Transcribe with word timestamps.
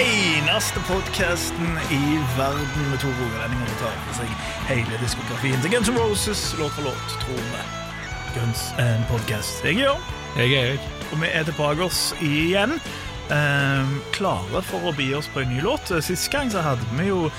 Eneste 0.00 0.80
podkasten 0.88 1.78
i 1.92 2.00
verden 2.38 2.86
med 2.90 2.98
to 3.02 3.08
rogalendinger 3.18 3.66
som 3.68 3.82
tar 3.82 3.98
for 4.06 4.20
seg 4.22 4.30
hele 4.70 5.00
diskografien 5.02 5.60
til 5.60 5.74
Guns 5.74 5.90
N' 5.92 5.98
Roses, 6.00 6.42
låt 6.60 6.72
for 6.76 6.88
låt, 6.88 7.16
tror 7.24 7.42
vi. 7.50 7.64
Guns 8.36 8.62
en 8.80 9.04
podkast. 9.10 9.60
Jeg 9.66 9.76
er 9.76 9.82
Jørn, 9.84 10.02
Jeg 10.38 10.52
er 10.54 10.66
Erik. 10.70 10.88
og 11.12 11.20
vi 11.20 11.28
er 11.32 11.44
tilbake 11.44 11.84
oss 11.84 12.14
igjen. 12.22 12.76
Ehm, 13.30 14.00
klare 14.14 14.62
for 14.62 14.88
å 14.90 14.94
bi 14.96 15.10
oss 15.14 15.28
på 15.34 15.42
en 15.42 15.52
ny 15.52 15.60
låt. 15.60 15.90
Sist 16.02 16.30
gang 16.30 16.50
så 16.50 16.62
hadde 16.64 16.86
vi 16.96 17.08
jo 17.10 17.30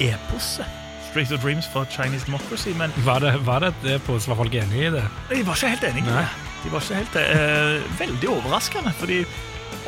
eposet. 0.00 0.66
Street 1.10 1.30
of 1.32 1.40
Dreams 1.42 1.66
for 1.72 1.84
Chinese 1.90 2.24
Democracy, 2.26 2.72
men 2.76 2.92
Var 3.04 3.20
det, 3.20 3.34
var 3.46 3.60
det 3.60 3.74
et 3.84 4.00
epos? 4.00 4.26
Var 4.28 4.36
folk 4.36 4.54
enige 4.54 4.86
i 4.88 4.90
det? 4.90 5.04
De 5.30 5.42
var 5.46 5.54
ikke 5.54 5.68
helt 5.76 5.84
enige. 5.84 6.10
Nei. 6.10 6.26
De 6.64 6.70
var 6.72 6.80
ikke 6.80 6.94
helt. 6.94 7.16
Eh, 7.16 7.98
veldig 8.00 8.28
overraskende, 8.28 8.92
fordi 8.98 9.24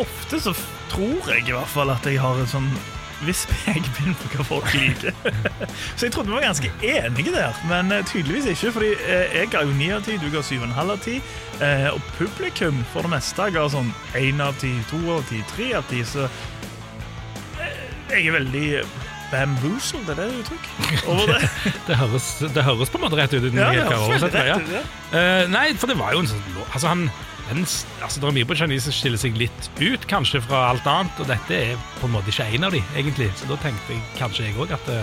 ofte 0.03 0.41
så 0.41 0.55
tror 0.91 1.31
jeg 1.33 1.47
i 1.49 1.55
hvert 1.55 1.71
fall 1.71 1.93
at 1.93 2.07
jeg 2.09 2.21
har 2.23 2.41
en 2.41 2.51
sånn 2.51 2.71
viss 3.27 3.43
pekepinn 3.51 4.15
på 4.21 4.31
hva 4.35 4.47
folk 4.49 4.71
liker. 4.75 5.17
så 5.97 6.07
jeg 6.07 6.15
trodde 6.15 6.31
vi 6.31 6.37
var 6.39 6.47
ganske 6.47 6.71
enige 6.81 7.35
der, 7.35 7.59
men 7.69 7.93
eh, 7.93 8.05
tydeligvis 8.09 8.49
ikke. 8.55 8.73
fordi 8.79 8.95
eh, 9.05 9.37
jeg 9.41 9.51
ga 9.53 9.65
jo 9.67 9.77
ni 9.77 9.91
av 9.95 10.07
ti, 10.07 10.17
du 10.21 10.31
ga 10.33 10.43
syv 10.47 10.65
og 10.65 10.71
en 10.71 10.79
halv 10.79 10.97
av 10.97 11.05
ti. 11.05 11.19
Eh, 11.61 11.91
og 11.93 12.01
publikum 12.17 12.81
for 12.95 13.07
det 13.07 13.13
meste 13.17 13.51
ga 13.55 13.67
sånn 13.73 13.93
én 14.19 14.41
av 14.45 14.57
ti, 14.63 14.73
to 14.91 15.03
av 15.19 15.27
ti, 15.29 15.43
tre 15.53 15.73
av 15.81 15.87
ti. 15.91 16.03
Så 16.07 16.29
jeg 18.11 18.27
er 18.27 18.35
veldig 18.41 18.67
bamboozled, 19.31 20.09
er 20.11 20.19
det 20.19 20.27
et 20.27 20.39
uttrykk? 20.41 20.71
Over 21.13 21.35
det. 21.37 21.51
Det 21.87 21.99
høres, 22.01 22.31
det 22.43 22.65
høres 22.67 22.91
på 22.91 22.99
en 22.99 23.05
måte 23.07 23.19
rett 23.21 23.35
ut. 23.37 23.47
Ja, 23.55 23.71
det 23.77 23.85
høres 23.87 24.25
veldig 24.25 24.47
rett 24.49 24.65
ut, 24.65 24.73
ja. 24.75 24.87
Eh, 25.11 25.45
nei, 25.53 25.69
for 25.79 25.91
det 25.91 25.99
var 26.01 26.17
jo 26.17 26.25
en 26.25 26.31
sånn 26.31 26.43
Altså, 26.71 26.87
han 26.91 27.09
den, 27.51 27.65
altså, 28.03 28.21
Det 28.21 28.29
er 28.29 28.37
mye 28.39 28.49
på 28.51 28.57
Chinese 28.59 28.89
som 28.89 28.97
skiller 28.97 29.19
seg 29.21 29.37
litt 29.37 29.71
ut, 29.81 30.07
kanskje, 30.11 30.41
fra 30.47 30.69
alt 30.71 30.87
annet, 30.87 31.19
og 31.21 31.27
dette 31.31 31.51
er 31.73 31.77
på 32.01 32.07
en 32.09 32.15
måte 32.17 32.31
ikke 32.33 32.47
en 32.55 32.65
av 32.65 32.73
de, 32.73 32.83
egentlig. 32.97 33.31
Så 33.37 33.49
da 33.51 33.57
tenkte 33.63 33.93
jeg 33.97 34.03
kanskje 34.19 34.47
jeg 34.49 34.55
òg 34.57 34.73
at, 34.79 34.95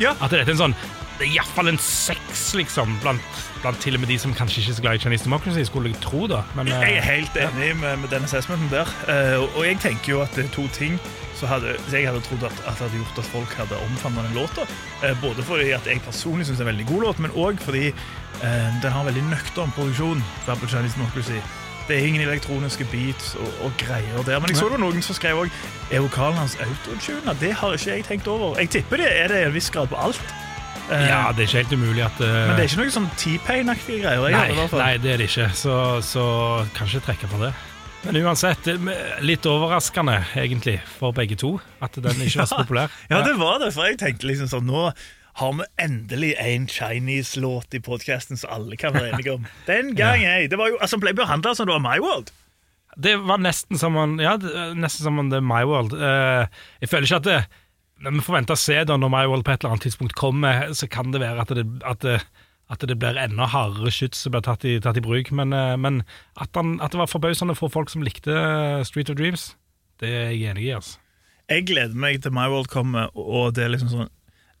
Ja. 0.00 0.12
at 0.20 0.30
dette 0.30 0.48
er 0.48 0.50
en 0.56 0.64
sånn 0.70 0.74
Det 1.20 1.26
er 1.28 1.34
iallfall 1.36 1.68
en 1.68 1.76
seks, 1.76 2.54
liksom, 2.56 2.94
blant, 3.02 3.20
blant 3.60 3.76
til 3.84 3.92
og 3.94 4.00
med 4.00 4.08
de 4.08 4.16
som 4.18 4.32
kanskje 4.32 4.62
ikke 4.62 4.70
er 4.72 4.76
så 4.78 4.80
glad 4.86 4.94
i 4.94 4.98
Chinese 5.02 5.24
Democracy, 5.26 5.64
skulle 5.68 5.90
jeg 5.92 6.00
tro, 6.00 6.26
da. 6.26 6.38
Men 6.56 6.66
eh, 6.72 6.80
Jeg 6.80 6.96
er 6.96 7.02
helt 7.04 7.36
enig 7.36 7.76
med, 7.76 7.98
med 8.00 8.08
den 8.08 8.24
assessmenten 8.24 8.70
der. 8.72 8.88
uh, 9.04 9.42
og- 9.42 9.50
og 9.58 9.66
jeg 9.66 9.76
tenker 9.82 10.08
jo 10.14 10.22
at 10.22 10.32
det 10.34 10.46
er 10.46 10.54
to 10.54 10.64
ting 10.72 10.96
så 11.36 11.46
hadde, 11.46 11.76
så 11.88 11.96
jeg 11.96 12.06
hadde 12.08 12.20
trodd 12.24 12.42
at, 12.48 12.52
at 12.66 12.72
det 12.78 12.88
hadde 12.88 12.96
gjort 13.04 13.18
at 13.18 13.24
folk 13.34 13.52
hadde 13.52 13.76
omfavnet 13.84 14.24
den 14.30 14.34
låta. 14.40 14.64
Uh, 15.04 15.12
både 15.20 15.42
fordi 15.44 15.70
at 15.76 15.84
jeg 15.84 16.00
personlig 16.00 16.46
syns 16.48 16.56
det 16.56 16.64
er 16.64 16.70
en 16.70 16.76
veldig 16.78 16.88
god 16.88 17.02
låt, 17.04 17.18
men 17.20 17.30
òg 17.36 17.60
fordi 17.60 17.92
uh, 17.92 18.80
den 18.80 18.92
har 18.92 19.04
veldig 19.04 19.22
nøktern 19.28 19.72
produksjon. 19.76 20.24
for 20.46 20.66
Chinese 20.66 20.96
Democracy. 20.96 21.36
Det 21.88 21.96
er 21.96 22.06
ingen 22.06 22.22
elektroniske 22.22 22.86
beats 22.92 23.32
og, 23.40 23.48
og 23.66 23.72
greier 23.80 24.22
der. 24.26 24.38
Men 24.42 24.52
jeg 24.52 24.60
så 24.60 24.68
det 24.68 24.76
var 24.76 24.84
noen 24.84 25.02
som 25.02 25.16
skrev 25.16 25.40
òg 25.44 25.56
Er 25.90 26.04
vokalen 26.04 26.38
hans 26.38 26.54
autotuna? 26.62 27.34
Det 27.40 27.50
har 27.58 27.74
ikke 27.74 27.90
jeg 27.90 28.06
tenkt 28.06 28.30
over. 28.30 28.58
Jeg 28.60 28.70
tipper 28.76 29.02
det 29.02 29.10
er 29.10 29.32
det 29.32 29.40
i 29.42 29.48
en 29.48 29.56
viss 29.56 29.70
grad 29.74 29.90
på 29.90 29.98
alt. 29.98 30.22
Eh, 30.90 31.06
ja, 31.06 31.30
det 31.34 31.44
er 31.44 31.48
ikke 31.48 31.62
helt 31.62 31.72
umulig 31.72 32.04
at 32.04 32.22
uh, 32.22 32.26
Men 32.26 32.56
det 32.58 32.64
er 32.64 32.70
ikke 32.70 32.82
noe 32.82 32.94
sånn 32.94 33.10
T-Pain-aktige 33.18 34.04
greier. 34.04 34.30
Nei, 34.34 34.68
fall. 34.70 34.82
nei, 34.82 34.94
det 35.02 35.12
er 35.14 35.22
det 35.22 35.28
ikke. 35.30 35.50
Så, 35.54 35.74
så 36.06 36.24
kanskje 36.78 37.02
trekke 37.06 37.30
på 37.30 37.42
det. 37.44 37.52
Men 38.00 38.16
uansett, 38.22 38.66
eh, 38.70 38.90
litt 39.20 39.46
overraskende 39.46 40.16
egentlig 40.40 40.78
for 40.96 41.12
begge 41.16 41.36
to 41.38 41.58
at 41.84 41.98
den 42.00 42.22
ikke 42.24 42.42
var 42.42 42.48
så 42.48 42.60
populær. 42.64 42.94
Ja, 43.12 43.20
det 43.26 43.36
var 43.38 43.60
det, 43.62 43.74
for 43.76 43.90
jeg 43.90 44.00
tenkte 44.00 44.30
liksom 44.30 44.48
sånn 44.50 44.68
Nå 44.70 44.88
har 45.38 45.52
vi 45.58 45.66
endelig 45.82 46.34
en 46.42 46.66
Chinese-låt 46.68 47.74
i 47.74 47.80
podkasten 47.84 48.40
som 48.40 48.50
alle 48.54 48.76
kan 48.80 48.94
være 48.96 49.14
enige 49.14 49.36
om. 49.38 49.46
Den 49.66 49.94
gang, 49.98 50.22
jeg. 50.26 50.50
Det 50.50 50.58
var 50.58 50.72
jo, 50.72 50.78
altså 50.80 50.98
ble 51.00 51.14
behandla 51.16 51.54
som 51.54 51.68
det 51.68 51.76
var 51.76 51.84
My 51.84 51.98
World. 52.02 52.32
Det 52.98 53.14
var 53.22 53.38
nesten 53.38 53.78
som 53.78 53.96
om 53.96 54.18
Ja, 54.18 54.34
det, 54.40 54.50
nesten 54.76 55.06
som 55.06 55.18
om 55.22 55.30
det 55.30 55.38
er 55.38 55.46
My 55.46 55.62
World. 55.68 55.94
Uh, 55.94 56.50
jeg 56.82 56.90
føler 56.90 57.08
ikke 57.08 57.22
at 57.22 57.28
det 57.28 57.40
når 58.00 58.14
Vi 58.16 58.22
får 58.24 58.36
vente 58.38 58.54
og 58.56 58.60
se 58.60 58.78
da 58.88 58.96
når 58.96 59.10
My 59.12 59.26
World 59.28 59.44
på 59.44 59.52
et 59.52 59.60
eller 59.60 59.74
annet 59.74 59.84
tidspunkt 59.84 60.14
kommer, 60.16 60.70
så 60.72 60.86
kan 60.88 61.12
det 61.12 61.20
være 61.20 61.42
at 61.42 61.50
det, 61.52 61.66
at 61.84 62.00
det, 62.00 62.14
at 62.72 62.86
det 62.88 62.96
blir 62.96 63.18
enda 63.20 63.44
hardere 63.50 63.92
skyts 63.92 64.22
som 64.24 64.32
blir 64.32 64.44
tatt 64.46 64.64
i, 64.64 64.78
tatt 64.80 64.96
i 64.96 65.02
bruk. 65.04 65.28
Men, 65.36 65.52
eh, 65.52 65.74
men 65.76 66.00
at, 66.40 66.48
han, 66.56 66.78
at 66.80 66.94
det 66.94 67.02
var 67.02 67.10
forbausende 67.10 67.56
for 67.58 67.68
folk 67.68 67.92
som 67.92 68.00
likte 68.06 68.32
Street 68.88 69.12
of 69.12 69.18
Dreams, 69.20 69.50
det 70.00 70.08
er 70.08 70.30
jeg 70.30 70.54
enig 70.54 70.64
i. 70.64 70.72
altså. 70.78 70.96
Jeg 71.50 71.66
gleder 71.66 71.98
meg 71.98 72.22
til 72.22 72.32
My 72.32 72.46
World 72.48 72.70
kommer, 72.72 73.10
og 73.18 73.56
det 73.58 73.66
er 73.66 73.74
liksom 73.74 73.92
sånn 73.92 74.10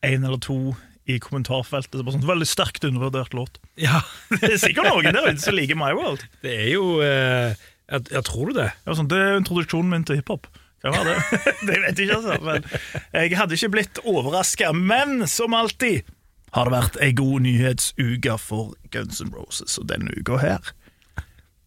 én 0.06 0.24
eller 0.24 0.40
to 0.42 0.74
i 1.10 1.18
kommentarfeltet. 1.22 1.98
Er 1.98 2.06
bare 2.06 2.16
sånn 2.18 2.28
Veldig 2.28 2.48
sterkt 2.48 2.86
undervurdert 2.86 3.34
låt. 3.36 3.60
Ja, 3.80 4.02
Det 4.40 4.54
er 4.54 4.62
sikkert 4.62 4.90
noen 4.90 5.10
der 5.16 5.28
ute 5.30 5.42
som 5.42 5.56
liker 5.56 5.78
My 5.78 5.92
World. 5.96 6.24
Det 6.44 6.54
er 6.54 6.72
jo 6.74 7.00
uh, 7.02 7.52
jeg, 7.90 8.06
jeg 8.12 8.24
tror 8.28 8.50
du 8.50 8.60
det? 8.60 8.70
Var 8.86 8.98
sånn, 8.98 9.10
det 9.10 9.20
er 9.20 9.38
introduksjonen 9.40 9.92
min 9.94 10.06
til 10.06 10.20
hiphop. 10.20 10.46
Kan 10.80 10.94
være 10.96 11.12
det. 11.12 11.42
det 11.68 11.78
vet 11.82 11.98
jeg 11.98 12.08
ikke, 12.08 12.20
altså. 12.20 12.38
Men 12.46 12.68
jeg 13.12 13.36
hadde 13.36 13.58
ikke 13.58 13.72
blitt 13.74 14.02
overraska. 14.06 14.70
Men 14.76 15.26
som 15.28 15.56
alltid 15.56 16.08
har 16.54 16.66
det 16.66 16.74
vært 16.74 17.00
ei 17.04 17.12
god 17.14 17.46
nyhetsuke 17.46 18.36
for 18.42 18.74
Guns 18.94 19.20
N' 19.22 19.34
Roses, 19.34 19.76
og 19.78 19.86
denne 19.90 20.10
uka 20.18 20.40
her 20.42 20.72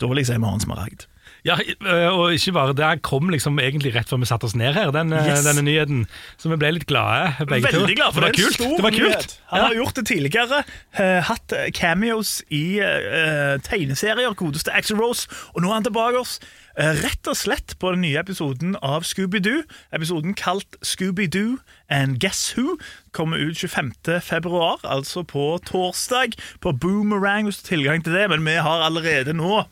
Da 0.02 0.10
vil 0.10 0.20
jeg 0.20 0.28
si 0.28 0.36
vi 0.36 0.48
har 0.48 0.58
en 0.58 0.64
smaragd. 0.64 1.06
Ja, 1.44 1.58
og 2.14 2.32
ikke 2.32 2.54
bare 2.56 2.72
det. 2.78 3.02
Kom 3.04 3.28
liksom 3.34 3.58
egentlig 3.60 3.92
rett 3.98 4.08
før 4.08 4.22
vi 4.22 4.28
satte 4.30 4.48
oss 4.48 4.56
ned 4.56 4.74
her, 4.78 4.92
den, 4.96 5.10
Yes. 5.12 5.44
denne 5.44 5.62
nyheten. 5.68 6.06
Så 6.40 6.48
vi 6.48 6.56
ble 6.62 6.70
litt 6.78 6.86
glade, 6.88 7.34
begge 7.50 7.68
to. 7.68 7.82
Veldig 7.84 7.98
glad 8.00 8.14
for 8.16 8.22
det. 8.24 8.32
det. 8.38 8.46
var 8.46 8.56
kult. 8.56 8.78
Det 8.78 8.84
var 8.86 8.96
kult. 8.96 9.38
Han 9.52 9.60
Ja. 9.60 9.68
har 9.68 9.76
gjort 9.76 9.94
det 10.00 10.06
tidligere. 10.08 10.64
hatt 11.28 11.54
cameos 11.74 12.42
i 12.50 12.80
uh, 12.80 13.58
tegneserier, 13.60 14.34
godeste 14.40 14.72
Axel 14.72 14.96
Rose, 14.98 15.28
og 15.54 15.62
nå 15.62 15.70
er 15.70 15.74
han 15.74 15.84
tilbake 15.84 16.20
oss. 16.20 16.40
rett 16.78 17.28
og 17.28 17.36
slett 17.38 17.76
på 17.78 17.92
den 17.92 18.02
nye 18.02 18.18
episoden 18.18 18.76
av 18.82 19.04
Scooby-Doo. 19.04 19.64
Episoden 19.94 20.34
kalt 20.34 20.78
Scooby-Doo 20.82 21.60
and 21.90 22.20
Guess 22.20 22.54
Who 22.58 22.78
kommer 23.12 23.38
ut 23.38 23.58
25. 23.58 23.92
februar, 24.22 24.80
altså 24.84 25.22
på 25.24 25.60
torsdag, 25.68 26.34
på 26.62 26.72
Boomerang, 26.72 27.46
hvis 27.46 27.62
du 27.62 27.68
har 27.70 27.78
tilgang 27.78 28.04
til 28.04 28.14
det. 28.14 28.30
Men 28.30 28.46
vi 28.46 28.56
har 28.58 28.82
allerede 28.88 29.34
nå 29.38 29.66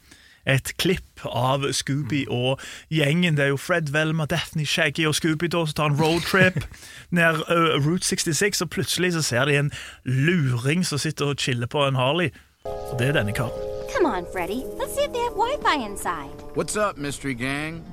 et 0.46 0.74
klipp 0.78 1.25
av 1.25 1.66
Scooby 1.72 2.25
og 2.29 2.59
gjengen. 2.90 3.38
Det 3.38 3.46
er 3.46 3.53
jo 3.53 3.57
Fred 3.62 3.91
Velma, 3.94 4.25
Daphne, 4.25 4.66
Shaggy 4.66 5.06
og 5.07 5.16
Scooby 5.16 5.50
da, 5.52 5.66
som 5.66 5.78
tar 5.78 5.91
en 5.91 6.00
roadtrip 6.02 6.63
ned 7.18 7.44
uh, 7.50 7.78
Route 7.85 8.06
66, 8.06 8.62
og 8.62 8.69
plutselig 8.69 9.13
så 9.13 9.22
ser 9.22 9.46
de 9.46 9.59
en 9.59 9.72
luring 10.06 10.85
som 10.85 11.01
sitter 11.01 11.34
og 11.34 11.40
chiller 11.40 11.68
på 11.68 11.85
en 11.88 11.96
Harley. 11.96 12.31
Og 12.66 13.00
det 13.00 13.07
er 13.07 13.18
denne 13.18 13.34
karen. 13.34 13.51
Come 13.94 14.06
on, 14.06 14.25
Freddy. 14.34 14.63
Let's 14.80 14.94
see 14.96 15.03
if 15.03 15.12
they 15.12 15.19
have 15.19 15.34
Wi-Fi 15.34 15.85
inside. 15.85 16.31
What's 16.56 16.78
up, 16.78 16.97
Mystery 16.97 17.34
Gang? 17.34 17.84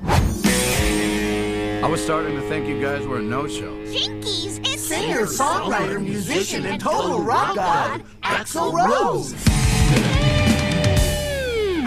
I 1.81 1.87
was 1.87 2.03
starting 2.03 2.34
to 2.34 2.42
think 2.48 2.69
you 2.69 2.81
guys 2.81 3.06
were 3.06 3.19
a 3.19 3.22
no-show. 3.22 3.72
Jinkies, 3.87 4.58
it's 4.66 4.78
Singer, 4.88 5.26
songwriter, 5.26 6.03
musician, 6.03 6.66
and 6.66 6.81
total 6.81 7.22
rock 7.22 7.54
god, 7.54 8.03
Axel 8.22 8.72
Rose. 8.72 9.34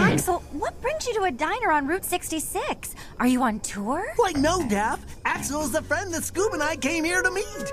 Axel, 0.01 0.39
what 0.51 0.79
brings 0.81 1.05
you 1.07 1.13
to 1.15 1.23
a 1.23 1.31
diner 1.31 1.71
on 1.71 1.87
Route 1.87 2.03
66? 2.05 2.95
Are 3.19 3.27
you 3.27 3.41
on 3.43 3.59
tour? 3.59 4.03
Why, 4.15 4.31
no, 4.31 4.67
Daff. 4.67 4.99
Axl 5.25 5.63
is 5.63 5.71
the 5.71 5.81
friend 5.83 6.13
that 6.13 6.23
Scoob 6.23 6.53
and 6.53 6.63
I 6.63 6.75
came 6.75 7.03
here 7.03 7.21
to 7.21 7.31
meet. 7.31 7.71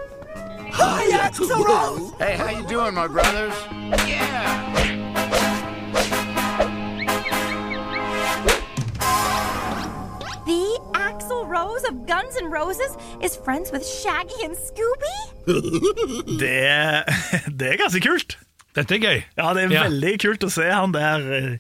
Hi, 0.73 1.11
Axel 1.25 1.49
Rose. 1.65 2.13
Hey, 2.19 2.37
how 2.37 2.51
you 2.51 2.67
doing, 2.67 2.95
my 2.95 3.07
brothers? 3.09 3.55
Yeah! 4.07 5.79
The 10.47 10.81
Axel 10.95 11.45
Rose 11.47 11.85
of 11.85 12.07
Guns 12.07 12.37
N' 12.37 12.51
Roses 12.51 12.97
is 13.21 13.37
friends 13.37 13.71
with 13.71 13.87
Shaggy 13.87 14.45
and 14.45 14.57
Scooby? 14.57 15.17
Det 16.41 16.59
er, 16.67 17.05
det 17.59 17.69
er 17.73 17.77
ganske 17.81 18.01
kult. 18.05 18.39
Dette 18.77 18.97
er 18.97 19.03
gøy. 19.03 19.21
Ja, 19.39 19.53
det 19.57 19.65
er 19.65 19.73
Ja. 19.75 19.83
veldig 19.89 20.15
kult 20.25 20.45
å 20.45 20.51
se 20.53 20.67
han 20.71 20.93
der. 20.93 21.59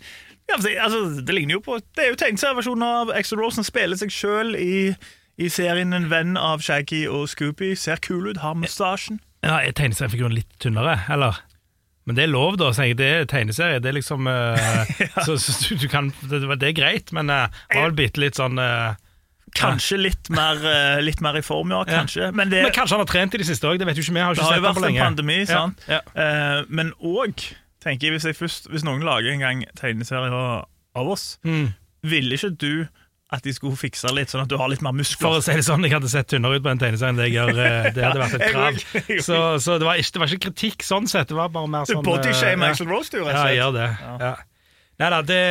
Eh, 0.48 0.72
Ja, 0.74 0.84
altså, 0.84 1.22
det 1.22 1.34
ligner 1.34 1.58
jo 1.58 1.60
på 1.64 1.78
Det 1.96 2.04
er 2.04 2.12
jo 2.12 2.18
tegneserieversjonen 2.20 2.84
av 2.86 3.12
Axel 3.14 3.40
Rosen 3.40 3.66
spiller 3.66 4.00
seg 4.00 4.12
sjøl 4.14 4.54
i, 4.56 4.94
i 5.36 5.50
serien 5.52 5.92
En 5.96 6.10
venn 6.10 6.36
av 6.40 6.64
Shaggy 6.64 7.06
og 7.06 7.28
Scooby. 7.28 7.74
Ser 7.76 8.00
kul 8.04 8.30
ut, 8.30 8.42
har 8.44 8.56
mustasjen. 8.58 9.20
Ja, 9.44 9.60
Er 9.60 9.76
tegneseriefiguren 9.76 10.34
litt 10.34 10.50
tynnere, 10.62 11.00
eller? 11.12 11.42
Men 12.08 12.16
det 12.16 12.24
er 12.24 12.30
lov, 12.32 12.56
da. 12.56 12.70
Så 12.72 12.88
jeg, 12.88 12.96
det 12.96 13.06
er 13.06 13.26
tegneserie. 13.28 13.82
Det 13.84 13.90
er 13.90 13.98
liksom 13.98 14.26
eh, 14.26 14.94
Så, 15.26 15.36
så 15.36 15.52
du, 15.68 15.84
du 15.84 15.88
kan 15.92 16.08
det, 16.30 16.40
det 16.56 16.70
er 16.70 16.78
greit, 16.78 17.12
men 17.12 17.28
uh, 17.28 17.52
var 17.74 17.90
vel 17.90 17.98
bitte 17.98 18.22
litt 18.22 18.40
sånn 18.40 18.56
uh, 18.56 18.96
Kanskje 19.56 19.98
litt 20.00 20.28
mer, 20.32 20.60
eh, 20.60 20.98
litt 21.02 21.22
mer 21.24 21.38
i 21.38 21.42
form, 21.44 21.72
ja. 21.72 21.82
Kanskje. 21.88 22.30
Men 22.36 22.50
det, 22.52 22.62
Men 22.66 22.74
kanskje 22.74 22.96
han 22.96 23.04
har 23.04 23.10
trent 23.10 23.34
i 23.34 23.40
det 23.40 23.46
siste 23.48 23.68
òg. 23.68 23.78
Det 23.80 23.86
vet 23.88 23.98
jo 23.98 24.04
ikke 24.04 24.16
vi. 24.16 24.20
Har 24.20 24.36
ikke 24.36 24.42
det 24.42 24.46
har 24.46 24.52
sett 24.52 24.60
jo 24.60 24.66
vært 24.68 24.88
en 24.90 25.00
pandemi, 25.00 25.38
sant? 25.48 25.86
Ja. 25.88 26.00
Eh, 26.12 26.58
men 26.68 26.92
òg 27.00 27.46
tenker 27.84 28.08
jeg, 28.08 28.16
hvis, 28.16 28.24
jeg 28.30 28.36
først, 28.38 28.68
hvis 28.72 28.84
noen 28.86 29.04
lager 29.06 29.30
en 29.32 29.40
gang 29.44 29.64
tegneserier 29.78 30.32
av 30.34 31.08
oss, 31.12 31.38
Mm. 31.44 31.74
ville 32.02 32.34
ikke 32.38 32.50
du 32.58 32.88
at 33.30 33.42
de 33.44 33.52
skulle 33.52 33.76
fikse 33.76 34.08
litt, 34.16 34.30
sånn 34.32 34.40
at 34.46 34.48
du 34.48 34.56
har 34.56 34.70
litt 34.72 34.80
mer 34.80 34.94
muskler? 34.96 35.20
For 35.20 35.36
å 35.38 35.42
si 35.44 35.52
det 35.52 35.64
sånn, 35.66 35.82
jeg 35.84 35.92
hadde 35.92 36.08
sett 36.08 36.30
tynnere 36.32 36.56
ut 36.56 36.62
på 36.64 36.70
den 36.72 36.78
tegneserien 36.80 37.18
det 37.18 37.26
jeg 37.28 37.34
gjør. 37.36 37.50
eh, 37.60 37.90
Det 37.92 38.04
hadde 38.06 38.22
vært 38.22 38.36
et 38.38 38.46
krav. 38.54 38.78
Så, 39.20 39.40
så 39.60 39.76
det, 39.78 39.84
var 39.84 40.00
ikke, 40.00 40.12
det 40.16 40.22
var 40.22 40.32
ikke 40.32 40.44
kritikk 40.48 40.86
sånn 40.86 41.06
sett, 41.10 41.28
det 41.28 41.36
var 41.36 41.50
bare 41.52 41.68
mer 41.68 41.84
sånn 41.90 42.00
bodyshamer 42.06 42.70
uh, 42.70 42.70
Axel 42.72 42.88
Rose, 42.88 43.10
du, 43.12 43.18
rett 43.20 43.28
og 43.28 43.36
Ja, 43.36 43.48
jeg 43.52 43.60
gjør 43.60 43.74
det. 43.76 43.88
Ja. 44.24 44.32
Nei 44.98 45.08
da, 45.14 45.18
det, 45.22 45.42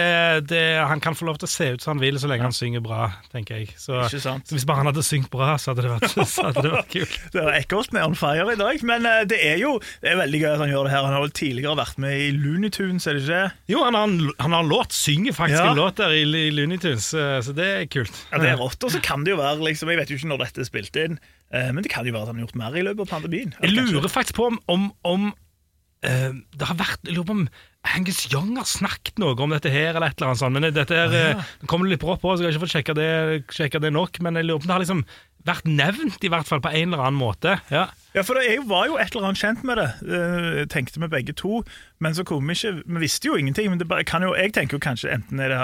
det, 0.49 0.61
han 0.83 0.99
kan 0.99 1.15
få 1.15 1.23
lov 1.29 1.37
til 1.39 1.47
å 1.47 1.49
se 1.51 1.67
ut 1.71 1.83
som 1.83 1.93
han 1.93 2.01
vil, 2.01 2.17
så 2.19 2.27
lenge 2.27 2.43
han 2.43 2.55
synger 2.55 2.81
bra, 2.83 3.05
tenker 3.31 3.61
jeg. 3.61 3.69
Så, 3.79 4.01
så 4.11 4.33
hvis 4.51 4.65
bare 4.67 4.81
han 4.81 4.89
hadde 4.89 5.05
syngt 5.07 5.29
bra, 5.31 5.53
så 5.55 5.71
hadde 5.71 5.85
det 5.85 5.91
vært, 5.93 6.15
så 6.33 6.49
hadde 6.49 6.63
det 6.65 6.73
vært 6.73 6.89
kult. 6.91 7.15
Det 7.31 7.39
er 7.45 7.51
Eckholt 7.61 7.95
med 7.95 8.03
On 8.03 8.17
Fire 8.19 8.43
i 8.51 8.59
dag, 8.59 8.83
men 8.89 9.07
eh, 9.07 9.21
det 9.31 9.39
er 9.47 9.61
jo 9.61 9.77
det 10.03 10.11
er 10.11 10.19
veldig 10.19 10.41
gøy 10.41 10.49
at 10.49 10.63
han 10.65 10.73
gjør 10.73 10.89
det 10.89 10.93
her. 10.97 11.07
Han 11.07 11.15
har 11.15 11.23
vel 11.23 11.33
tidligere 11.39 11.77
vært 11.79 12.03
med 12.03 12.25
i 12.25 12.27
Looney 12.35 12.73
Tunes, 12.75 13.07
er 13.07 13.15
det 13.15 13.23
ikke? 13.23 13.39
Jo, 13.71 13.85
han 13.87 13.99
har 14.01 14.35
han 14.43 14.57
har 14.57 14.67
låt, 14.67 14.91
synger 14.97 15.39
faktisk 15.39 15.61
Ja. 15.61 15.71
en 15.71 15.79
låt 15.79 16.03
der 16.03 16.17
i, 16.17 16.27
i 16.27 16.51
Looney 16.51 16.83
Tunes, 16.83 17.07
eh, 17.15 17.39
så 17.47 17.55
det 17.55 17.69
er 17.71 17.87
kult. 17.87 18.19
Ja, 18.33 18.43
det 18.43 18.51
er 18.51 18.59
rått. 18.59 18.83
Og 18.83 18.91
så 18.97 18.99
kan 19.03 19.23
det 19.23 19.37
jo 19.37 19.39
være, 19.39 19.63
liksom, 19.63 19.95
jeg 19.95 20.03
vet 20.03 20.11
jo 20.11 20.19
ikke 20.19 20.33
når 20.33 20.43
dette 20.43 20.65
er 20.65 20.67
spilt 20.73 21.03
inn, 21.05 21.19
eh, 21.55 21.71
men 21.71 21.87
det 21.87 21.95
kan 21.95 22.03
jo 22.03 22.11
være 22.11 22.27
at 22.27 22.33
han 22.35 22.41
har 22.41 22.49
gjort 22.49 22.61
mer 22.65 22.75
i 22.75 22.83
løpet 22.83 23.07
av 23.07 23.15
pandemien. 23.15 23.55
Jeg 23.63 23.79
lurer 23.79 24.11
faktisk 24.11 24.41
på 24.41 24.51
om, 24.51 24.59
om, 24.67 24.89
om 25.07 25.29
uh, 25.31 26.31
det 26.35 26.67
har 26.67 26.77
vært 26.79 27.07
Jeg 27.07 27.15
lurer 27.15 27.31
på 27.31 27.39
om 27.39 27.47
Angus 27.95 28.25
Young 28.31 28.55
har 28.59 28.67
snakket 28.67 29.19
noe 29.21 29.35
om 29.43 29.53
dette 29.55 29.71
her, 29.71 29.93
eller 29.95 30.09
et 30.11 30.17
eller 30.19 30.31
annet 30.33 30.41
sånt. 30.41 30.53
Men 30.57 30.67
dette 30.75 30.97
her, 30.97 31.43
Kommer 31.69 31.87
det 31.87 31.95
litt 31.95 32.03
brått 32.03 32.21
på, 32.21 32.33
så 32.35 32.43
jeg 32.43 32.49
har 32.51 32.57
ikke 32.57 32.65
fått 32.65 32.75
sjekka 32.75 33.79
det, 33.79 33.81
det 33.87 33.93
nok. 33.93 34.19
Men 34.25 34.35
jeg 34.39 34.47
lurer 34.47 34.59
på 34.61 34.67
om 34.67 34.71
det 34.71 34.75
har 34.77 34.83
liksom 34.85 35.03
vært 35.47 35.69
nevnt, 35.69 36.23
i 36.23 36.31
hvert 36.33 36.47
fall 36.49 36.61
på 36.63 36.71
en 36.73 36.91
eller 36.91 37.05
annen 37.05 37.19
måte. 37.21 37.59
Ja. 37.71 37.87
Ja, 38.17 38.23
for 38.25 38.35
det 38.39 38.47
er 38.49 38.63
var 38.67 38.87
jo 38.89 38.97
et 38.97 39.13
eller 39.13 39.29
annet 39.29 39.39
kjent 39.43 39.63
med 39.67 39.77
det, 39.77 39.87
eh, 40.09 40.63
tenkte 40.73 40.99
vi 40.99 41.07
begge 41.11 41.35
to. 41.37 41.61
Men 42.03 42.17
så 42.17 42.25
kom 42.27 42.47
vi 42.49 42.55
ikke 42.57 42.81
Vi 42.85 43.03
visste 43.03 43.29
jo 43.29 43.37
ingenting. 43.37 43.69
Men 43.69 43.77
det 43.79 43.87
bare, 43.87 44.03
kan 44.03 44.25
jo, 44.25 44.33
jeg 44.35 44.53
tenker 44.57 44.77
jo 44.77 44.83
kanskje 44.83 45.13
enten 45.13 45.39
er 45.39 45.49
det 45.53 45.61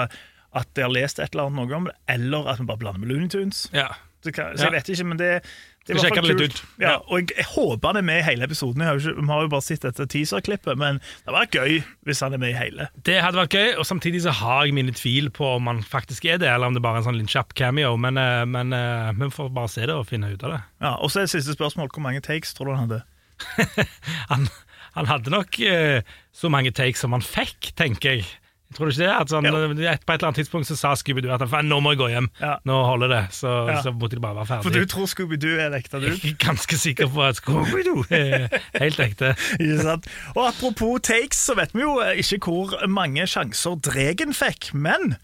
at 0.54 0.68
jeg 0.78 0.84
har 0.86 0.92
lest 0.94 1.18
et 1.18 1.34
eller 1.34 1.48
annet 1.50 1.66
noe 1.66 1.76
om 1.76 1.84
det, 1.90 1.94
eller 2.08 2.46
at 2.48 2.60
vi 2.60 2.64
bare 2.68 2.78
blander 2.78 3.00
med 3.02 3.08
Looney 3.10 3.28
Tunes. 3.28 3.68
ja. 3.74 3.88
Så, 4.24 4.32
kan, 4.32 4.54
så 4.56 4.64
Ja. 4.64 4.70
jeg 4.70 4.72
vet 4.72 4.88
ikke, 4.88 5.04
men 5.04 5.18
det, 5.20 5.26
er 5.26 5.40
Skal 5.84 6.00
sjekke 6.00 6.22
det 6.24 6.30
litt 6.32 6.54
ut. 6.54 6.60
Ja, 6.80 6.94
og 7.02 7.18
jeg, 7.20 7.34
jeg 7.36 7.44
håper 7.50 7.90
han 7.90 7.98
er 8.00 8.06
med 8.08 8.22
i 8.22 8.24
hele 8.24 8.46
episoden. 8.46 8.80
Har 8.86 8.96
ikke, 8.96 9.12
vi 9.18 9.26
har 9.28 9.42
jo 9.44 9.50
bare 9.52 9.64
sett 9.66 9.82
dette 9.84 10.06
teaser-klippet, 10.08 10.78
men 10.80 11.00
det 11.02 11.28
hadde 11.28 11.42
vært 11.42 11.58
gøy 11.58 11.74
hvis 12.08 12.22
han 12.24 12.36
er 12.36 12.40
med 12.40 12.54
i 12.54 12.56
hele. 12.56 12.86
Det 13.04 13.18
hadde 13.20 13.42
vært 13.42 13.56
gøy, 13.58 13.74
og 13.76 13.88
samtidig 13.88 14.22
så 14.24 14.32
har 14.38 14.64
jeg 14.64 14.76
mine 14.78 14.94
tvil 14.96 15.28
på 15.34 15.50
om 15.58 15.68
han 15.68 15.82
faktisk 15.84 16.24
er 16.24 16.40
det, 16.40 16.48
eller 16.48 16.72
om 16.72 16.78
det 16.78 16.84
bare 16.84 17.02
er 17.02 17.04
en 17.04 17.10
sånn 17.10 17.32
kjapp 17.34 17.52
cameo. 17.58 17.98
Men, 18.00 18.20
eh, 18.20 18.44
men 18.48 18.72
eh, 18.72 19.12
vi 19.20 19.28
får 19.34 19.52
bare 19.52 19.72
se 19.74 19.84
det 19.84 19.96
og 19.96 20.08
finne 20.08 20.32
ut 20.32 20.46
av 20.48 20.56
det. 20.56 20.62
Ja, 20.86 20.94
og 20.96 21.12
så 21.12 21.20
er 21.20 21.28
det 21.28 21.34
siste 21.36 21.56
spørsmål. 21.58 21.92
Hvor 21.92 22.06
mange 22.06 22.24
takes 22.24 22.56
tror 22.56 22.72
du 22.72 22.78
han 22.78 22.86
hadde? 22.86 23.04
Han, 24.30 24.46
han 24.94 25.08
hadde 25.10 25.32
nok 25.34 25.56
uh, 25.58 26.00
så 26.32 26.48
mange 26.52 26.70
takes 26.70 27.02
som 27.02 27.12
han 27.16 27.24
fikk, 27.24 27.72
tenker 27.74 28.14
jeg. 28.14 28.28
Tror 28.74 28.88
du 28.88 28.94
ikke 28.94 29.04
det? 29.04 29.10
At 29.14 29.28
sånn, 29.30 29.44
Ja. 29.46 29.92
et, 29.92 30.02
på 30.06 30.12
et 30.14 30.18
eller 30.18 30.30
annet 30.32 30.38
tidspunkt 30.40 30.66
så 30.66 30.74
sa 30.76 30.94
Scooby-Doo 30.98 31.30
at 31.30 31.44
nå 31.62 31.76
må 31.84 31.92
jeg 31.92 31.98
gå 32.00 32.08
hjem. 32.10 32.28
Ja. 32.40 32.56
Nå 32.66 32.78
holder 32.88 33.08
det. 33.12 33.20
Så, 33.36 33.50
Ja. 33.70 33.82
så 33.82 33.92
måtte 33.92 34.16
de 34.16 34.20
bare 34.24 34.34
være 34.40 34.62
For 34.64 34.70
du 34.70 34.84
tror 34.86 35.06
Scooby-Doo 35.06 35.60
er 35.60 35.70
ekte 35.78 36.00
du? 36.00 36.08
Jeg 36.10 36.32
er 36.32 36.38
ganske 36.42 36.74
sikker 36.80 37.06
på 37.06 37.22
at 37.22 37.36
Scooby-Doo 37.38 38.02
er 38.10 38.48
helt 38.80 38.98
ekte. 38.98 39.34
Og 40.36 40.42
apropos 40.48 40.98
takes, 41.02 41.36
så 41.36 41.54
vet 41.54 41.70
vi 41.74 41.84
jo 41.84 42.00
eh, 42.00 42.18
ikke 42.18 42.50
hvor 42.50 42.86
mange 42.88 43.26
sjanser 43.30 43.76
Dregen 43.78 44.34
fikk, 44.34 44.72
men 44.74 45.16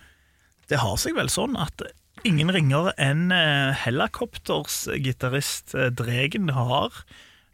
det 0.69 0.79
har 0.79 0.95
seg 0.97 1.17
vel 1.17 1.29
sånn 1.33 1.57
at 1.59 1.83
ingen 2.23 2.53
ringer 2.53 2.93
enn 3.01 3.33
Helikopters 3.83 4.85
gitarist 5.03 5.75
eh, 5.75 5.89
Dregen 5.91 6.53
har 6.55 6.93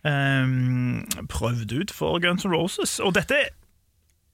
um, 0.05 1.07
prøvd 1.33 1.73
ut 1.73 1.95
for 1.95 2.21
Guns 2.21 2.45
N' 2.45 2.53
Roses. 2.53 2.99
Og 3.01 3.15
dette 3.17 3.47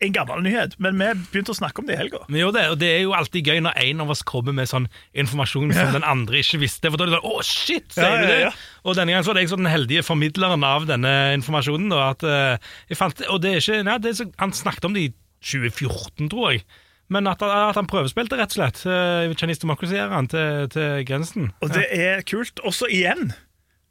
en 0.02 0.14
gammel 0.14 0.42
nyhet, 0.44 0.74
men 0.82 0.98
vi 0.98 1.08
begynte 1.32 1.54
å 1.54 1.58
snakke 1.58 1.82
om 1.82 1.86
det 1.88 1.94
i 1.96 2.00
helga. 2.00 2.20
Vi 2.28 2.42
jo 2.42 2.50
det, 2.54 2.64
og 2.72 2.78
det 2.80 2.90
er 2.90 3.00
jo 3.04 3.14
alltid 3.16 3.48
gøy 3.48 3.60
når 3.64 3.78
en 3.84 4.02
av 4.04 4.12
oss 4.14 4.22
kommer 4.26 4.54
med 4.56 4.70
sånn 4.70 4.88
informasjon 5.14 5.72
som 5.76 5.92
den 5.94 6.06
andre 6.08 6.42
ikke 6.42 6.60
visste. 6.62 6.90
For 6.92 6.98
da 7.00 7.06
er 7.06 7.12
det 7.12 7.18
sånn, 7.20 7.30
å 7.32 7.46
shit, 7.46 7.88
sier 7.94 8.08
Ja, 8.08 8.20
du 8.20 8.26
det? 8.28 8.38
ja. 8.48 8.52
Og 8.82 8.98
denne 8.98 9.14
gangen 9.14 9.26
så 9.26 9.32
var 9.32 9.38
det 9.40 9.44
jeg 9.46 9.52
sånn 9.54 9.64
den 9.64 9.72
heldige 9.72 10.04
formidleren 10.06 10.66
av 10.66 10.86
denne 10.90 11.12
informasjonen. 11.38 11.92
Da, 11.92 12.10
at, 12.12 12.26
uh, 12.26 12.96
fant, 12.98 13.22
og 13.30 13.42
det 13.44 13.54
er 13.56 13.62
ikke, 13.62 13.82
nei, 13.86 13.98
det 14.02 14.12
er 14.12 14.18
så, 14.22 14.28
Han 14.42 14.52
snakket 14.56 14.88
om 14.90 14.96
det 14.96 15.06
i 15.06 15.12
2014, 15.52 16.28
tror 16.32 16.52
jeg. 16.52 16.64
Men 17.12 17.26
at, 17.28 17.42
at 17.44 17.76
han 17.76 17.88
prøvespilte, 17.90 18.38
rett 18.40 18.54
og 18.54 18.58
slett. 18.58 18.82
Uh, 18.88 19.32
Chinese 19.36 19.60
Democracy-æraen 19.64 20.28
til, 20.32 20.68
til 20.72 21.02
grensen. 21.08 21.50
Og 21.60 21.74
det 21.74 21.86
er 21.92 22.22
kult. 22.26 22.62
Også 22.64 22.88
igjen, 22.90 23.32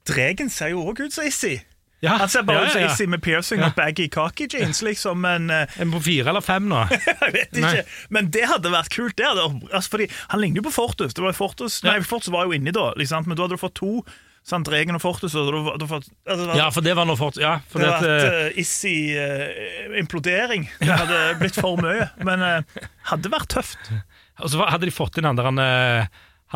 Dregen 0.09 0.49
ser 0.49 0.71
jo 0.73 0.81
òg 0.89 1.03
ut 1.05 1.13
som 1.13 1.27
Issy. 1.27 1.59
Ja, 2.01 2.15
Han 2.17 2.29
ser 2.33 2.41
bare 2.47 2.63
ut 2.65 2.71
som. 2.73 2.81
Issy 2.81 3.05
med 3.05 3.21
piercing 3.21 3.61
og 3.61 3.75
baggy 3.77 4.07
cocky 4.09 4.47
jeans, 4.49 4.79
liksom, 4.81 5.19
men 5.21 5.51
uh, 5.53 5.69
En 5.81 5.91
på 5.93 5.99
fire 6.01 6.31
eller 6.33 6.41
fem 6.41 6.65
nå. 6.71 6.79
Jeg 6.91 7.33
vet 7.35 7.53
ikke, 7.61 7.67
Nei. 7.67 7.83
men 8.09 8.31
det 8.33 8.47
hadde 8.49 8.71
vært 8.73 8.89
kult. 8.95 9.13
Det 9.19 9.27
hadde, 9.27 9.45
altså, 9.69 9.89
fordi 9.93 10.07
Han 10.33 10.41
ligner 10.41 10.63
jo 10.63 10.67
på 10.71 10.73
Fortus. 10.79 11.13
Det 11.13 11.21
var 11.21 11.37
Fortus. 11.37 11.77
Nei, 11.85 11.99
Fortus 12.01 12.33
var 12.33 12.49
jo 12.49 12.57
inni 12.57 12.73
da, 12.73 12.87
liksom, 12.97 13.29
men 13.29 13.37
da 13.37 13.45
hadde 13.45 13.59
du 13.59 13.61
fått 13.61 13.77
to. 13.83 13.93
Sant, 14.41 14.65
Regen 14.73 14.97
og 14.97 15.03
Fortus. 15.03 15.35
Og 15.37 15.51
du, 15.53 15.59
du 15.77 15.85
fått, 15.85 16.07
altså, 16.25 16.47
Ja, 16.57 16.71
for 16.73 16.81
det 16.81 16.95
var 16.97 17.05
nå 17.05 17.13
Fortus 17.19 17.37
Ja, 17.43 17.59
det 17.69 17.85
hadde 17.85 18.09
vært 18.09 18.25
eh, 18.25 18.49
uh, 18.49 18.57
Issy-implodering. 18.63 20.65
det 20.81 20.97
hadde 21.03 21.19
blitt 21.41 21.59
for 21.61 21.77
mye. 21.81 22.07
Men 22.27 22.41
uh, 22.41 22.81
hadde 23.11 23.29
vært 23.33 23.49
tøft. 23.53 23.91
Og 24.41 24.49
så 24.53 24.65
hadde 24.65 24.87
de 24.89 24.93
fått 24.95 25.17
inn 25.21 25.27
han 25.29 25.37
der, 25.37 25.45
han, 25.51 25.61
eh, 25.61 26.05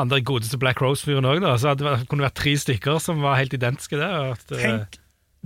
der 0.10 0.26
godeste 0.26 0.58
Black 0.62 0.82
Rose-fyren 0.82 1.28
òg, 1.30 1.46
så 1.62 1.66
hadde 1.74 1.84
det 1.84 1.90
vært- 1.92 2.10
kunne 2.12 2.32
tre 2.34 2.54
stykker 2.66 2.98
som 3.04 3.22
var 3.22 3.38
helt 3.40 3.54
identiske. 3.54 3.98
der. 4.02 4.32
at, 4.34 4.46
eh, 4.52 4.58
Tenk, 4.66 4.98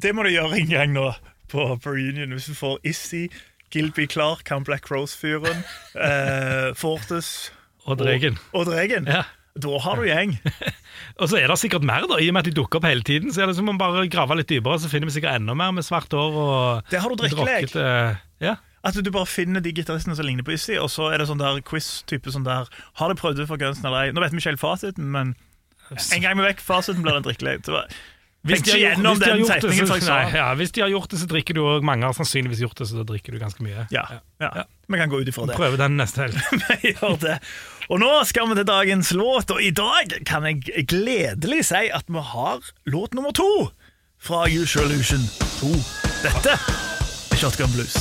Det 0.02 0.14
må 0.16 0.24
du 0.26 0.32
gjøre 0.34 0.60
en 0.62 0.70
gang 0.72 0.94
nå 0.96 1.08
på, 1.52 1.66
på 1.84 1.94
reunion. 1.96 2.32
Hvis 2.38 2.50
du 2.52 2.56
får 2.58 2.78
Issy, 2.88 3.26
Gilby 3.74 4.08
Clark, 4.10 4.48
han 4.50 4.64
Black 4.68 4.88
Rose-fyren, 4.92 5.64
eh, 6.10 6.70
Fortes 6.80 7.52
og 7.86 8.00
Dregen. 8.02 8.38
og, 8.54 8.62
og 8.64 8.72
Dregen. 8.74 9.08
Ja. 9.10 9.24
Da 9.60 9.80
har 9.82 9.98
du 10.00 10.06
gjeng. 10.08 10.36
Og 11.20 11.28
så 11.28 11.40
er 11.42 11.50
det 11.52 11.56
sikkert 11.60 11.84
mer, 11.84 12.06
da, 12.08 12.16
i 12.22 12.30
og 12.30 12.36
med 12.38 12.46
at 12.46 12.48
de 12.48 12.54
dukker 12.56 12.80
opp 12.80 12.86
hele 12.88 13.02
tiden. 13.04 13.34
Så 13.34 13.42
er 13.44 13.50
det 13.50 13.56
som 13.58 13.68
om 13.68 13.74
man 13.76 13.80
bare 13.82 14.06
graver 14.12 14.38
litt 14.40 14.48
dypere, 14.48 14.78
så 14.80 14.88
finner 14.92 15.10
vi 15.10 15.16
sikkert 15.18 15.36
enda 15.40 15.56
mer 15.58 15.74
med 15.76 15.84
svart 15.84 16.14
hår 16.16 16.38
og 16.40 16.92
Det 16.94 17.02
har 17.02 17.12
du 17.12 17.18
drikkelek. 17.20 17.66
drokkete- 17.74 18.46
Ja. 18.46 18.54
At 18.88 18.96
du 19.04 19.10
bare 19.12 19.28
finner 19.28 19.60
de 19.60 19.74
gitaristene 19.76 20.16
som 20.16 20.24
ligner 20.24 20.46
på 20.48 20.54
Issy, 20.56 20.78
og 20.80 20.88
så 20.94 21.10
er 21.12 21.20
det 21.20 21.28
sånn 21.28 21.42
der 21.42 21.60
quiz-type 21.68 22.32
sånn 22.32 22.46
der 22.48 22.70
Har 23.02 23.12
de 23.12 23.18
prøvd 23.20 23.42
det 23.42 23.50
for 23.50 23.60
Guns 23.60 23.82
ei? 23.84 24.06
Nå 24.16 24.22
vet 24.24 24.32
vi 24.32 24.40
ikke 24.40 24.54
helt 24.54 24.62
fasiten, 24.64 25.10
men 25.12 25.34
en 25.98 26.24
gang 26.24 26.38
vi 26.40 26.46
vekk 26.46 26.64
fasiten, 26.64 27.02
blir 27.04 27.18
det 27.18 27.26
en 27.26 27.28
drikkelek. 27.28 27.68
Hvis 28.48 28.62
de, 28.64 28.72
har 28.72 28.78
ikke 28.96 29.02
gjort, 29.04 29.10
hvis, 29.12 29.20
de 29.20 29.34
gjort 29.42 29.96
det, 30.00 30.04
så, 30.06 30.14
nei, 30.14 30.32
ja, 30.32 30.46
hvis 30.56 30.72
de 30.72 30.82
har 30.82 30.92
gjort 30.94 31.12
det, 31.12 31.18
så 31.20 31.26
drikker 31.28 31.58
du 31.58 31.60
òg. 31.66 31.84
Mange 31.84 32.08
har 32.08 32.16
sannsynligvis 32.16 32.62
gjort 32.64 32.80
det, 32.80 32.88
så 32.88 33.02
da 33.02 33.04
drikker 33.10 33.36
du 33.36 33.40
ganske 33.42 33.66
mye. 33.66 33.84
Ja, 33.92 34.06
ja. 34.40 34.64
Vi 34.88 35.00
kan 35.02 35.12
gå 35.12 35.20
ut 35.20 35.28
ifra 35.28 35.50
det. 35.50 35.58
Prøve 35.60 35.80
den 35.82 36.00
neste 36.00 36.24
helg. 36.24 36.40
Vi 36.70 36.94
gjør 36.94 37.20
det. 37.20 37.36
Og 37.90 38.00
nå 38.00 38.12
skal 38.30 38.46
vi 38.52 38.56
til 38.60 38.68
dagens 38.70 39.12
låt, 39.18 39.52
og 39.52 39.64
i 39.66 39.72
dag 39.76 40.14
kan 40.30 40.46
jeg 40.46 40.86
gledelig 40.88 41.64
si 41.72 41.88
at 41.90 42.06
vi 42.08 42.22
har 42.22 42.62
låt 42.86 43.18
nummer 43.18 43.34
to 43.34 43.50
fra 44.22 44.46
Usual 44.46 44.94
Illusion 44.94 45.26
2. 45.58 45.74
Dette 46.22 46.54
er 46.54 47.42
Shotgun 47.42 47.74
Blues. 47.74 47.98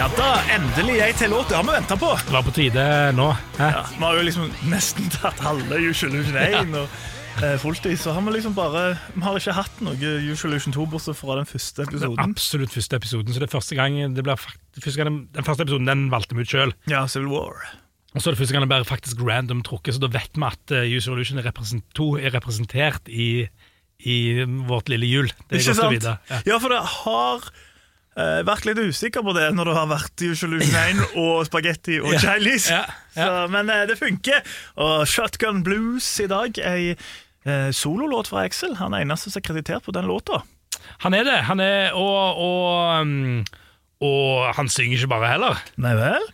Ja 0.00 0.06
da, 0.16 0.28
endelig 0.48 0.94
ei 1.04 1.10
til 1.12 1.28
låt. 1.28 1.50
Det 1.50 1.58
har 1.58 1.64
vi 1.66 1.72
venta 1.74 1.96
på. 2.00 2.08
Det 2.24 2.32
var 2.32 2.44
på 2.46 2.52
tide 2.56 2.82
nå. 3.12 3.26
Ja, 3.58 3.82
vi 3.92 4.00
har 4.00 4.16
jo 4.16 4.22
liksom 4.24 4.46
nesten 4.70 5.10
tatt 5.12 5.42
halve 5.44 5.76
Usualution 5.76 6.38
Illusion 6.40 6.70
1 6.72 6.78
og 6.80 7.42
eh, 7.44 7.58
fulltid, 7.60 7.98
så 8.00 8.14
har 8.16 8.24
vi 8.24 8.32
liksom 8.38 8.54
bare 8.56 8.94
Vi 9.12 9.20
har 9.26 9.36
ikke 9.36 9.58
hatt 9.58 9.82
noe 9.84 9.92
Usualution 10.00 10.54
Illusion 10.54 10.76
2 10.78 10.86
bortsett 10.94 11.20
fra 11.20 11.36
den 11.42 11.50
første 11.50 11.84
episoden. 11.84 12.16
Den 12.16 12.32
absolutt 12.32 12.72
første 12.72 12.96
episoden. 12.96 13.36
Så 13.36 13.44
det 13.44 13.50
er 13.50 13.54
første 13.58 13.76
gang, 13.76 14.00
det 14.16 14.24
blir 14.24 14.40
første 14.40 14.96
gang 14.96 15.12
den, 15.12 15.22
den 15.36 15.50
første 15.52 15.68
episoden 15.68 15.92
den 15.92 16.08
valgte 16.16 16.40
vi 16.40 16.48
ut 16.48 16.56
sjøl. 16.56 16.72
Ja, 16.88 17.04
Civil 17.04 17.28
War. 17.36 17.60
Og 18.16 18.24
så 18.24 18.30
er 18.30 18.32
det 18.32 18.40
første 18.40 18.56
gang 18.56 18.64
det 18.64 18.72
blir 18.72 18.88
faktisk 18.88 19.20
random 19.28 19.60
trukket, 19.68 19.98
så 19.98 20.06
da 20.08 20.14
vet 20.16 20.32
vi 20.32 20.48
at 20.48 20.78
uh, 20.80 20.94
Usualution 20.96 21.44
er 21.44 21.50
represent 21.52 21.84
2 22.00 22.14
er 22.24 22.32
representert 22.40 23.12
i, 23.12 23.44
i 24.00 24.20
vårt 24.64 24.88
lille 24.88 25.12
hjul. 25.12 25.28
Det 25.44 25.60
er 25.60 25.60
Ikke 25.60 25.74
godt 25.74 25.76
å 25.76 25.82
sant? 25.84 25.98
vite. 26.00 26.20
Ja. 26.32 26.46
Ja, 26.54 26.62
for 26.64 26.72
det 26.72 26.86
har 26.88 27.50
eh, 28.18 28.40
vært 28.46 28.66
litt 28.68 28.80
usikker 28.80 29.24
på 29.26 29.34
det 29.36 29.48
når 29.54 29.70
det 29.70 29.76
har 29.76 29.88
vært 29.90 30.24
Usual 30.26 30.56
Illusion 30.56 30.78
1 30.80 31.16
og 31.20 31.44
spagetti 31.48 32.00
og 32.02 32.16
Chilis. 32.22 32.70
ja, 32.72 32.84
ja. 33.16 33.46
Men 33.52 33.70
uh, 33.70 33.84
det 33.88 33.98
funker. 34.00 34.42
Og 34.80 35.06
Shotgun 35.08 35.62
Blues 35.66 36.08
i 36.22 36.28
dag, 36.30 36.58
ei 36.64 36.94
uh, 36.94 37.70
sololåt 37.74 38.30
fra 38.32 38.44
Axel. 38.48 38.76
Han 38.80 38.96
er 38.96 39.06
eneste 39.06 39.32
som 39.32 39.42
er 39.42 39.46
kreditert 39.50 39.86
på 39.86 39.94
den 39.96 40.08
låta. 40.10 40.42
Han 41.04 41.14
er 41.16 41.26
det. 41.28 41.38
Han 41.48 41.60
er, 41.60 41.94
og, 41.98 42.40
og, 42.40 43.00
um, 43.00 43.42
og 44.04 44.52
han 44.56 44.70
synger 44.72 44.98
ikke 44.98 45.14
bare 45.14 45.32
heller. 45.34 45.64
Nei 45.80 45.96
vel? 45.98 46.30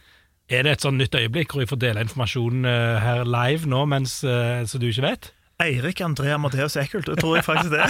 Er 0.46 0.62
det 0.62 0.76
et 0.76 0.84
sånn 0.84 1.00
nytt 1.00 1.16
øyeblikk 1.18 1.50
hvor 1.50 1.64
jeg 1.64 1.72
får 1.72 1.80
dele 1.82 2.04
informasjon 2.06 2.68
her 3.02 3.24
live 3.26 3.66
nå, 3.66 3.80
mens, 3.90 4.20
så 4.22 4.78
du 4.78 4.86
ikke 4.86 5.02
vet? 5.02 5.32
Eirik 5.58 5.98
André 6.04 6.30
Amadeus 6.36 6.76
det 6.78 7.16
tror 7.18 7.34
jeg 7.34 7.44
faktisk 7.44 7.72
det 7.72 7.88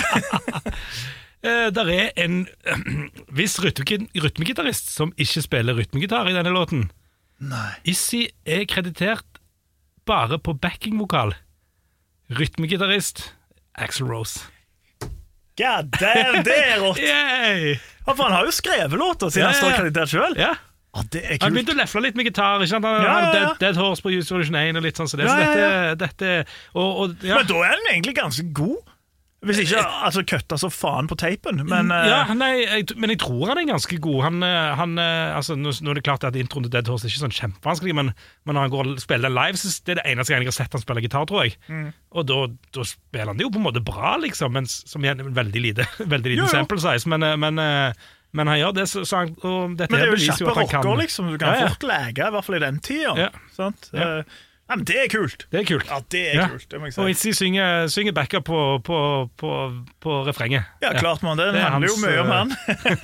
Uh, 1.47 1.69
der 1.71 1.91
er 1.95 2.09
en 2.25 2.41
viss 3.39 3.59
rytmegi- 3.63 4.09
rytmegitarist 4.23 4.91
som 4.91 5.13
ikke 5.21 5.45
spiller 5.45 5.79
rytmegitar 5.79 6.27
i 6.31 6.35
denne 6.37 6.51
låten. 6.55 6.89
Nei. 7.39 7.69
Issy 7.93 8.25
er 8.49 8.65
kreditert 8.71 9.41
bare 10.09 10.39
på 10.43 10.55
backingvokal. 10.59 11.35
Rytmegitarist 12.33 13.33
Axel 13.79 14.07
Rose. 14.11 14.41
God 15.57 15.91
damn, 16.01 16.43
det 16.45 16.57
er 16.57 16.81
rått! 16.85 16.99
Ja, 17.01 18.13
for 18.13 18.27
han 18.27 18.35
har 18.37 18.45
jo 18.49 18.53
skrevet 18.53 18.99
låter 18.99 19.31
siden 19.33 19.49
han 19.49 19.57
står 19.57 19.77
kreditert 19.79 20.13
sjøl. 20.13 20.35
Ja, 20.41 20.55
er 20.97 21.39
Han 21.43 21.53
begynte 21.53 21.75
å 21.75 21.79
lefle 21.79 22.03
litt 22.07 22.17
med 22.17 22.29
gitar. 22.29 22.61
Ikke 22.65 22.73
sant? 22.75 22.87
Han 22.89 23.05
Ja, 23.05 23.07
ja, 23.07 23.23
ja. 23.23 23.31
Dead, 23.37 23.61
Dead 23.63 23.79
Horse 23.81 24.05
på 24.05 24.13
Use 24.15 24.29
Solution 24.31 24.57
1 24.57 24.79
og 24.81 24.85
litt 24.85 24.97
sånn 25.01 25.09
Så 25.11 25.21
det. 25.21 25.29
Så 25.29 25.37
ja, 25.37 25.49
dette, 25.55 25.97
dette 26.03 26.31
og, 26.75 26.91
og, 27.05 27.17
ja. 27.25 27.39
Men 27.41 27.49
da 27.51 27.63
er 27.67 27.75
han 27.75 27.89
egentlig 27.93 28.17
ganske 28.17 28.47
god. 28.57 28.93
Hvis 29.47 29.61
ikke 29.63 29.81
altså 30.07 30.23
køtta 30.27 30.59
så 30.59 30.71
faen 30.73 31.07
på 31.11 31.17
teipen, 31.21 31.61
men 31.69 31.93
eh, 31.95 32.07
ja, 32.11 32.21
nei, 32.35 32.51
jeg, 32.65 32.97
men 32.99 33.13
jeg 33.13 33.21
tror 33.23 33.53
han 33.53 33.61
er 33.63 33.69
ganske 33.69 33.99
god. 34.03 34.19
Han, 34.27 34.43
eh, 34.47 34.73
han, 34.81 34.97
eh, 34.99 35.37
altså, 35.37 35.55
nå, 35.59 35.71
nå 35.85 35.93
er 35.93 36.01
det 36.01 36.05
klart 36.09 36.27
at 36.27 36.37
Introen 36.41 36.67
til 36.67 36.73
Dead 36.75 36.91
Horse 36.91 37.07
er 37.07 37.13
ikke 37.15 37.23
sånn 37.25 37.37
kjempevanskelig, 37.37 37.95
men, 37.99 38.11
men 38.45 38.59
når 38.59 38.67
han 38.67 38.75
går 38.75 38.91
og 38.95 39.01
spiller 39.05 39.31
den 39.31 39.39
live, 39.39 39.61
så 39.61 39.71
det 39.87 39.95
er 39.97 40.01
det 40.03 40.07
eneste 40.13 40.35
gang 40.35 40.45
jeg 40.47 40.53
har 40.53 40.59
sett 40.59 40.77
han 40.77 40.83
spille 40.85 41.05
gitar, 41.07 41.29
tror 41.31 41.47
jeg. 41.47 41.57
Mm. 41.71 41.87
Og 42.17 42.27
da, 42.29 42.41
da 42.77 42.87
spiller 42.91 43.33
han 43.33 43.39
det 43.41 43.47
jo 43.47 43.53
på 43.55 43.63
en 43.63 43.67
måte 43.69 43.85
bra, 43.87 44.17
liksom, 44.25 44.55
men 44.57 44.69
som 44.71 45.07
igjen 45.07 45.23
veldig 45.37 45.63
lite 45.71 45.87
veldig 46.15 46.33
liten 46.35 46.43
Jo, 46.45 46.51
jo. 46.51 46.53
sample 46.57 46.83
size. 46.83 47.09
Men, 47.13 47.23
eh, 47.27 47.37
men, 47.41 47.63
eh, 47.63 48.11
men 48.37 48.51
han 48.51 48.59
gjør 48.61 48.75
det, 48.81 48.89
så, 48.91 49.05
så 49.09 49.23
han, 49.23 49.31
og 49.47 49.77
dette 49.79 49.95
Men 49.95 50.03
det 50.03 50.09
er 50.09 50.13
jo 50.13 50.25
kjappe 50.27 50.57
rocker, 50.59 50.91
liksom. 51.05 51.31
Du 51.33 51.39
kan 51.41 51.55
Ja, 51.55 51.63
ja. 51.69 51.71
fort 51.73 51.87
lege, 51.89 52.27
i 52.27 52.35
hvert 52.35 52.49
fall 52.51 52.59
i 52.59 52.65
den 52.67 52.83
tida. 52.85 53.15
Ja. 53.27 53.31
Sant? 53.57 53.89
Ja. 53.95 54.11
Eh, 54.19 54.43
Nei, 54.67 54.77
men 54.81 54.85
det 54.89 54.97
er 54.99 55.07
kult. 55.13 55.45
Det 55.53 55.61
er 55.61 55.67
kult. 55.69 55.87
Ja, 55.87 56.01
det 56.11 56.21
er 56.33 56.35
Ja. 56.41 56.47
kult, 56.51 56.65
det 56.73 56.79
må 56.83 56.89
jeg 56.89 56.95
si. 56.97 57.01
Og. 57.01 57.11
Itzy 57.13 57.31
synger, 57.39 57.87
synger 57.93 58.13
backup 58.17 58.45
på, 58.49 58.61
på, 58.83 58.97
på, 59.39 59.51
på 60.03 60.17
refrenget. 60.27 60.65
Ja, 60.83 60.91
klart 60.99 61.23
man 61.23 61.39
det. 61.39 61.53
Det 61.55 61.61
er 61.63 61.71
handler 61.71 61.93
jo 61.93 62.01
mye 62.03 62.19
om 62.25 62.33
eh, 62.33 62.41
han. 62.41 62.51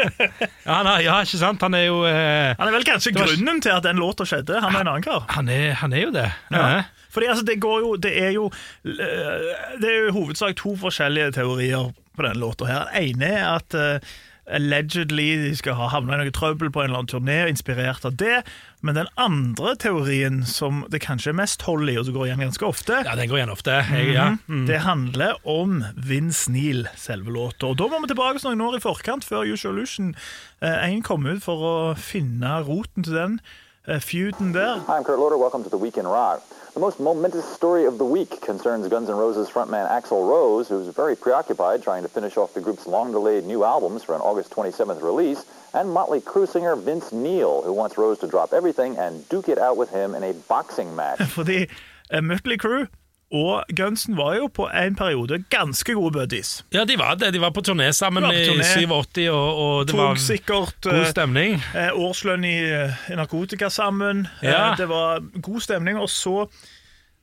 Ja, 0.67 0.73
han 0.81 0.87
er, 0.91 1.05
ja, 1.07 1.21
ikke 1.23 1.39
sant? 1.39 1.63
Han 1.63 1.75
er 1.79 1.85
jo 1.87 2.01
eh, 2.09 2.55
Han 2.59 2.67
er 2.67 2.75
vel 2.75 2.85
kanskje 2.89 3.13
var- 3.15 3.31
grunnen 3.31 3.63
til 3.63 3.71
at 3.77 3.87
den 3.87 4.01
låta 4.03 4.27
skjedde. 4.27 4.59
Han 4.65 4.75
er 4.75 4.81
en 4.83 4.91
annen 4.97 5.07
kar. 5.07 5.23
han, 5.37 5.49
er, 5.49 5.73
han 5.85 5.93
er 5.95 6.03
jo 6.09 6.11
det. 6.19 6.27
Ja. 6.51 6.65
Ja. 6.79 6.83
Fordi 7.13 7.27
altså, 7.29 7.45
det 7.45 7.59
går 7.61 7.81
jo 7.85 7.89
Det 8.01 8.13
er 8.25 8.31
jo 8.33 8.47
eh, 8.49 9.49
Det 9.83 9.89
er 9.91 9.97
jo 10.01 10.07
i 10.09 10.15
hovedsak 10.17 10.57
to 10.57 10.75
forskjellige 10.81 11.35
teorier 11.39 11.93
på 12.17 12.27
denne 12.27 12.41
låta 12.43 12.67
her. 12.69 12.89
Den 12.93 13.23
ene 13.23 13.31
er 13.39 13.47
at 13.55 13.75
eh, 13.79 14.15
allegedly 14.53 15.29
de 15.43 15.53
skal 15.57 15.77
ha 15.79 15.89
havna 15.93 16.17
i 16.17 16.23
noe 16.23 16.35
trøbbel 16.35 16.71
på 16.73 16.83
en 16.83 16.91
eller 16.91 17.03
annen 17.03 17.11
turné, 17.11 17.39
inspirert 17.51 18.05
av 18.09 18.17
det. 18.21 18.43
Men 18.83 18.99
den 18.99 19.11
andre 19.21 19.75
teorien, 19.79 20.43
som 20.49 20.83
det 20.93 21.03
kanskje 21.05 21.33
er 21.33 21.39
mest 21.39 21.63
hold 21.67 21.91
i, 21.91 21.97
og 22.01 22.07
som 22.09 22.17
går 22.17 22.29
igjen 22.29 22.45
ganske 22.45 22.67
ofte, 22.67 23.01
ja, 23.07 23.17
den 23.19 23.31
går 23.31 23.43
igjen 23.43 23.55
ofte. 23.55 23.79
Jeg, 23.93 24.13
ja. 24.17 24.29
Mm. 24.47 24.65
det 24.71 24.83
handler 24.87 25.39
om 25.49 25.83
Vince 25.97 26.53
Neil, 26.53 26.87
selve 26.99 27.35
låta. 27.35 27.71
Og 27.71 27.79
da 27.81 27.89
må 27.91 28.03
vi 28.03 28.13
tilbake 28.13 28.43
noen 28.47 28.65
år 28.69 28.79
i 28.79 28.85
forkant, 28.85 29.27
før 29.27 29.47
Usual 29.49 29.79
Illusion 29.79 30.15
1 30.63 31.05
kom 31.07 31.29
ut, 31.29 31.43
for 31.45 31.67
å 31.67 31.77
finne 31.99 32.59
roten 32.67 33.07
til 33.07 33.17
den 33.19 33.39
eh, 33.87 34.03
feuden 34.03 34.55
der. 34.57 34.83
Hi, 34.89 34.99
I'm 34.99 35.07
Kurt 35.07 35.21
Loder. 35.21 35.41
Welcome 35.41 35.65
to 35.65 35.71
the 35.71 35.81
Week 35.81 35.97
in 35.97 36.11
Rock. 36.11 36.43
The 36.75 36.81
most 36.81 36.99
momentous 36.99 37.45
story 37.45 37.85
of 37.85 37.99
the 37.99 38.05
week 38.07 38.41
concerns 38.41 38.89
Guns 38.89 39.11
N' 39.11 39.15
Roses 39.15 39.51
frontman 39.51 39.91
Axl 39.91 40.27
Rose, 40.27 40.69
who's 40.69 40.89
very 40.95 41.15
preoccupied 41.15 41.83
trying 41.83 42.03
to 42.03 42.09
finish 42.09 42.39
off 42.39 42.55
the 42.55 42.63
group's 42.63 42.87
long-delayed 42.87 43.45
new 43.45 43.63
albums 43.63 44.03
for 44.03 44.15
an 44.15 44.23
August 44.23 44.51
27th 44.53 45.03
release, 45.03 45.45
and 45.75 45.91
Motley 45.91 46.23
Crue 46.23 46.49
singer 46.49 46.75
Vince 46.75 47.13
Neil, 47.13 47.61
who 47.61 47.75
wants 47.75 47.99
Rose 47.99 48.19
to 48.21 48.27
drop 48.27 48.55
everything 48.55 48.97
and 48.97 49.29
duke 49.29 49.51
it 49.51 49.59
out 49.59 49.77
with 49.77 49.91
him 49.91 50.15
in 50.15 50.23
a 50.23 50.33
boxing 50.33 50.97
match. 50.97 51.19
Fordi 51.37 51.69
uh, 52.11 52.21
Mötley 52.21 52.57
Crüe 52.57 52.89
og 53.33 53.65
Gunsen 53.77 54.17
var 54.17 54.35
jo 54.37 54.47
på 54.53 54.67
en 54.69 54.95
periode 54.97 55.39
ganske 55.51 55.95
gode 55.97 56.13
buddies. 56.13 56.65
ja, 56.75 56.85
de 56.85 56.99
var 57.01 57.15
det. 57.17 57.31
De 57.33 57.41
var 57.41 57.51
på 57.57 57.63
turné 57.65 57.91
sammen 57.97 58.23
på 58.29 58.33
i 58.33 58.43
turné. 58.45 58.67
87, 58.77 59.29
og, 59.33 59.57
og 59.57 59.87
det 59.89 59.97
var 59.97 60.15
sikkert 60.21 60.81
god 60.85 60.99
eh, 61.01 61.07
stemning. 61.11 61.63
eh, 61.75 61.89
årslønn 61.97 62.45
i, 62.45 62.57
eh, 62.69 63.07
i 63.13 63.17
narkotika 63.17 63.69
sammen. 63.73 64.27
Ja. 64.43 64.73
Eh, 64.73 64.77
det 64.83 64.89
var 64.89 65.21
god 65.41 65.61
stemning, 65.65 65.97
og 65.99 66.11
så 66.13 66.43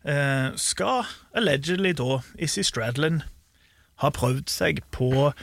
eh, 0.06 0.50
skal 0.56 1.06
allegedly 1.36 1.92
da 1.94 2.20
Issy 2.40 2.62
Stradlin 2.66 3.22
ha 4.02 4.10
prøvd 4.10 4.50
seg 4.50 4.82
på 4.96 5.12
eh, 5.28 5.34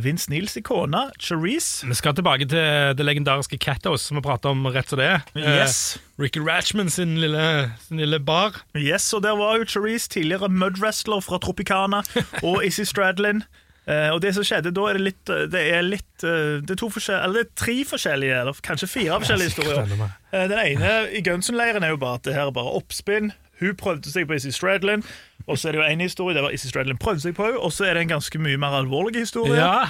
Vince 0.00 0.30
Neils 0.32 0.56
kone, 0.64 1.10
Cherise. 1.20 1.84
Vi 1.84 1.94
skal 1.98 2.14
tilbake 2.16 2.46
til 2.48 2.94
det 2.96 3.04
legendariske 3.04 3.58
Cathouse, 3.60 4.06
som 4.06 4.16
vi 4.16 4.22
pratet 4.24 4.48
om 4.48 4.64
rett 4.72 4.88
som 4.88 5.00
det 5.00 5.10
er. 5.12 5.26
Yes. 5.36 5.96
Uh, 5.96 6.22
Ricky 6.24 6.40
Ratchman 6.40 6.88
sin 6.90 7.18
lille, 7.20 7.70
sin 7.88 8.00
lille 8.00 8.20
bar. 8.20 8.62
Yes, 8.76 9.12
og 9.12 9.22
der 9.26 9.36
var 9.36 9.58
jo 9.60 9.68
Cherise 9.68 10.08
tidligere 10.08 10.48
mudwrestler 10.48 11.20
fra 11.20 11.38
Tropicana, 11.38 12.00
og 12.48 12.64
Issy 12.64 12.88
Stradlin. 12.88 13.44
Uh, 13.84 14.14
og 14.14 14.22
det 14.24 14.30
som 14.32 14.44
skjedde 14.46 14.72
da, 14.72 14.86
er 14.88 14.96
det 14.96 15.04
litt 15.04 15.28
eh, 15.28 15.42
Det 15.52 15.60
er 15.76 15.82
litt 15.84 16.22
uh, 16.24 16.62
Det 16.64 16.72
er 16.72 17.18
eller 17.18 17.34
det 17.34 17.42
er 17.42 17.50
tre 17.60 17.74
forskjellige, 17.84 18.38
eller 18.40 18.60
kanskje 18.64 18.88
fire 18.88 19.18
forskjellige 19.20 19.50
historier. 19.52 20.06
Eh, 20.32 20.46
den 20.48 20.60
ene 20.62 20.92
i 21.12 21.20
Gunson-leiren 21.20 21.84
er 21.84 21.92
jo 21.92 22.00
bare 22.00 22.16
at 22.16 22.24
det 22.24 22.32
her 22.32 22.48
er 22.48 22.56
bare 22.56 22.72
oppspinn. 22.78 23.34
Hun 23.60 23.76
prøvde 23.76 24.08
seg 24.08 24.24
på 24.26 24.38
Issy 24.38 24.54
Stradlin, 24.56 25.04
og 25.46 25.58
så 25.60 25.68
er 25.68 25.76
det 25.76 25.82
jo 25.82 25.86
en 25.92 26.00
historie 26.04 26.36
det 26.36 26.42
var 26.44 26.54
Issy 26.56 26.70
Stradlin 26.70 27.00
prøvde 27.00 27.20
seg 27.26 27.34
på 27.36 27.46
og 27.52 27.72
så 27.74 27.84
er 27.88 27.94
det 27.98 28.06
en 28.06 28.14
ganske 28.16 28.38
mye 28.40 28.60
mer 28.60 28.78
alvorlig 28.80 29.26
historie. 29.26 29.58
Ja. 29.60 29.84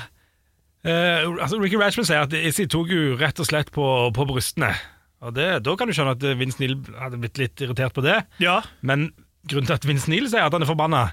Eh, 0.85 1.25
altså 1.41 1.61
Ricky 1.63 1.79
Ratchman 1.81 2.09
sier 2.09 2.27
at 2.27 2.35
Issy 2.37 2.67
tok 2.71 2.91
jo 2.93 3.15
rett 3.21 3.39
og 3.41 3.49
slett 3.49 3.71
på, 3.75 3.85
på 4.15 4.27
brystene. 4.29 4.73
Og 5.25 5.33
det, 5.37 5.47
Da 5.65 5.77
kan 5.81 5.89
du 5.89 5.95
skjønne 5.97 6.17
at 6.19 6.25
Vince 6.37 6.61
Neil 6.61 6.75
hadde 7.01 7.21
blitt 7.23 7.39
litt 7.41 7.63
irritert 7.65 7.95
på 7.97 8.03
det. 8.05 8.19
Ja, 8.45 8.59
Men 8.83 9.13
grunnen 9.49 9.69
til 9.71 9.79
at 9.79 9.87
Vince 9.89 10.11
Neil 10.13 10.29
sier 10.29 10.45
at 10.45 10.53
han 10.53 10.65
er 10.65 10.69
forbanna, 10.69 11.07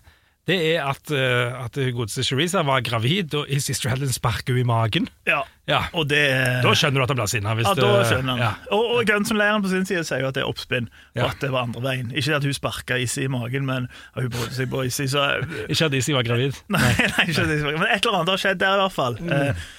det 0.51 0.57
er 0.75 0.83
at, 0.91 1.11
uh, 1.15 1.63
at 1.63 1.79
godeste 1.95 2.25
Sharisa 2.27 2.61
var 2.67 2.83
gravid, 2.85 3.33
og 3.39 3.49
Izzy 3.51 3.71
Stradlin 3.77 4.11
sparker 4.11 4.51
henne 4.53 4.65
i 4.65 4.69
magen. 4.69 5.09
ja. 5.29 5.41
Ja, 5.71 5.85
Og 5.95 6.09
det 6.09 6.19
Da 6.65 6.71
skjønner 6.75 6.99
du 6.99 7.03
at 7.05 7.11
han 7.13 7.19
blir 7.21 7.29
sinna. 7.31 7.53
ja, 7.55 7.71
da 7.77 7.89
skjønner 8.03 8.33
han. 8.33 8.39
Ja. 8.41 8.49
Og, 8.75 8.89
og 8.97 9.05
Gunson-leiren 9.07 9.61
på 9.63 9.69
sin 9.71 9.85
side 9.87 10.01
sier 10.03 10.19
jo 10.25 10.31
at 10.31 10.35
det 10.35 10.41
er 10.43 10.49
oppspinn, 10.49 10.89
og 11.13 11.21
Ja. 11.21 11.27
at 11.29 11.39
det 11.39 11.51
var 11.53 11.63
andre 11.69 11.83
veien. 11.85 12.09
Ikke 12.11 12.35
at 12.35 12.43
hun 12.43 12.53
sparka 12.57 12.97
Izzy 12.99 13.21
i 13.23 13.29
magen, 13.31 13.63
men 13.69 13.85
at 14.17 14.25
hun 14.25 14.33
brydde 14.33 14.57
seg 14.57 14.67
på 14.73 14.81
Izzy. 14.89 15.05
Så 15.13 15.21
Ikke 15.71 15.85
at 15.87 15.95
Izzy 15.95 16.11
var 16.17 16.27
gravid. 16.27 16.57
Nei, 16.75 16.81
nei 16.97 17.27
ikke 17.29 17.45
at 17.45 17.53
Izzy 17.55 17.63
var 17.63 17.77
gravid. 17.77 17.85
men 17.85 17.93
et 17.95 18.03
eller 18.03 18.19
annet 18.19 18.33
har 18.33 18.41
skjedd 18.43 18.59
der 18.65 18.75
i 18.75 18.81
hvert 18.81 18.97
fall. 18.97 19.15
Mm. 19.21 19.31
Uh, 19.31 19.69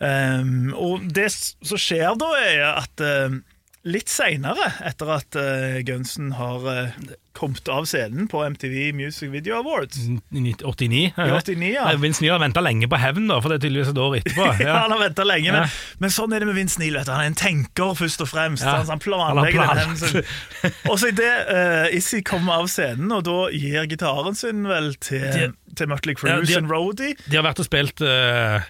um, 0.00 0.74
og 0.86 1.04
det 1.18 1.28
som 1.34 1.78
skjer 1.84 2.16
da, 2.24 2.30
er 2.40 2.64
at 2.72 3.04
eh, 3.04 3.36
litt 3.84 4.08
seinere, 4.08 4.70
etter 4.88 5.10
at 5.18 5.36
uh, 5.36 5.78
Gunsen 5.84 6.30
har 6.38 6.62
uh, 6.64 6.94
kommet 7.36 7.66
av 7.68 7.84
scenen 7.90 8.28
på 8.30 8.40
MTV 8.46 8.92
Music 8.96 9.28
Video 9.32 9.56
Awards 9.58 9.98
I 10.06 10.14
89. 10.30 11.10
I 11.18 11.30
89, 11.34 11.68
ja. 11.74 11.88
Vince 12.00 12.22
Neil 12.22 12.32
har 12.32 12.40
venta 12.40 12.62
lenge 12.64 12.86
på 12.88 12.96
hevn, 13.02 13.26
da, 13.28 13.40
for 13.42 13.50
det 13.52 13.58
er 13.58 13.64
tydeligvis 13.66 13.90
et 13.92 14.00
år 14.00 14.16
etterpå. 14.20 14.46
ja. 14.64 14.76
Han 14.84 14.94
har 14.94 15.02
ventet 15.02 15.28
lenge, 15.28 15.50
men, 15.52 15.66
Ja. 15.66 15.96
men 16.04 16.14
sånn 16.14 16.32
er 16.36 16.44
det 16.44 16.48
med 16.48 16.56
Vince 16.60 16.80
Neil. 16.80 16.96
Han 17.02 17.10
er 17.18 17.28
en 17.32 17.36
tenker, 17.36 17.92
først 17.98 18.22
og 18.24 18.30
fremst. 18.30 18.64
Ja. 18.64 18.76
Han, 18.78 18.86
han 18.86 18.94
Han 18.94 19.02
planlegger 19.04 19.74
den 19.82 19.98
planlagt. 19.98 20.86
Og 20.92 20.96
så 21.02 21.10
idet 21.12 21.32
uh, 21.50 21.88
Issy 21.98 22.22
kommer 22.24 22.62
av 22.62 22.70
scenen, 22.72 23.10
og 23.12 23.26
da 23.28 23.36
gir 23.52 23.84
gitaren 23.90 24.38
sin 24.38 24.62
vel 24.70 24.94
til, 25.02 25.26
De- 25.34 25.50
til 25.76 25.90
Mutley 25.90 26.14
Cruise 26.16 26.56
og 26.62 26.70
roadie. 26.72 27.18
De 27.26 27.36
har 27.36 27.44
vært 27.50 27.60
og 27.60 27.66
spilt 27.66 28.00
eh, 28.06 28.62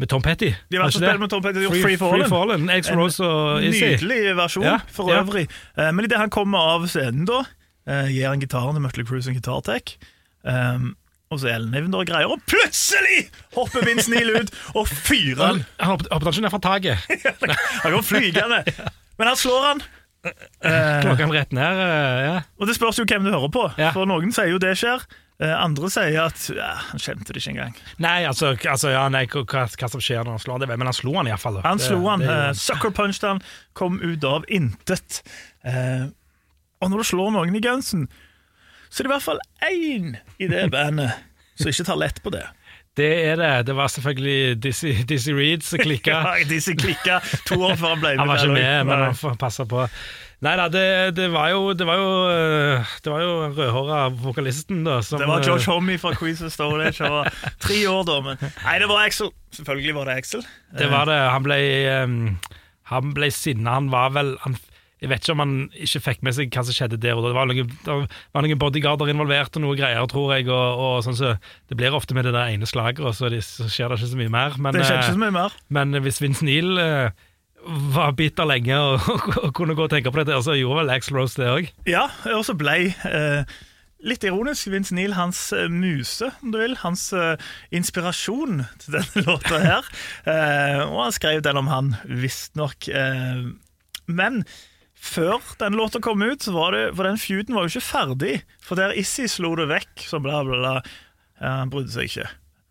med 0.00 0.08
Tom 0.10 0.22
Petty. 0.24 0.50
De 0.70 0.78
har 0.78 0.86
vært 0.86 0.96
og 0.96 1.02
spilt 1.04 1.20
med 1.22 1.30
Tom 1.32 1.42
Petty, 1.44 1.66
Free, 1.68 1.82
Free 1.84 1.98
Fallen. 2.00 2.22
Free 2.24 2.30
Fallen. 2.32 2.70
X 2.80 2.90
Rose 2.96 3.24
og 3.26 3.64
Izzy. 3.66 3.84
Nydelig 3.94 4.36
versjon 4.38 4.64
Ja, 4.66 4.78
for 4.92 5.10
ja. 5.12 5.20
øvrig. 5.22 5.46
Eh, 5.76 5.90
men 5.92 6.08
idet 6.08 6.18
han 6.20 6.32
kommer 6.32 6.72
av 6.76 6.88
scenen, 6.90 7.26
da, 7.28 7.42
eh, 7.86 8.08
gir 8.14 8.28
han 8.32 8.40
gitaren 8.42 8.74
til 8.78 8.84
Mötley 8.86 9.06
Cruise 9.08 9.30
en 9.30 9.36
gitartek. 9.38 9.96
Um, 10.42 10.94
og 11.30 11.38
så 11.38 11.52
Eivendor 11.52 12.00
og 12.02 12.08
greier, 12.08 12.26
og 12.32 12.40
plutselig 12.50 13.28
hopper 13.54 13.84
Vince 13.86 14.10
Neil 14.10 14.32
ut 14.34 14.48
og 14.74 14.88
fyrer 14.88 15.44
han. 15.44 15.60
Han 15.78 15.92
hoppet 15.92 16.08
hoppet 16.10 16.26
han 16.26 16.34
ikke 16.34 16.42
ned 16.42 16.54
fra 16.56 16.62
taket. 16.64 16.98
Han 17.84 17.92
går 17.94 18.02
flygende. 18.02 18.62
Men 19.20 19.28
her 19.28 19.36
slår 19.38 19.66
han. 19.68 19.82
Klokker 20.24 21.22
han 21.26 21.32
rett 21.32 21.52
ned. 21.52 21.78
eh, 21.84 22.22
ja. 22.26 22.40
og 22.58 22.66
det 22.66 22.74
spørs 22.76 22.98
jo 22.98 23.04
hvem 23.08 23.24
du 23.24 23.30
hører 23.30 23.52
på. 23.52 23.62
Ja. 23.78 23.92
For 23.94 24.08
noen 24.10 24.32
sier 24.34 24.50
jo 24.50 24.58
det 24.60 24.74
skjer. 24.80 25.04
Eh, 25.40 25.52
andre 25.56 25.88
sier 25.88 26.18
at 26.20 26.42
ja, 26.52 26.74
han 26.90 27.00
kjente 27.00 27.32
det 27.32 27.40
ikke 27.40 27.54
engang. 27.54 27.76
Nei, 28.02 28.26
altså, 28.28 28.52
altså 28.68 28.92
ja, 28.92 29.06
nei, 29.12 29.24
hva, 29.32 29.44
hva 29.64 29.88
som 29.88 30.02
skjer 30.04 30.20
når 30.20 30.36
han 30.36 30.42
slår 30.42 30.60
han, 30.60 30.72
men 30.82 30.90
han 30.90 30.96
slo 30.96 31.14
han 31.16 31.30
iallfall. 31.30 31.60
Han 31.64 31.80
slo 31.80 32.00
han. 32.10 32.24
Det... 32.26 32.38
Sucker 32.60 32.92
punched 32.96 33.24
han, 33.24 33.40
kom 33.72 33.96
ut 34.04 34.26
av 34.28 34.44
intet. 34.52 35.22
Eh, 35.64 36.10
og 36.80 36.92
når 36.92 37.00
du 37.00 37.08
slår 37.12 37.32
noen 37.38 37.56
i 37.56 37.64
gunsen, 37.64 38.06
så 38.90 39.00
er 39.00 39.06
det 39.06 39.10
i 39.10 39.14
hvert 39.14 39.28
fall 39.30 39.44
én 39.70 40.14
i 40.36 40.48
det 40.50 40.68
bandet 40.76 41.16
som 41.56 41.72
ikke 41.72 41.88
tar 41.88 42.00
lett 42.00 42.20
på 42.24 42.32
det. 42.36 42.44
Det 43.00 43.10
er 43.30 43.36
det. 43.40 43.52
Det 43.70 43.76
var 43.78 43.88
selvfølgelig 43.88 44.62
Dizzy, 44.62 44.92
Dizzie 45.08 45.36
Reed 45.36 45.64
som 45.64 45.80
klikka. 45.80 46.20
Ja, 46.26 46.48
Dizzy 46.48 46.74
klikka 46.76 47.20
to 47.48 47.62
år 47.62 47.78
før 47.80 47.94
han 47.94 48.02
ble 48.02 48.12
med. 48.12 48.20
Han 48.26 48.28
var 48.28 48.44
ikke 48.44 48.56
med, 48.58 48.90
men 48.90 49.04
han 49.06 49.16
får 49.16 49.40
passe 49.40 49.64
på. 49.70 49.86
Nei 50.40 50.54
da, 50.56 50.68
det, 50.72 50.84
det 51.18 51.26
var 51.34 51.50
jo 51.52 51.74
Det 51.76 51.84
var 51.84 51.98
jo, 52.00 52.12
det 53.04 53.12
var 53.12 53.20
jo 53.24 53.32
rødhåra 53.58 53.98
vokalisten, 54.22 54.84
da. 54.86 55.00
Som, 55.04 55.20
Det 55.20 55.28
var 55.28 55.44
George 55.44 55.66
øh, 55.66 55.74
Homme 55.74 55.98
fra 56.00 56.14
Queens 56.16 56.40
of 56.42 56.54
Stone 56.54 56.86
Age. 56.86 57.04
Han 57.04 57.12
var 57.18 57.28
tre 57.60 57.82
år 57.90 58.08
da, 58.08 58.16
men 58.24 58.40
Nei, 58.40 58.78
det 58.80 58.88
var 58.88 59.04
Axel. 59.04 59.28
Selvfølgelig 59.52 59.94
var 59.98 60.08
det 60.08 60.16
Axel. 60.22 60.46
Det 60.78 60.88
var 60.88 61.10
det. 61.10 61.20
Han 61.34 61.44
ble, 61.44 61.60
han 62.88 63.14
ble 63.16 63.30
sinna. 63.34 63.76
Han 63.76 63.92
var 63.92 64.14
vel 64.16 64.32
han, 64.46 64.56
Jeg 65.00 65.12
vet 65.12 65.24
ikke 65.24 65.36
om 65.36 65.44
han 65.44 65.54
ikke 65.76 66.02
fikk 66.08 66.24
med 66.24 66.36
seg 66.36 66.52
hva 66.56 66.64
som 66.64 66.76
skjedde 66.76 67.00
der 67.00 67.20
og 67.20 67.24
da. 67.24 67.30
Det 67.34 67.36
var 67.36 67.48
noen, 67.52 67.70
det 67.84 68.00
var 68.36 68.44
noen 68.48 68.60
bodyguarder 68.64 69.12
involvert 69.12 69.56
og 69.60 69.64
noe 69.66 69.76
greier, 69.76 70.08
tror 70.08 70.36
jeg. 70.38 70.48
Og, 70.48 70.84
og 70.86 71.00
sånn 71.04 71.20
så 71.20 71.36
Det 71.68 71.76
blir 71.76 71.96
ofte 71.96 72.16
med 72.16 72.24
det 72.28 72.32
der 72.36 72.52
ene 72.56 72.68
slaget, 72.68 73.04
og 73.04 73.12
så, 73.16 73.28
så 73.44 73.68
skjer 73.68 73.92
det 73.92 74.00
ikke 74.00 74.14
så 74.16 74.24
mye 74.24 74.32
mer. 74.40 74.56
Men, 74.56 74.76
Det 74.76 74.88
skjedde 74.88 75.04
ikke 75.04 75.18
så 75.20 75.24
mye 75.28 75.36
mer. 75.36 75.58
Men 75.68 76.00
hvis 76.00 76.24
Vince 76.24 76.48
Neil 76.48 76.80
eh, 76.80 77.26
var 77.94 78.14
bitter 78.18 78.48
lenge 78.48 78.76
og, 78.90 79.08
og 79.44 79.50
kunne 79.56 79.76
gå 79.78 79.86
og 79.86 79.92
tenke 79.92 80.12
på 80.12 80.22
dette, 80.22 80.36
og 80.36 80.46
så 80.46 80.56
gjorde 80.58 80.82
vel 80.82 80.94
Axl 80.94 81.18
Rose 81.18 81.40
det 81.40 81.50
òg. 81.50 81.68
Ja, 81.88 82.06
og 82.34 82.44
så 82.48 82.56
ble 82.58 82.78
eh, 82.92 83.58
Litt 84.00 84.24
ironisk, 84.24 84.70
Vince 84.72 84.94
Neil 84.96 85.12
hans 85.12 85.50
eh, 85.52 85.66
muse, 85.68 86.30
om 86.40 86.54
du 86.54 86.56
vil. 86.62 86.72
Hans 86.80 87.10
eh, 87.12 87.34
inspirasjon 87.76 88.62
til 88.80 88.96
denne 88.96 89.24
låta 89.28 89.58
her. 89.60 89.90
Eh, 90.24 90.78
og 90.86 91.02
han 91.02 91.12
skrev 91.12 91.42
den 91.44 91.60
om 91.60 91.68
han, 91.68 91.90
visstnok. 92.08 92.88
Eh, 92.88 93.42
men 94.08 94.40
før 94.96 95.44
den 95.60 95.76
låta 95.76 96.00
kom 96.00 96.24
ut, 96.24 96.40
så 96.44 96.54
var 96.56 96.72
det 96.76 96.80
For 96.96 97.08
den 97.08 97.20
feuden 97.20 97.56
var 97.56 97.68
jo 97.68 97.74
ikke 97.74 97.84
ferdig. 97.90 98.32
For 98.64 98.80
der 98.80 98.96
Issy 98.96 99.28
slo 99.28 99.52
det 99.60 99.68
vekk, 99.68 99.92
så 100.08 100.20
bla, 100.24 100.40
bla, 100.48 100.62
bla. 100.62 100.74
Ja, 101.36 101.58
han 101.60 101.72
brydde 101.72 101.92
seg 101.92 102.08
ikke. 102.08 102.30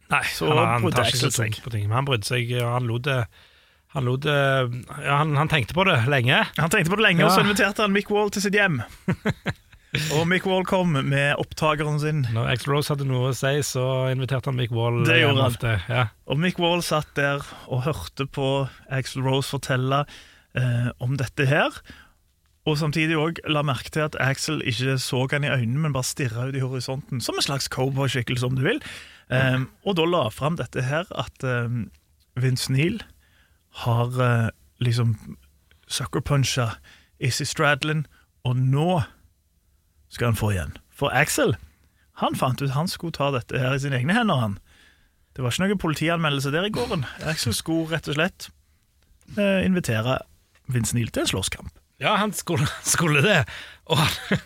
Nei, 0.10 0.26
Så 0.34 0.50
han, 0.50 0.58
han 0.66 0.82
han 0.82 0.98
tar 0.98 1.14
ikke 1.14 1.28
så 1.30 1.34
tenkt 1.36 1.62
på 1.62 1.74
ting, 1.74 1.86
men 1.86 2.00
han 2.02 2.10
brydde 2.10 2.26
seg, 2.26 2.58
og 2.58 2.74
han 2.74 2.90
lot 2.90 3.06
det 3.06 3.22
han, 3.96 4.06
lot 4.06 4.26
ja, 4.26 4.68
han, 5.10 5.34
han 5.38 5.50
tenkte 5.50 5.74
på 5.74 5.84
det 5.88 5.98
lenge. 6.12 6.44
Han 6.60 6.70
tenkte 6.70 6.92
på 6.94 7.00
det 7.00 7.08
lenge, 7.08 7.26
og 7.26 7.34
så 7.34 7.42
inviterte 7.42 7.86
han 7.86 7.96
Mick 7.96 8.12
Wall 8.14 8.30
til 8.34 8.44
sitt 8.46 8.58
hjem. 8.58 8.84
og 10.16 10.28
Mick 10.30 10.46
Wall 10.46 10.68
kom 10.70 10.94
med 10.94 11.40
opptakeren 11.42 11.98
sin. 12.02 12.22
Når 12.36 12.52
Axl 12.54 12.76
Rose 12.76 12.94
hadde 12.94 13.08
noe 13.10 13.32
å 13.32 13.38
si, 13.38 13.56
så 13.66 13.86
inviterte 14.12 14.52
han 14.52 14.60
Mick 14.60 14.76
Wall. 14.76 15.02
Det 15.08 15.18
gjorde 15.24 15.42
han. 15.42 15.56
ofte. 15.56 15.74
Ja. 15.90 16.06
Og 16.30 16.38
Mick 16.42 16.62
Wall 16.62 16.86
satt 16.86 17.10
der 17.18 17.42
og 17.66 17.88
hørte 17.88 18.30
på 18.30 18.52
Axl 18.94 19.26
Rose 19.26 19.50
fortelle 19.58 20.04
eh, 20.54 20.94
om 21.02 21.18
dette 21.18 21.50
her. 21.50 21.82
Og 22.70 22.78
samtidig 22.78 23.18
òg 23.18 23.40
la 23.50 23.64
merke 23.66 23.90
til 23.94 24.06
at 24.06 24.18
Axel 24.22 24.62
ikke 24.68 25.00
så 25.02 25.26
han 25.32 25.48
i 25.48 25.54
øynene, 25.54 25.88
men 25.88 25.96
bare 25.96 26.06
stirra 26.06 26.50
ut 26.50 26.58
i 26.58 26.62
horisonten, 26.62 27.22
som 27.26 27.40
en 27.40 27.46
slags 27.46 27.70
cowboyskikkelse, 27.74 28.46
om 28.46 28.58
du 28.60 28.68
vil. 28.68 28.82
Um, 29.30 29.70
og 29.86 29.98
da 29.98 30.06
la 30.10 30.28
fram 30.34 30.58
dette 30.58 30.84
her 30.86 31.10
at 31.18 31.46
um, 31.46 31.88
Vince 32.38 32.70
Neil 32.74 33.02
har 33.86 34.20
uh, 34.20 34.50
liksom 34.84 35.16
sucker-puncha 35.90 36.72
Issy 37.20 37.44
Stradlin, 37.48 38.06
og 38.48 38.60
nå 38.60 39.02
skal 40.10 40.32
han 40.32 40.40
få 40.40 40.54
igjen. 40.54 40.78
For 40.94 41.14
Axel 41.16 41.56
han 42.20 42.36
fant 42.36 42.62
ut 42.62 42.74
han 42.76 42.90
skulle 42.92 43.16
ta 43.16 43.30
dette 43.32 43.60
her 43.60 43.76
i 43.76 43.80
sine 43.80 44.00
egne 44.02 44.16
hender. 44.16 44.36
han. 44.36 44.58
Det 45.36 45.44
var 45.44 45.54
ikke 45.54 45.68
noen 45.68 45.80
politianmeldelse 45.80 46.52
der 46.52 46.68
i 46.68 46.74
gården. 46.74 47.06
Axel 47.24 47.56
skulle 47.56 47.88
rett 47.94 48.10
og 48.12 48.18
slett 48.18 48.50
uh, 49.38 49.64
invitere 49.64 50.20
Vince 50.68 50.98
Neal 50.98 51.14
til 51.14 51.24
en 51.24 51.32
slåsskamp. 51.32 51.72
Ja, 52.00 52.16
han 52.20 52.34
skulle, 52.34 52.68
skulle 52.96 53.24
det. 53.24 53.46
Og, 53.88 54.04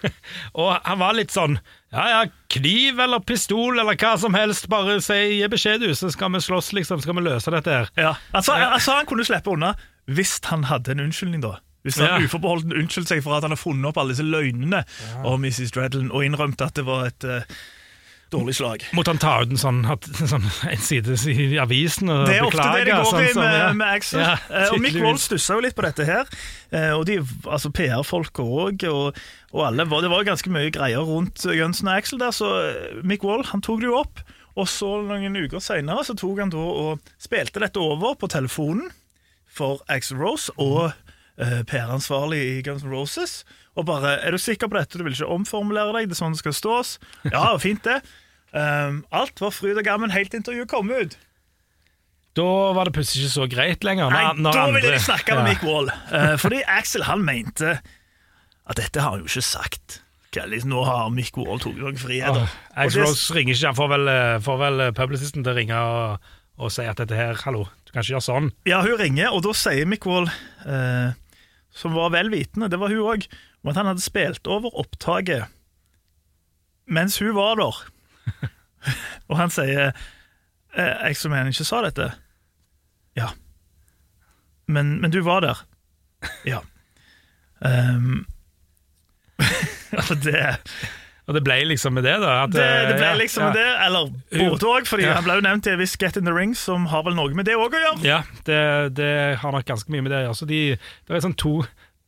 og 0.62 0.75
han 0.86 1.02
var 1.02 1.18
litt 1.18 1.34
sånn 1.34 1.58
Ja, 1.94 2.06
ja, 2.10 2.22
kniv 2.50 3.00
eller 3.00 3.20
pistol 3.22 3.78
eller 3.80 3.94
hva 4.02 4.16
som 4.18 4.34
helst, 4.34 4.66
bare 4.72 4.96
si 5.06 5.18
gi 5.40 5.48
beskjed, 5.52 5.84
du, 5.86 5.92
så 5.96 6.10
skal 6.14 6.32
vi 6.34 6.42
slåss, 6.42 6.72
liksom. 6.74 7.02
Skal 7.06 7.16
vi 7.20 7.22
løse 7.28 7.54
dette 7.54 7.70
her. 7.70 7.92
Ja, 8.00 8.16
altså, 8.34 8.56
altså 8.58 8.96
Han 8.98 9.06
kunne 9.10 9.26
slippe 9.28 9.54
unna 9.54 9.76
hvis 10.10 10.40
han 10.50 10.66
hadde 10.68 10.92
en 10.92 11.00
unnskyldning, 11.06 11.42
da. 11.46 11.54
Hvis 11.86 11.98
han 12.02 12.10
Ja. 12.10 12.18
uforbeholden 12.26 12.74
unnskyldte 12.76 13.14
seg 13.14 13.22
for 13.24 13.38
at 13.38 13.44
han 13.46 13.52
har 13.52 13.60
funnet 13.62 13.86
opp 13.92 13.98
alle 14.02 14.12
disse 14.16 14.24
løgnene 14.26 14.82
om 15.24 15.42
Mrs. 15.44 15.72
Dreddlen 15.76 16.10
og 16.12 16.26
innrømte 16.26 16.66
at 16.66 16.74
det 16.80 16.84
var 16.88 17.06
et 17.08 17.24
eh, 17.24 17.44
dårlig 18.34 18.56
slag. 18.58 18.84
Måtte 18.98 19.13
han 19.13 19.22
ta 19.22 19.36
ut 19.44 19.54
en 19.54 19.62
sånn, 19.62 19.80
sånn 20.34 20.48
en 20.70 20.82
side 20.84 21.16
i 21.32 21.58
avisen 21.62 22.10
og 22.12 22.25
beklage? 22.25 22.34
Det 22.34 22.40
er 22.40 22.48
ofte 22.50 22.68
det 22.74 22.86
de 22.90 22.98
går 22.98 23.10
sånn 23.12 23.24
i 23.30 23.34
med, 23.38 23.56
ja. 23.60 23.70
med 23.80 23.88
Axel. 23.94 24.20
Ja, 24.25 24.36
Eh, 24.50 24.68
og 24.74 24.82
Mick. 24.84 24.98
Wall 25.04 25.20
stussa 25.22 25.56
jo 25.58 25.63
litt 25.66 25.75
på 25.78 25.86
dette 25.86 26.06
her. 26.10 26.25
eh, 26.74 26.92
Og 26.98 27.06
de, 27.10 27.20
altså 27.46 27.72
PR-folk 27.74 28.44
òg, 28.44 28.84
og, 28.90 29.22
og 29.54 29.66
alle. 29.70 29.86
Det 29.86 30.10
var 30.12 30.24
jo 30.24 30.30
ganske 30.34 30.50
mye 30.54 30.74
greier 30.74 31.06
rundt 31.08 31.46
Gunsen 31.46 31.88
og 31.92 31.96
Axel 32.02 32.20
der, 32.20 32.32
så 32.36 32.52
eh, 32.68 33.00
Mick 33.04 33.24
Wall 33.24 33.46
han 33.54 33.62
tok 33.62 33.80
det 33.82 33.90
jo 33.92 34.00
opp. 34.02 34.20
Og 34.56 34.68
så 34.70 34.86
noen 35.02 35.34
uker 35.40 35.62
seinere 35.66 36.04
så 36.06 36.13
tok 36.13 36.44
han 36.44 36.52
da 36.54 36.62
og 36.62 37.00
spilte 37.22 37.62
dette 37.63 37.82
over 37.82 38.13
på 38.22 38.28
telefonen 38.30 38.92
for 39.50 39.82
Axel 39.90 40.18
Rose 40.22 40.54
og 40.62 40.92
eh, 41.42 41.62
PR-ansvarlig 41.70 42.42
i 42.52 42.62
Guns 42.66 42.84
N' 42.86 42.94
Roses. 42.94 43.44
Og 43.75 43.88
bare 43.90 44.20
'Er 44.22 44.32
du 44.32 44.38
sikker 44.38 44.70
på 44.70 44.78
dette? 44.78 44.98
Du 45.00 45.04
vil 45.04 45.13
ikke 45.16 45.25
omformulere 45.34 45.94
deg? 45.98 46.10
Det 46.10 46.13
er 46.13 46.22
sånn 46.22 46.36
det 46.38 46.44
skal 46.44 46.54
stås?' 46.54 47.00
Ja, 47.32 47.58
fint 47.58 47.82
det. 47.84 48.04
Um, 48.54 49.00
alt 49.12 49.39
var 49.42 49.50
fryd 49.52 49.78
og 49.82 49.86
gammen 49.88 50.12
helt 50.13 50.30
til 50.32 50.39
intervjuet 50.44 50.70
kom 50.70 50.92
ut. 50.94 51.18
Da 52.38 52.46
var 52.74 52.86
det 52.86 52.94
plutselig 52.96 53.26
ikke 53.28 53.34
så 53.34 53.48
greit 53.50 53.84
lenger. 53.86 54.10
Nei, 54.13 54.24
når- 54.34 54.42
når 54.42 54.54
da 54.54 54.66
ville 54.66 54.78
andre- 54.80 54.98
de 54.98 55.04
snakke 55.04 55.36
med 55.36 55.44
Ja. 55.46 55.50
Mick 55.50 55.63
Wall. 55.63 55.89
Uh, 56.12 56.38
fordi 56.38 56.62
Axel 56.68 57.04
han 57.04 57.24
mente 57.26 57.80
at 58.70 58.76
dette 58.78 59.02
har 59.02 59.12
han 59.12 59.20
jo 59.20 59.26
ikke 59.26 59.44
sagt. 59.44 60.00
Liksom, 60.34 60.70
nå 60.70 60.84
har 60.86 61.10
Mick 61.13 61.36
Wall 61.38 61.60
tatt 61.60 61.76
noen 61.78 61.98
friheter. 61.98 62.42
Og 62.42 62.78
Axl 62.78 63.02
Rose 63.04 63.34
ringer 63.36 63.54
ikke, 63.54 63.66
han 63.70 63.76
får 63.78 63.89
vel, 63.92 64.08
eh, 64.10 64.39
får 64.42 64.58
vel 64.58 64.80
eh, 64.82 64.92
publicisten 64.92 65.44
til 65.44 65.54
å 65.54 65.56
ringe 65.56 65.78
og, 65.78 66.20
og 66.58 66.72
si 66.72 66.82
at 66.89 66.98
dette 66.98 67.13
her, 67.16 67.36
hallo, 67.44 67.68
du 67.86 67.92
kan 67.92 68.02
ikke 68.02 68.16
gjøre 68.16 68.26
sånn. 68.26 68.52
Ja, 68.66 68.82
hun 68.82 68.98
ringer, 68.98 69.30
og 69.32 69.44
da 69.44 69.52
sier 69.54 69.86
Mick 69.86 70.08
Wall, 70.10 70.26
uh, 70.66 71.13
som 71.70 71.94
var 71.94 72.10
vel 72.10 72.30
vitende, 72.34 72.68
det 72.68 72.80
var 72.80 72.89
hun 72.89 72.98
òg, 73.13 73.28
om 73.63 73.70
at 73.70 73.76
han 73.78 73.86
hadde 73.86 74.02
spilt 74.02 74.48
over 74.48 74.70
opptaket 74.74 75.46
mens 76.88 77.20
hun 77.20 77.36
var 77.36 77.56
der. 77.62 77.78
og 79.30 79.38
han 79.40 79.54
sier 79.54 79.92
eh, 79.92 80.94
Jeg 81.10 81.18
som 81.20 81.32
mener 81.34 81.52
ikke 81.54 81.68
sa 81.68 81.82
dette. 81.86 82.10
Ja. 83.18 83.30
Men, 84.68 84.98
men 85.02 85.12
du 85.14 85.22
var 85.26 85.42
der. 85.46 85.64
Ja. 86.54 86.62
Um, 87.64 88.26
altså, 89.96 90.16
det 90.20 90.36
Og 91.28 91.34
det 91.38 91.42
ble 91.46 91.56
liksom 91.70 91.94
med 91.96 92.04
det, 92.04 92.18
da. 92.20 92.34
At, 92.44 92.52
det, 92.52 92.66
det 92.90 92.98
ble 92.98 93.06
ja, 93.08 93.14
liksom 93.16 93.46
ja. 93.46 93.52
det, 93.56 93.68
eller 93.86 94.10
både 94.34 94.68
òg, 94.68 94.90
fordi 94.90 95.06
Ja. 95.06 95.14
han 95.16 95.24
ble 95.24 95.38
jo 95.38 95.44
nevnt 95.46 95.70
i 95.70 95.72
en 95.72 95.80
viss 95.80 95.96
Get 96.02 96.18
in 96.20 96.28
the 96.28 96.34
Ring, 96.36 96.52
som 96.60 96.90
har 96.92 97.06
vel 97.08 97.16
noe 97.16 97.32
med 97.32 97.48
det 97.48 97.56
òg 97.56 97.72
å 97.72 97.80
gjøre. 97.86 98.04
Ja, 98.04 98.18
det, 98.44 98.60
det 99.00 99.14
har 99.40 99.56
nok 99.56 99.64
ganske 99.70 99.88
mye 99.96 100.04
med 100.04 100.12
det 100.12 100.20
å 100.20 100.26
gjøre. 100.26 100.36
Så 100.42 100.50
de, 100.50 100.60
det 100.76 101.16
er 101.16 101.24
sånn 101.24 101.38
to, 101.40 101.54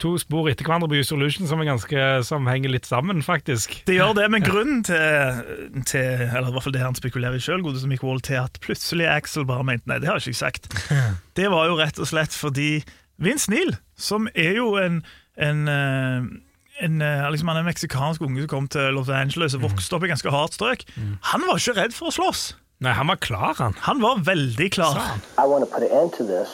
to 0.01 0.15
spor 0.19 0.49
etter 0.51 0.67
hverandre 0.67 0.89
på 0.91 1.01
Solution 1.07 1.47
som, 1.47 1.61
er 1.63 1.69
ganske, 1.69 2.05
som 2.27 2.47
henger 2.51 2.73
litt 2.73 2.87
sammen, 2.89 3.21
faktisk. 3.23 3.77
Det 3.87 3.95
gjør 3.95 4.15
det, 4.17 4.25
men 4.33 4.43
grunnen 4.43 4.81
til, 4.83 5.43
til 5.87 6.25
Eller 6.25 6.49
i 6.49 6.55
hvert 6.55 6.65
fall 6.65 6.75
det 6.75 6.83
han 6.83 6.97
spekulerer 6.97 7.39
i 7.39 7.43
sjøl, 7.43 7.63
Mick 7.87 8.03
Wall, 8.03 8.19
til 8.25 8.41
at 8.41 8.59
plutselig 8.63 9.07
Axel 9.07 9.47
bare 9.47 9.63
mente 9.67 9.87
nei, 9.87 10.01
det 10.03 10.11
har 10.11 10.19
jeg 10.19 10.35
ikke 10.35 10.43
sagt, 10.43 10.67
det 11.39 11.47
var 11.53 11.69
jo 11.69 11.79
rett 11.79 12.01
og 12.01 12.11
slett 12.11 12.35
fordi 12.35 12.83
Vince 13.21 13.47
Neil, 13.51 13.77
som 13.95 14.27
er 14.35 14.59
jo 14.59 14.73
en, 14.81 14.99
en 15.39 15.69
eh, 15.71 16.27
en, 16.83 16.99
eh, 16.99 17.31
liksom 17.31 17.47
han 17.47 17.55
er 17.55 17.63
en 17.63 17.69
meksikansk 17.69 18.21
unge 18.25 18.41
som 18.43 18.49
kom 18.51 18.65
til 18.67 18.93
Los 18.97 19.07
Angeles 19.07 19.55
og 19.55 19.63
vokste 19.63 19.95
opp 19.95 20.03
i 20.03 20.11
ganske 20.11 20.31
hardt 20.33 20.57
strøk. 20.57 20.83
Han 21.31 21.45
var 21.47 21.61
ikke 21.61 21.75
redd 21.77 21.95
for 21.95 22.11
å 22.11 22.15
slåss. 22.15 22.41
Nei, 22.83 22.91
han 22.91 23.07
var 23.07 23.19
klar, 23.23 23.53
han. 23.61 23.77
Han 23.87 24.01
var 24.03 24.19
veldig 24.27 24.67
klar. 24.75 24.99
I 25.39 25.47
want 25.47 25.63
to 25.63 25.69
put 25.71 25.87
an 25.87 25.95
end 25.95 26.11
to 26.17 26.25
this. 26.27 26.51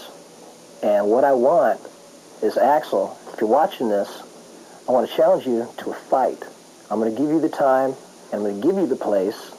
And 0.84 1.10
what 1.10 1.26
I 1.26 1.34
want 1.34 1.82
is 2.44 2.58
Axel, 2.58 3.18
if 3.34 3.42
you're 3.42 3.50
watching 3.50 3.90
this, 3.90 4.24
I 4.88 4.92
want 4.92 5.10
to 5.10 5.16
challenge 5.16 5.46
you 5.46 5.68
to 5.80 5.92
a 5.92 5.94
fight. 5.94 6.44
I'm 6.90 7.00
going 7.00 7.14
to 7.14 7.22
give 7.22 7.30
you 7.30 7.40
the 7.40 7.50
time, 7.50 7.94
and 8.32 8.34
I'm 8.34 8.42
going 8.42 8.62
to 8.62 8.68
give 8.68 8.76
you 8.76 8.88
the 8.88 8.96
place, 8.96 9.52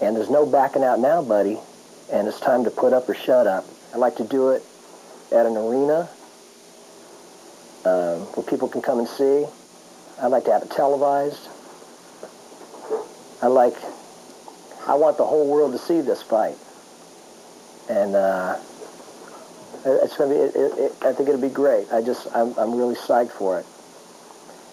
and 0.00 0.16
there's 0.16 0.30
no 0.30 0.46
backing 0.46 0.82
out 0.82 1.00
now, 1.00 1.22
buddy. 1.22 1.58
And 2.12 2.26
it's 2.26 2.40
time 2.40 2.64
to 2.64 2.70
put 2.70 2.92
up 2.92 3.08
or 3.08 3.14
shut 3.14 3.46
up. 3.46 3.64
I'd 3.92 3.98
like 3.98 4.16
to 4.16 4.24
do 4.24 4.50
it 4.50 4.62
at 5.30 5.44
an 5.44 5.56
arena 5.56 6.08
um, 7.84 8.20
where 8.34 8.46
people 8.46 8.68
can 8.68 8.80
come 8.80 8.98
and 8.98 9.08
see. 9.08 9.44
I'd 10.20 10.28
like 10.28 10.44
to 10.44 10.52
have 10.52 10.62
it 10.62 10.70
televised. 10.70 11.48
I 13.42 13.46
like, 13.46 13.74
I 14.86 14.94
want 14.94 15.16
the 15.16 15.26
whole 15.26 15.48
world 15.48 15.72
to 15.72 15.78
see 15.78 16.00
this 16.00 16.22
fight 16.22 16.56
and 17.88 18.14
uh, 18.14 18.58
it's 19.84 20.16
gonna 20.16 20.30
be. 20.30 20.40
It, 20.40 20.54
it, 20.54 20.78
it, 20.78 20.92
I 21.02 21.12
think 21.12 21.28
it'll 21.28 21.40
be 21.40 21.48
great. 21.48 21.90
I 21.92 22.02
just, 22.02 22.26
I'm, 22.34 22.54
I'm 22.58 22.74
really 22.74 22.94
psyched 22.94 23.32
for 23.32 23.58
it 23.58 23.66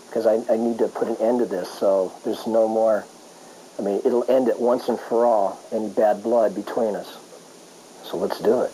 because 0.08 0.26
I, 0.26 0.54
I 0.54 0.58
need 0.58 0.78
to 0.80 0.88
put 0.88 1.08
an 1.08 1.18
end 1.18 1.40
to 1.40 1.46
this. 1.46 1.70
So 1.70 2.12
there's 2.24 2.48
no 2.48 2.68
more. 2.68 3.06
I 3.78 3.82
mean, 3.82 4.02
it'll 4.06 4.30
end 4.30 4.48
it 4.48 4.60
once 4.60 4.88
and 4.88 5.00
for 5.00 5.26
all. 5.26 5.60
Any 5.72 5.90
bad 5.90 6.24
blood 6.24 6.56
between 6.56 6.96
us. 6.96 7.18
So 8.04 8.18
let's 8.18 8.40
do 8.40 8.62
it. 8.62 8.72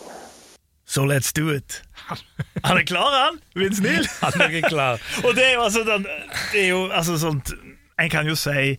So 0.84 1.04
let's 1.04 1.32
do 1.32 1.48
it. 1.48 1.82
Han 2.64 2.76
er 2.76 2.82
klar, 2.82 3.24
han! 3.24 3.40
Vince 3.54 3.82
Neil. 3.82 4.06
Han 4.22 4.40
er 4.40 4.48
ikke 4.48 4.68
klar. 4.68 5.00
Og 5.24 5.34
det 5.34 5.46
er 5.46 5.54
jo 5.54 5.62
altså 5.62 5.84
den, 5.86 6.06
Det 6.52 6.64
er 6.64 6.68
jo 6.68 6.88
altså 6.90 7.18
sånt 7.18 7.52
En 8.00 8.10
kan 8.10 8.26
jo 8.26 8.34
si 8.34 8.76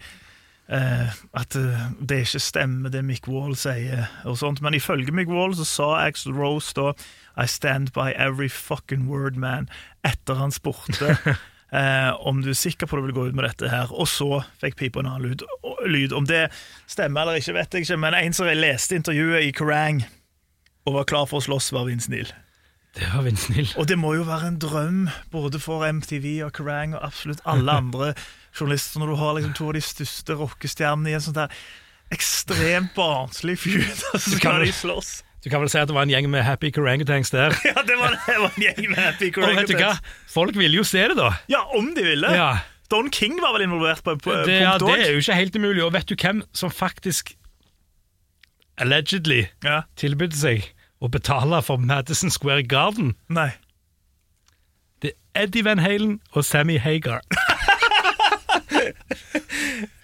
eh, 0.70 1.08
at 1.34 1.56
eh, 1.56 1.80
det 2.10 2.20
ikke 2.26 2.40
stemmer, 2.40 2.90
det 2.90 3.06
Mick 3.06 3.28
Wall 3.28 3.56
sier, 3.56 4.08
og 4.26 4.38
sånt, 4.38 4.62
men 4.62 4.74
ifølge 4.74 5.12
Mick 5.12 5.30
Wall 5.30 5.56
så 5.56 5.66
sa 5.66 5.90
Axel 6.08 6.34
Rose 6.34 6.74
da 6.76 6.92
I 7.38 7.48
stand 7.50 7.94
by 7.94 8.12
every 8.12 8.50
fucking 8.50 9.08
word, 9.10 9.36
man, 9.36 9.70
etter 10.06 10.38
han 10.38 10.54
spurte 10.54 11.16
eh, 11.74 12.12
om 12.20 12.42
du 12.44 12.52
er 12.54 12.58
sikker 12.58 12.88
på 12.88 12.98
at 12.98 13.02
du 13.02 13.10
vil 13.10 13.18
gå 13.18 13.28
ut 13.30 13.38
med 13.38 13.48
dette 13.48 13.72
her, 13.72 13.92
og 13.92 14.08
så 14.10 14.44
fikk 14.62 14.78
pipa 14.80 15.02
en 15.02 15.10
annen 15.10 15.32
lyd, 15.32 15.46
lyd. 15.90 16.14
Om 16.14 16.30
det 16.30 16.46
stemmer 16.86 17.26
eller 17.26 17.42
ikke, 17.42 17.58
vet 17.58 17.74
jeg 17.74 17.88
ikke, 17.88 18.00
men 18.06 18.18
en 18.20 18.38
som 18.38 18.50
jeg 18.50 18.62
leste 18.62 19.00
intervjuet 19.00 19.48
i 19.48 19.54
Kerrang 19.56 20.04
og 20.84 20.98
var 21.00 21.08
klar 21.10 21.28
for 21.30 21.40
å 21.40 21.46
slåss, 21.46 21.72
var 21.74 21.88
Vince 21.88 22.12
Neil. 22.12 22.30
Det 22.94 23.08
var 23.10 23.24
Vince 23.26 23.50
Neil. 23.54 23.70
Og 23.82 23.88
det 23.90 23.98
må 23.98 24.14
jo 24.18 24.26
være 24.28 24.52
en 24.52 24.60
drøm 24.62 25.00
både 25.34 25.62
for 25.62 25.86
MTV 25.88 26.44
og 26.46 26.54
Kerrang 26.58 26.94
og 26.94 27.06
absolutt 27.08 27.42
alle 27.50 27.78
andre 27.82 28.14
journalister 28.54 29.02
når 29.02 29.14
du 29.14 29.20
har 29.24 29.38
liksom 29.38 29.56
to 29.58 29.72
av 29.72 29.78
de 29.80 29.82
største 29.82 30.38
rockestjernene 30.38 31.10
i 31.10 31.18
en 31.18 31.24
sånn 31.26 31.40
der 31.40 31.56
ekstremt 32.14 32.94
barnslig 32.94 33.58
feud, 33.64 34.04
så 34.12 34.38
skal 34.38 34.62
de 34.62 34.74
slåss. 34.76 35.24
Du 35.44 35.50
kan 35.52 35.60
vel 35.60 35.70
si 35.70 35.78
at 35.78 35.90
det 35.90 35.96
var 35.96 36.06
en 36.08 36.12
gjeng 36.14 36.30
med 36.32 36.44
happy 36.48 36.70
orangutangs 36.80 37.30
der. 37.34 37.52
Ja, 37.68 37.82
det 37.84 37.98
var, 38.00 38.16
det 38.28 38.36
var 38.40 38.54
en 38.56 38.64
gjeng 38.64 38.90
med 38.94 39.00
happy 39.02 39.32
Og 39.38 39.56
vet 39.58 39.68
du 39.68 39.76
hva? 39.76 39.94
Folk 40.32 40.56
ville 40.56 40.78
jo 40.80 40.86
se 40.88 41.02
det, 41.12 41.18
da. 41.20 41.34
Ja, 41.52 41.66
om 41.76 41.90
de 41.98 42.06
ville. 42.06 42.32
Ja. 42.32 42.52
Don 42.92 43.10
King 43.12 43.40
var 43.42 43.56
vel 43.58 43.66
involvert 43.68 44.04
på, 44.06 44.16
på 44.24 44.36
Det, 44.48 44.60
ja, 44.62 44.78
det 44.80 44.94
er 45.00 45.12
jo 45.16 45.20
ikke 45.24 45.36
helt 45.40 45.56
umulig. 45.60 45.84
Og 45.84 45.94
vet 45.96 46.08
du 46.10 46.16
hvem 46.16 46.44
som 46.56 46.72
faktisk 46.72 47.34
allegedly 48.78 49.44
Ja. 49.64 49.82
tilbød 50.00 50.34
seg 50.38 50.70
å 51.04 51.10
betale 51.12 51.60
for 51.66 51.78
Madison 51.78 52.32
Square 52.32 52.64
Garden? 52.64 53.16
Nei. 53.30 53.52
Det 55.04 55.12
er 55.36 55.44
Eddie 55.44 55.66
Van 55.66 55.80
Halen 55.84 56.20
og 56.32 56.46
Sammy 56.48 56.78
Hagar. 56.80 57.20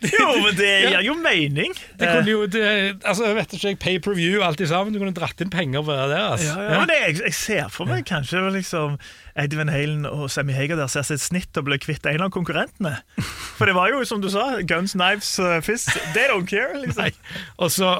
Jo, 0.03 0.27
men 0.43 0.55
det 0.57 0.69
gir 0.85 1.03
jo 1.05 1.15
mening. 1.19 1.73
Det 1.99 2.07
kunne 2.07 2.31
jo, 2.31 2.45
det, 2.51 2.63
altså, 3.03 3.33
vet 3.35 3.55
ikke, 3.57 3.73
Pay 3.81 3.99
per 4.03 4.15
view, 4.17 4.43
alt 4.45 4.61
sammen. 4.69 4.93
Du 4.95 4.99
kunne 5.01 5.15
dratt 5.15 5.41
inn 5.43 5.51
penger 5.53 5.83
på 5.85 5.95
det 5.95 6.07
der. 6.13 6.25
Altså. 6.33 6.47
Ja, 6.49 6.67
ja. 6.67 6.79
Men 6.79 6.91
det, 6.91 6.99
jeg, 7.01 7.17
jeg 7.27 7.37
ser 7.37 7.73
for 7.73 7.89
meg 7.89 8.05
kanskje 8.09 8.43
liksom 8.55 8.97
Eddie 9.39 9.59
Van 9.59 9.71
Halen 9.71 10.07
og 10.09 10.27
Sammy 10.31 10.55
Hager 10.55 10.79
der 10.79 10.91
ser 10.91 11.05
seg 11.07 11.19
et 11.19 11.25
snitt 11.25 11.59
og 11.59 11.67
blir 11.67 11.81
kvitt 11.81 12.07
en 12.09 12.25
av 12.25 12.33
konkurrentene. 12.35 12.97
For 13.57 13.69
det 13.69 13.75
var 13.77 13.91
jo, 13.91 14.01
som 14.07 14.23
du 14.23 14.29
sa, 14.31 14.51
guns, 14.67 14.95
knives, 14.97 15.31
uh, 15.43 15.59
fists. 15.63 15.95
They 16.15 16.29
don't 16.31 16.47
care, 16.49 16.79
liksom. 16.79 17.11
Og 17.59 17.71
så, 17.71 17.95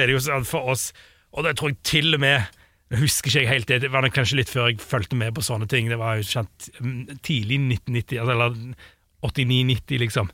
er 0.00 0.08
det 0.08 0.16
jo 0.16 0.22
sånn 0.24 0.46
for 0.48 0.72
oss, 0.72 0.90
og 1.36 1.44
det 1.46 1.56
tror 1.58 1.72
jeg 1.72 1.82
til 1.86 2.16
og 2.16 2.22
med 2.24 2.46
jeg 2.86 3.00
husker 3.00 3.32
ikke 3.32 3.40
jeg 3.40 3.50
helt 3.50 3.70
det, 3.70 3.80
det 3.82 3.88
var 3.90 4.06
kanskje 4.14 4.36
litt 4.38 4.50
før 4.52 4.68
jeg 4.70 4.78
fulgte 4.78 5.18
med 5.18 5.34
på 5.34 5.42
sånne 5.42 5.66
ting. 5.70 5.88
Det 5.90 5.98
var 5.98 6.20
jo 6.20 6.26
kjent 6.28 6.68
mm, 6.78 7.16
tidlig 7.26 7.58
1990, 7.82 8.20
altså, 8.22 8.36
eller 8.36 8.60
89-90, 9.26 10.02
liksom. 10.04 10.30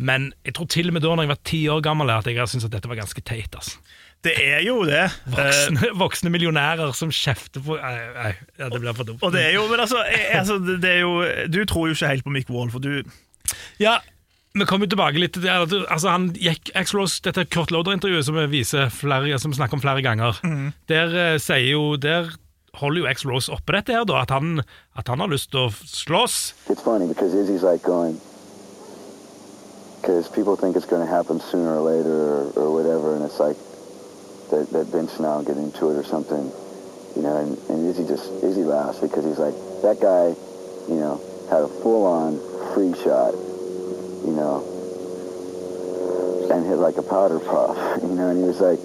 Men 0.00 0.30
jeg 0.48 0.56
tror 0.56 0.68
til 0.72 0.88
og 0.88 0.96
med 0.96 1.04
da 1.04 1.12
når 1.12 1.26
jeg 1.26 1.32
var 1.34 1.42
ti 1.44 1.60
år 1.68 1.82
gammel, 1.84 2.10
at 2.12 2.28
jeg 2.30 2.48
syntes 2.48 2.68
at 2.70 2.72
dette 2.72 2.88
var 2.88 2.98
ganske 3.02 3.20
teit. 3.20 3.52
altså. 3.52 3.76
Det 4.24 4.32
er 4.36 4.60
jo 4.64 4.82
det. 4.84 5.06
Eh, 5.08 5.32
Voksne, 5.32 5.90
voksne 6.02 6.32
millionærer 6.32 6.92
som 6.96 7.12
kjefter 7.12 7.62
på 7.64 7.76
Nei, 7.80 7.92
nei 8.16 8.32
ja, 8.60 8.68
det 8.68 8.80
blir 8.82 8.96
for 8.96 9.08
dumt. 9.08 9.22
og 9.24 9.32
det 9.32 9.46
er 9.48 9.54
jo, 9.56 9.64
men 9.70 9.80
altså, 9.80 10.02
jeg, 10.12 10.26
altså 10.36 10.58
det, 10.60 10.84
er 10.84 11.00
jo 11.00 11.12
Du 11.48 11.62
tror 11.64 11.88
jo 11.88 11.96
ikke 11.96 12.10
helt 12.12 12.26
på 12.26 12.34
Mick 12.34 12.52
Wall, 12.52 12.68
for 12.72 12.84
du 12.84 13.00
Ja, 13.80 13.98
vi 14.52 14.66
kommer 14.68 14.88
jo 14.88 14.92
tilbake 14.92 15.20
litt 15.22 15.32
til 15.36 15.44
det. 15.46 15.52
Altså, 15.88 16.10
han 16.10 16.32
gikk 16.34 16.72
X-Rose, 16.74 17.20
dette 17.24 17.46
Kurt 17.48 17.70
Loder-intervjuet 17.70 18.26
som 18.26 18.34
vi 18.34 18.48
viser 18.58 18.90
flere, 18.92 19.38
som 19.38 19.54
snakker 19.54 19.78
om 19.78 19.84
flere 19.84 20.02
ganger, 20.04 20.40
der 20.90 21.14
eh, 21.14 21.36
sier 21.38 21.70
jo 21.70 21.96
Der 22.02 22.32
holder 22.80 23.04
jo 23.04 23.12
X-Rose 23.14 23.52
oppe 23.54 23.78
dette 23.78 23.94
her, 23.94 24.04
da, 24.04 24.20
at 24.22 24.34
han, 24.34 24.60
at 24.98 25.08
han 25.08 25.22
har 25.22 25.30
lyst 25.32 25.52
til 25.54 25.68
å 25.68 25.70
slåss. 25.70 26.40
It's 26.70 26.84
funny 26.84 27.08
because 30.00 30.28
people 30.28 30.56
think 30.56 30.76
it's 30.76 30.86
going 30.86 31.04
to 31.04 31.12
happen 31.12 31.40
sooner 31.40 31.76
or 31.76 31.82
later 31.82 32.10
or, 32.10 32.50
or 32.56 32.72
whatever, 32.72 33.14
and 33.14 33.24
it's 33.24 33.38
like 33.38 33.56
that, 34.50 34.70
that 34.72 34.86
Vince 34.86 35.20
now 35.20 35.36
will 35.36 35.44
get 35.44 35.56
into 35.56 35.90
it 35.90 35.96
or 35.96 36.04
something, 36.04 36.50
you 37.16 37.22
know, 37.22 37.36
and, 37.36 37.58
and 37.68 37.86
Izzy 37.86 38.06
just, 38.06 38.30
Izzy 38.42 38.64
laughs 38.64 38.98
because 38.98 39.24
he's 39.24 39.38
like, 39.38 39.54
that 39.82 40.00
guy, 40.00 40.34
you 40.88 40.98
know, 40.98 41.20
had 41.50 41.62
a 41.62 41.68
full-on 41.68 42.38
free 42.72 42.94
shot, 43.02 43.34
you 44.24 44.32
know, 44.32 44.64
and 46.50 46.66
hit 46.66 46.76
like 46.76 46.96
a 46.96 47.02
powder 47.02 47.38
puff, 47.38 47.76
you 48.02 48.08
know, 48.08 48.28
and 48.28 48.38
he 48.40 48.44
was 48.44 48.60
like, 48.60 48.80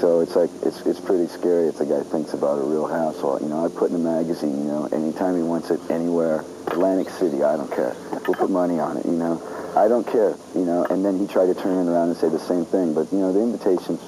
so 0.00 0.20
it's 0.20 0.34
like 0.34 0.50
it's 0.62 0.80
it's 0.82 1.00
pretty 1.00 1.28
scary 1.28 1.68
if 1.68 1.78
the 1.78 1.86
guy 1.86 2.02
thinks 2.02 2.34
about 2.34 2.58
a 2.58 2.62
real 2.62 2.86
house. 2.86 3.22
Well, 3.22 3.40
you 3.40 3.48
know, 3.48 3.64
I 3.64 3.68
put 3.68 3.90
in 3.90 3.96
a 3.96 3.98
magazine. 3.98 4.58
You 4.58 4.64
know, 4.64 4.88
anytime 4.92 5.36
he 5.36 5.42
wants 5.42 5.70
it 5.70 5.80
anywhere, 5.88 6.44
Atlantic 6.66 7.08
City, 7.10 7.42
I 7.42 7.56
don't 7.56 7.70
care. 7.70 7.94
We'll 8.10 8.34
put 8.34 8.50
money 8.50 8.80
on 8.80 8.96
it. 8.98 9.06
You 9.06 9.12
know, 9.12 9.40
I 9.76 9.88
don't 9.88 10.06
care. 10.06 10.34
You 10.54 10.64
know, 10.64 10.86
and 10.90 11.04
then 11.04 11.18
he 11.18 11.26
tried 11.26 11.48
to 11.52 11.54
turn 11.54 11.76
it 11.82 11.90
around 11.90 12.08
and 12.10 12.16
say 12.16 12.28
the 12.28 12.38
same 12.38 12.64
thing. 12.64 12.94
But 12.94 13.12
you 13.12 13.18
know, 13.18 13.32
the 13.32 13.42
invitations 13.42 14.00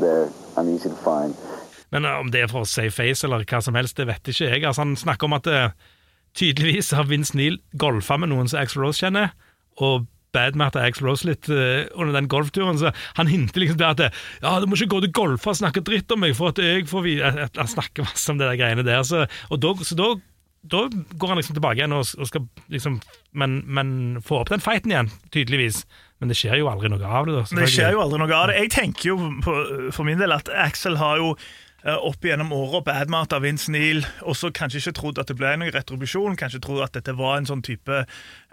there, 0.00 0.28
I'm 0.56 0.68
easy 0.68 0.88
to 0.88 0.96
find. 0.96 1.34
Men 1.92 2.04
eh, 2.04 2.20
om 2.20 2.30
det 2.32 2.40
er 2.40 2.48
for 2.48 2.64
å 2.64 2.68
save 2.68 2.90
face 2.90 3.26
eller 3.26 3.44
hva 3.44 3.60
som 3.60 3.76
helst, 3.76 3.98
det 4.00 4.08
vet 4.08 4.32
ikke 4.32 4.48
jeg. 4.48 4.64
Altså, 4.64 4.86
han 4.86 4.96
snakker 4.96 5.28
om 5.28 5.36
at 5.36 5.50
uh, 5.52 5.92
tydeligvis 6.38 6.94
har 6.96 7.10
Vince 7.10 7.36
Neil 7.36 7.60
golfa 7.76 8.16
med 8.16 8.32
noen 8.32 8.48
som 8.48 8.62
Axl 8.62 8.80
Rose 8.80 9.04
kjenner, 9.04 9.34
og 9.76 10.08
badmatta 10.32 10.80
Axl 10.80 11.04
Rose 11.04 11.28
litt 11.28 11.48
uh, 11.52 11.84
under 11.92 12.16
den 12.16 12.30
golfturen. 12.32 12.80
Så 12.80 12.94
han 13.18 13.28
hinter 13.28 13.60
liksom 13.60 13.80
til 13.82 13.90
at 13.90 14.04
ja, 14.08 14.56
du 14.60 14.68
må 14.68 14.78
ikke 14.78 14.94
gå 14.96 15.02
til 15.04 15.14
golf 15.20 15.46
og 15.46 15.58
snakke 15.60 15.84
dritt 15.84 16.12
om 16.14 16.24
meg, 16.24 16.36
for 16.38 16.54
at 16.54 16.62
jeg 16.62 16.88
får 16.88 17.04
vi 17.04 17.18
eh, 17.20 17.42
Han 17.58 17.72
snakker 17.76 18.08
masse 18.08 18.32
om 18.32 18.40
det 18.40 18.48
der 18.48 18.60
greiene 18.60 18.86
der. 18.86 19.04
Så, 19.04 19.26
og 19.52 19.60
da, 19.60 19.74
så 19.84 19.98
da, 19.98 20.14
da 20.62 20.84
går 21.18 21.28
han 21.32 21.40
liksom 21.40 21.56
tilbake 21.56 21.80
igjen 21.80 21.94
og, 21.96 22.06
og 22.22 22.28
skal 22.28 22.44
liksom 22.70 23.00
men, 23.34 23.62
men 23.66 23.88
få 24.22 24.42
opp 24.42 24.52
den 24.52 24.62
fighten 24.62 24.92
igjen, 24.94 25.10
tydeligvis. 25.34 25.82
Men 26.22 26.30
det 26.30 26.36
skjer 26.38 26.60
jo 26.60 26.68
aldri 26.70 26.90
noe 26.92 27.02
av 27.02 27.26
det. 27.26 27.34
da 27.34 27.62
Det 27.62 27.70
skjer 27.72 27.96
jo 27.96 28.02
aldri 28.04 28.20
noe 28.22 28.36
av 28.36 28.50
det. 28.52 28.60
Jeg 28.60 28.70
tenker 28.76 29.08
jo 29.10 29.16
på, 29.42 29.56
for 29.96 30.06
min 30.06 30.20
del 30.22 30.34
at 30.36 30.50
Axel 30.54 31.00
har 31.00 31.18
jo 31.18 31.32
opp 31.82 32.22
gjennom 32.22 32.52
året 32.54 32.84
badmata 32.86 33.40
Vince 33.42 33.72
Neil, 33.74 34.04
og 34.22 34.36
så 34.38 34.52
kanskje 34.54 34.78
ikke 34.78 34.92
trodd 35.00 35.18
at 35.18 35.26
det 35.32 35.34
ble 35.40 35.50
noen 35.58 35.72
retribusjon, 35.74 36.36
kanskje 36.38 36.60
trodd 36.62 36.84
at 36.84 36.94
dette 36.94 37.14
var 37.18 37.40
en 37.40 37.48
sånn 37.48 37.62
type 37.66 38.04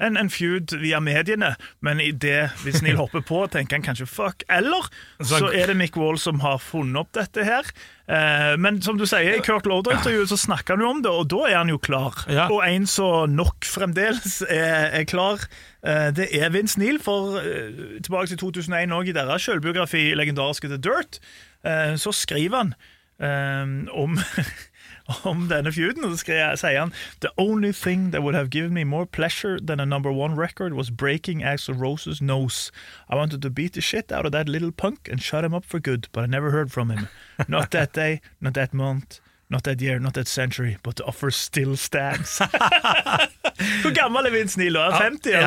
en, 0.02 0.18
en 0.18 0.32
feud 0.34 0.74
via 0.82 0.98
mediene, 1.04 1.52
men 1.86 2.02
idet 2.02 2.50
Vince 2.64 2.82
Neil 2.86 2.98
hopper 2.98 3.22
på, 3.22 3.44
tenker 3.54 3.78
han 3.78 3.86
kanskje 3.86 4.08
fuck. 4.10 4.44
Eller 4.50 4.90
Så- 5.22 5.52
er 5.54 5.68
det 5.70 5.78
Mick 5.78 5.96
Wall 6.00 6.18
som 6.18 6.40
har 6.42 6.58
funnet 6.58 6.98
opp 7.04 7.12
dette 7.14 7.46
her. 7.46 7.70
Eh, 8.10 8.56
men 8.58 8.82
som 8.82 8.98
du 8.98 9.06
sier, 9.06 9.36
i 9.38 9.44
Kurt 9.46 9.68
Loder-intervjuet 9.70 10.32
så 10.32 10.38
snakker 10.42 10.74
han 10.74 10.82
jo 10.82 10.90
om 10.96 11.02
det, 11.06 11.12
og 11.14 11.28
da 11.30 11.44
er 11.52 11.58
han 11.60 11.70
jo 11.70 11.78
klar. 11.78 12.18
Ja. 12.28 12.48
Og 12.50 12.64
en 12.66 12.88
som 12.90 13.36
nok 13.38 13.62
fremdeles 13.70 14.40
er, 14.50 14.90
er 15.02 15.06
klar, 15.06 15.46
eh, 15.86 16.10
det 16.18 16.32
er 16.34 16.50
Vince 16.50 16.80
Neil. 16.82 16.98
For 16.98 17.38
eh, 17.44 18.00
tilbake 18.02 18.32
til 18.34 18.42
2001 18.42 18.90
òg, 18.98 19.12
i 19.12 19.14
deres 19.14 19.46
selvbiografi, 19.46 20.08
legendariske 20.18 20.72
The 20.74 20.82
Dirt, 20.82 21.20
eh, 21.64 21.94
så 22.02 22.10
skriver 22.16 22.64
han 22.64 22.74
eh, 23.20 23.94
om 23.94 24.18
om 25.24 25.48
denne 25.50 25.72
feuden, 25.74 26.06
og 26.06 26.20
så 26.20 26.34
jeg, 26.34 26.58
sier 26.62 26.80
han 26.80 26.94
The 27.22 27.32
only 27.38 27.72
thing 27.72 28.12
that 28.12 28.22
would 28.22 28.36
have 28.36 28.50
given 28.50 28.74
me 28.74 28.84
more 28.84 29.06
pleasure 29.06 29.60
than 29.60 29.80
a 29.80 29.86
number 29.86 30.12
one 30.12 30.36
record 30.36 30.74
was 30.74 30.90
breaking 30.92 31.44
Axel 31.44 31.74
Rose's 31.74 32.22
nose. 32.22 32.72
I 33.10 33.16
wanted 33.16 33.42
to 33.42 33.50
beat 33.50 33.74
the 33.74 33.82
shit 33.82 34.12
out 34.12 34.26
of 34.26 34.32
that 34.32 34.50
little 34.50 34.72
punk 34.72 35.10
and 35.10 35.22
shut 35.22 35.44
him 35.44 35.54
up 35.54 35.66
for 35.66 35.80
good, 35.80 36.08
but 36.12 36.24
I 36.24 36.28
never 36.28 36.52
heard 36.52 36.72
from 36.72 36.90
him. 36.90 37.08
Not 37.48 37.72
that 37.72 37.94
day, 37.94 38.22
not 38.42 38.54
that 38.54 38.74
month, 38.74 39.20
not 39.50 39.64
that 39.64 39.82
year, 39.82 40.00
not 40.00 40.14
that 40.14 40.28
century, 40.28 40.78
but 40.84 40.96
the 40.98 41.04
offer 41.06 41.32
still 41.32 41.76
stands. 41.78 42.40
Hvor 43.84 43.92
gammel 43.92 44.26
er 44.28 44.32
Vince 44.32 44.56
Neil? 44.60 44.76
Er 44.80 44.92
han 44.92 45.18
50? 45.20 45.32
Ja, 45.34 45.40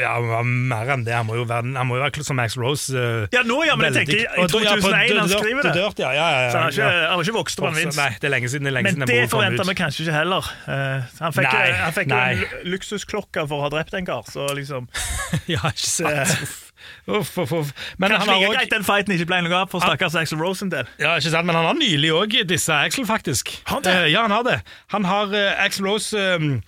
ja, 0.00 0.12
ja, 0.22 0.42
mer 0.46 0.92
enn 0.94 1.02
det. 1.04 1.12
Han 1.12 1.26
må 1.28 1.34
jo 1.36 1.42
være, 1.48 1.66
han 1.76 1.88
må 1.88 1.98
jo 1.98 2.04
være 2.06 2.24
som 2.24 2.38
Max 2.38 2.56
Rose. 2.56 2.88
Uh, 2.94 3.26
Ja, 3.34 3.42
nå 3.44 3.58
ja, 3.66 3.74
men 3.76 3.90
jeg 3.90 4.06
tenker 4.06 4.22
i 4.22 4.22
Og 4.40 4.48
da- 4.52 4.62
ja, 4.64 4.76
på 4.78 4.86
2001 4.86 5.18
han 5.18 5.28
skriver 5.34 5.66
det. 5.66 5.74
Dørt, 5.76 5.98
ja, 6.00 6.12
ja, 6.16 6.28
ja, 6.30 6.48
Så 6.50 6.56
han 6.56 6.62
har 6.62 6.72
ikke, 6.76 7.10
han 7.10 7.24
ikke 7.26 7.36
vokst 7.36 7.60
opp 7.60 7.68
han 7.68 7.76
Vince. 7.80 8.00
Nei, 8.00 8.08
det 8.22 8.30
er 8.30 8.34
lenge 8.36 8.48
siden, 8.54 8.64
det 8.64 8.72
er 8.72 8.76
lenge 8.78 8.88
Men 8.88 8.96
siden 9.00 9.12
det 9.12 9.30
forventer 9.34 9.68
vi 9.72 9.76
kanskje 9.82 10.06
ikke 10.06 10.16
heller. 10.16 10.50
Uh, 10.64 11.20
han 11.20 11.36
fikk, 11.36 11.50
Nei, 11.50 11.68
han 11.82 11.96
fikk 11.98 12.14
jo 12.14 12.22
en 12.22 12.40
lu- 12.40 12.72
luksusklokke 12.76 13.46
for 13.50 13.58
å 13.60 13.66
ha 13.66 13.72
drept 13.76 13.98
en 14.00 14.08
kar, 14.08 14.24
så 14.30 14.48
liksom 14.56 14.88
Ja, 15.52 15.60
ikke 15.74 15.90
sant. 15.90 16.69
Uff, 17.06 17.32
uff, 17.38 17.52
uff. 17.52 17.72
Men 17.98 18.14
Kanskje 18.14 18.36
like 18.36 18.52
greit 18.54 18.74
den 18.74 18.84
fighten 18.86 19.16
ikke 19.16 19.28
ble 19.30 19.40
noe 19.46 19.62
av 19.62 19.72
for 19.72 19.84
stakkars 19.84 20.16
Axel 20.20 20.40
Rose 20.42 20.64
en 20.66 20.72
del. 20.72 20.88
Ja, 21.02 21.16
ikke 21.20 21.32
sant, 21.32 21.48
men 21.48 21.58
han 21.58 21.68
har 21.70 21.78
nylig 21.78 22.12
òg 22.16 22.38
disse 22.50 22.74
Axel, 22.74 23.06
faktisk. 23.08 23.52
Han 23.70 23.82
det? 23.86 23.96
Eh, 23.96 24.12
ja, 24.12 24.26
han 24.26 24.34
har 24.34 24.46
det. 24.46 24.60
Han 24.94 25.08
har 25.08 25.34
uh, 25.34 25.64
Axel 25.64 25.86
Rose 25.88 26.16
um, 26.36 26.60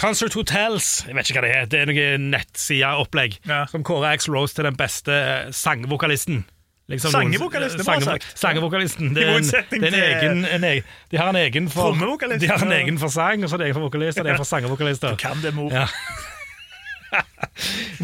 Concert 0.00 0.34
Hotels, 0.34 1.04
jeg 1.06 1.16
vet 1.16 1.28
ikke 1.28 1.42
hva 1.42 1.48
det 1.48 1.56
er, 1.56 1.66
det 1.68 1.80
er 1.82 1.90
noe 1.90 2.06
nettsideopplegg, 2.30 3.40
Ja. 3.48 3.66
som 3.68 3.84
kårer 3.84 4.14
Axel 4.14 4.34
Rose 4.34 4.56
til 4.56 4.64
den 4.64 4.78
beste 4.78 5.12
eh, 5.12 5.50
sangvokalisten. 5.52 6.44
Liksom 6.90 7.12
Sangevokalisten, 7.14 7.84
sagt. 8.02 8.24
Sangevokalisten. 8.34 9.12
Det 9.14 9.22
er 9.22 9.36
en, 9.36 9.44
det 9.70 9.78
er 9.78 9.94
en 9.94 9.94
egen, 9.94 10.44
en 10.44 10.64
egen, 10.64 10.82
de 11.12 11.20
har 11.20 11.28
en 11.30 11.36
egen 11.38 11.68
for 11.70 11.94
De 11.94 12.48
har 12.50 12.64
en 12.64 12.72
egen 12.72 12.98
for 12.98 13.08
sang, 13.14 13.44
og 13.44 13.50
så 13.50 13.54
er 13.56 13.62
det 13.62 13.68
en 13.68 13.74
for 13.78 13.86
vokalister, 13.86 14.22
og 14.22 14.26
det 14.26 14.32
er 14.32 14.34
en 14.34 14.42
for 14.42 14.50
sangevokalister. 14.50 15.14
Du 15.14 15.16
Kan 15.16 15.42
det, 15.42 15.54
mor. 15.54 15.70
Ja. 15.70 15.86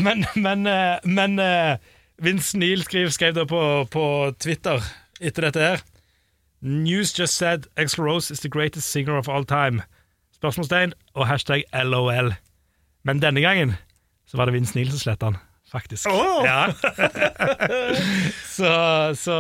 men 0.07 0.25
men, 0.35 0.67
eh, 0.67 0.99
men 1.05 1.39
eh, 1.39 1.77
Vince 2.23 2.59
Neil 2.59 2.83
skrev, 2.85 3.11
skrev 3.11 3.35
det 3.37 3.49
på, 3.49 3.61
på 3.93 4.07
Twitter 4.41 4.83
etter 5.21 5.49
dette 5.49 5.61
her. 5.61 5.85
News 6.61 7.13
just 7.13 7.37
said 7.37 7.67
Axl 7.77 8.03
Rose 8.03 8.33
is 8.33 8.41
the 8.41 8.49
greatest 8.49 8.91
singer 8.91 9.19
of 9.19 9.29
all 9.29 9.45
time. 9.45 9.83
Spørsmålstegn 10.35 10.95
og 11.15 11.29
hashtag 11.29 11.65
LOL. 11.85 12.33
Men 13.05 13.21
denne 13.23 13.41
gangen 13.41 13.77
så 14.27 14.41
var 14.41 14.49
det 14.49 14.57
Vince 14.57 14.75
Neil 14.77 14.91
som 14.91 15.03
sletta 15.03 15.31
han, 15.31 15.39
faktisk. 15.73 16.07
Oh! 16.11 16.45
Ja. 16.47 16.73
så, 18.57 18.71
så 19.19 19.37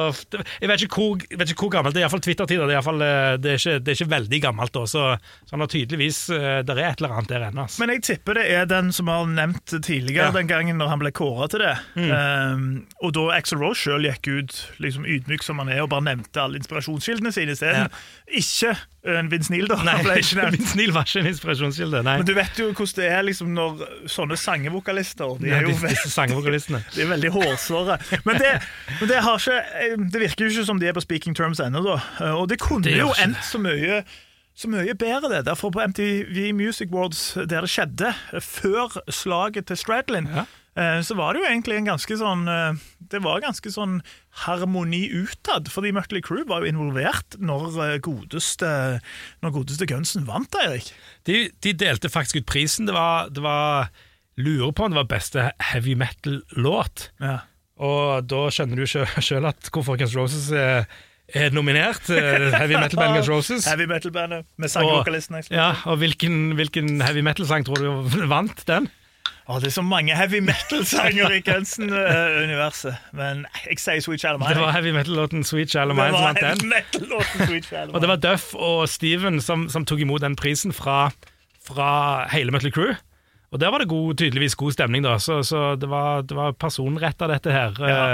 Jeg 0.61 0.69
vet 0.71 0.85
hvor, 0.91 1.21
jeg 1.31 1.39
vet 1.39 1.53
ikke 1.53 1.67
hvor 1.67 1.73
gammelt 1.77 1.95
det 1.97 2.03
er. 2.03 2.07
Iallfall 2.07 2.23
Twitter-tida. 2.25 2.67
Det, 2.69 2.77
eh, 2.77 3.37
det, 3.43 3.55
det 3.85 3.93
er 3.93 3.99
ikke 3.99 4.11
veldig 4.11 4.41
gammelt, 4.43 4.75
da, 4.75 4.85
så, 4.91 5.05
så 5.47 5.55
han 5.57 5.65
har 5.65 5.71
tydeligvis 5.73 6.21
eh, 6.35 6.61
Det 6.67 6.77
er 6.77 6.83
et 6.91 7.03
eller 7.03 7.17
annet 7.17 7.33
der 7.33 7.47
ennå. 7.51 7.67
altså. 7.67 7.83
Men 7.83 7.95
jeg 7.95 8.05
tipper 8.11 8.41
det 8.41 8.47
er 8.57 8.69
den 8.71 8.93
som 8.97 9.11
har 9.12 9.27
nevnt 9.31 9.77
tidligere, 9.77 10.27
Ja. 10.27 10.35
den 10.35 10.51
gangen 10.51 10.79
når 10.81 10.93
han 10.95 11.03
ble 11.03 11.12
kåra 11.15 11.49
til 11.53 11.62
det. 11.62 11.75
Um, 11.97 12.67
og 13.05 13.15
da 13.17 13.29
Axel 13.37 13.61
Rose 13.62 13.85
sjøl 13.85 14.07
gikk 14.09 14.31
ut, 14.33 14.59
liksom 14.83 15.07
ydmyk 15.07 15.45
som 15.47 15.61
han 15.62 15.71
er, 15.73 15.85
og 15.85 15.91
bare 15.93 16.07
nevnte 16.09 16.43
alle 16.43 16.61
inspirasjonskildene 16.61 17.33
sine 17.35 17.55
isteden. 17.57 17.93
Ikke 18.27 18.75
en 19.07 19.31
Vince 19.31 19.53
Neil, 19.53 19.69
da. 19.71 19.79
Nei. 19.87 20.01
Vince 20.55 20.77
Neil 20.79 20.93
var 20.95 21.07
ikke 21.07 21.23
en 21.23 21.31
inspirasjonskilde. 21.31 22.03
Nei. 22.07 22.17
Men 22.21 22.27
du 22.29 22.35
vet 22.37 22.59
jo 22.59 22.69
hvordan 22.73 22.97
det 22.97 23.11
er 23.12 23.27
liksom 23.27 23.53
når 23.55 23.85
sånne 24.11 24.39
sangevokalister 24.41 25.37
De 25.43 25.51
er 25.53 25.67
jo 25.67 25.75
disse 25.77 26.11
sangvokalistene. 26.16 26.81
De 26.96 27.05
er 27.05 27.11
veldig 27.14 27.31
hårsåre. 27.37 27.98
Men, 28.26 28.40
det, 28.42 28.52
men 29.00 29.11
det, 29.12 29.22
har 29.24 29.40
ikke, 29.40 29.96
det 30.12 30.22
virker 30.26 30.46
jo 30.48 30.52
ikke 30.55 30.68
som 30.72 30.81
de 30.83 30.88
er 30.90 30.96
på 30.96 31.05
speaking 31.05 31.37
terms 31.38 31.61
ennå, 31.62 31.85
da. 31.87 31.98
Og 32.37 32.48
det 32.50 32.59
kunne 32.64 32.88
Det 32.88 32.98
jo 32.98 33.12
endt 33.22 33.44
så 33.46 33.61
mye 33.62 34.02
så 34.57 34.70
mye 34.72 34.94
bedre 34.96 35.29
det. 35.29 35.42
Derfor 35.50 35.68
på 35.68 35.83
MTV 35.85 36.38
Music 36.57 36.88
Awards, 36.88 37.35
der 37.37 37.66
det 37.66 37.68
skjedde, 37.68 38.14
før 38.40 38.94
slaget 39.12 39.66
til 39.68 39.76
Stradlin, 39.76 40.31
Ja. 40.33 40.46
eh, 40.81 41.02
så 41.05 41.12
var 41.18 41.35
det 41.37 41.42
jo 41.42 41.50
egentlig 41.50 41.76
en 41.76 41.90
ganske 41.90 42.16
sånn 42.16 42.46
eh, 42.48 42.79
Det 43.12 43.20
var 43.20 43.42
ganske 43.44 43.68
sånn 43.74 43.98
harmoni 44.46 45.02
utad, 45.12 45.68
fordi 45.68 45.92
Mutley 45.92 46.24
Crew 46.24 46.46
var 46.48 46.64
jo 46.64 46.72
involvert 46.72 47.37
når 47.37 47.76
eh, 47.85 47.98
godeste, 48.00 48.72
når 49.44 49.55
godeste 49.59 49.87
Gunsen 49.92 50.24
vant, 50.26 50.57
Eirik. 50.64 50.88
De, 51.29 51.50
de 51.61 51.74
delte 51.76 52.09
faktisk 52.09 52.40
ut 52.40 52.48
prisen. 52.48 52.88
Det 52.88 52.96
var, 52.96 53.29
det 53.29 53.44
var 53.44 53.90
Lurer 54.37 54.72
på 54.77 54.85
om 54.85 54.92
det 54.92 54.99
var 55.01 55.09
beste 55.09 55.51
heavy 55.72 55.94
metal-låt. 55.96 57.11
Ja. 57.25 57.38
Og 57.81 58.27
da 58.29 58.46
skjønner 58.53 58.77
du 58.81 58.87
sjøl 59.27 59.49
at 59.49 59.70
hvorfor 59.72 59.96
Guns 60.01 60.16
Roses 60.16 60.51
er, 60.53 60.85
er 61.33 61.51
nominert. 61.57 62.05
eh, 62.12 62.53
Heavy 62.57 62.77
metal 62.77 63.01
band 63.01 63.16
Guns 63.18 63.31
Roses. 63.33 63.66
Heavy 63.70 63.88
metal-bandet 63.90 64.44
med 64.61 64.72
sangvokalisten. 64.72 65.40
ja, 65.51 65.72
og 65.88 65.99
hvilken, 66.05 66.53
hvilken 66.59 67.01
heavy 67.05 67.25
metal-sang 67.25 67.64
tror 67.68 67.81
du 67.81 68.27
vant 68.35 68.62
den? 68.68 68.88
Å, 69.46 69.61
det 69.62 69.68
er 69.70 69.75
så 69.77 69.83
mange 69.87 70.14
heavy 70.18 70.40
metal-sanger 70.42 71.37
i 71.37 71.40
Gunsen-universet. 71.46 72.96
Men 73.14 73.44
jeg 73.62 73.79
sier 73.79 74.01
Sweet 74.03 74.20
Child 74.25 74.40
of 74.40 74.42
Mine. 74.42 74.57
Det 74.57 74.62
var 74.64 74.72
heavy 74.75 74.90
metal-låten 74.96 75.44
Sweet 75.46 75.70
Child 75.70 75.94
of 75.94 75.99
Mine 76.01 76.16
som 76.16 76.25
vant 76.27 76.42
den. 76.42 76.59
Sweet 77.46 77.68
Og 77.94 78.01
det 78.03 78.11
var 78.11 78.18
Duff 78.25 78.49
og 78.59 78.88
Steven 78.90 79.38
som, 79.40 79.68
som 79.70 79.87
tok 79.87 80.03
imot 80.03 80.25
den 80.27 80.35
prisen 80.38 80.75
fra, 80.75 81.12
fra 81.66 81.90
hele 82.35 82.51
Metal 82.55 82.75
Crew. 82.75 82.96
Og 83.55 83.61
der 83.63 83.71
var 83.73 83.83
det 83.83 83.91
god, 83.91 84.17
tydeligvis 84.19 84.57
god 84.59 84.75
stemning, 84.75 85.05
da. 85.07 85.17
Så, 85.23 85.41
så 85.47 85.75
det 85.79 85.89
var, 85.91 86.25
det 86.27 86.37
var 86.37 86.57
personretta, 86.59 87.29
dette 87.31 87.55
her. 87.55 87.79
Ja. 87.79 88.07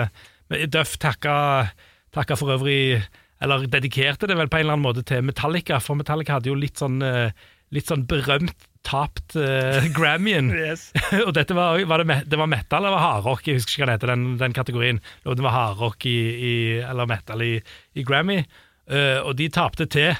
Eh, 0.52 0.66
Duff 0.68 0.98
takka, 1.00 1.68
takka 2.12 2.36
for 2.36 2.52
øvrig 2.52 3.00
Eller 3.42 3.64
dedikerte 3.66 4.28
det 4.28 4.36
vel 4.38 4.50
på 4.52 4.60
en 4.60 4.66
eller 4.66 4.76
annen 4.76 4.84
måte 4.84 5.02
til 5.06 5.24
Metallica, 5.26 5.80
for 5.82 5.98
Metallica 5.98 6.36
hadde 6.36 6.52
jo 6.52 6.58
litt 6.58 6.78
sånn, 6.78 7.00
eh, 7.02 7.32
litt 7.74 7.88
sånn 7.90 8.04
berømt 8.06 8.68
tapt 8.86 9.34
uh, 9.38 9.82
Grammyen. 9.96 10.50
Yes. 10.54 10.88
og 11.26 11.32
dette 11.34 11.54
var, 11.54 11.80
var 11.90 12.02
det, 12.02 12.20
det 12.30 12.38
var 12.38 12.50
metal 12.50 12.86
eller 12.86 13.02
hardrock, 13.02 13.46
jeg 13.46 13.58
husker 13.58 13.74
ikke 13.74 13.82
hva 13.82 13.88
det 13.88 13.96
heter, 13.96 14.12
den, 14.12 14.24
den 14.38 14.54
kategorien. 14.54 15.00
Det 15.24 15.42
var 15.42 15.54
hardrock 15.54 16.06
eller 16.06 17.10
metal 17.10 17.42
i, 17.46 17.52
i 17.94 18.06
Grammy. 18.06 18.40
uh, 18.90 19.20
og 19.22 19.34
de 19.38 19.50
tapte 19.54 19.86
til 19.90 20.14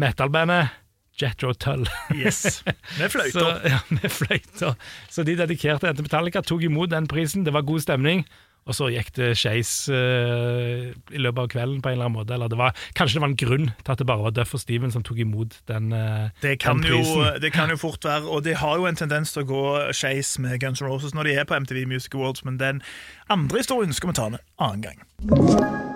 metalbandet 0.00 0.72
Jetro 1.20 1.52
Tull. 1.54 1.86
Yes. 2.14 2.62
Med 2.98 3.08
Så, 3.12 3.18
fløyter. 3.18 3.62
ja, 3.72 3.78
med 3.90 4.10
fløyter. 4.12 4.74
Så 5.10 5.24
de 5.24 5.36
dedikerte 5.38 5.92
til 5.94 6.04
Metallica, 6.06 6.42
tok 6.44 6.62
imot 6.68 6.90
den 6.92 7.08
prisen, 7.10 7.44
det 7.46 7.54
var 7.56 7.64
god 7.66 7.80
stemning. 7.86 8.26
Og 8.66 8.74
så 8.74 8.88
gikk 8.90 9.12
det 9.14 9.28
skeis 9.38 9.68
uh, 9.94 10.88
i 11.14 11.20
løpet 11.22 11.38
av 11.38 11.50
kvelden 11.52 11.78
på 11.84 11.86
en 11.86 11.94
eller 11.94 12.08
annen 12.08 12.16
måte. 12.18 12.34
Eller 12.34 12.50
det 12.50 12.58
var, 12.58 12.74
kanskje 12.98 13.20
det 13.20 13.22
var 13.22 13.30
en 13.30 13.38
grunn 13.38 13.68
til 13.78 13.92
at 13.94 14.00
det 14.02 14.06
bare 14.10 14.24
var 14.26 14.34
Duff 14.34 14.56
og 14.58 14.62
Steven 14.64 14.90
som 14.90 15.04
tok 15.06 15.20
imot 15.22 15.54
den, 15.70 15.92
uh, 15.94 16.26
Det 16.42 16.56
kan, 16.64 16.82
den 16.82 16.90
jo, 16.96 16.98
prisen. 16.98 17.40
det 17.44 17.52
kan 17.54 17.70
jo 17.70 17.78
fort 17.78 18.02
være, 18.04 18.26
og 18.26 18.42
det 18.42 18.56
har 18.58 18.80
jo 18.82 18.88
en 18.90 18.98
tendens 18.98 19.30
til 19.36 19.46
å 19.46 19.50
gå 19.52 19.64
skeis 19.94 20.34
med 20.42 20.58
Guns 20.64 20.82
N' 20.82 20.90
Roses 20.90 21.14
når 21.14 21.30
de 21.30 21.36
er 21.38 21.46
på 21.46 21.54
MTV 21.62 21.86
Music 21.94 22.18
Awards, 22.18 22.42
men 22.44 22.58
den 22.58 22.82
andre 23.30 23.62
historien 23.62 23.94
skal 23.94 24.10
vi 24.10 24.18
ta 24.18 24.26
en 24.32 24.40
annen 24.58 24.82
gang. 24.90 25.95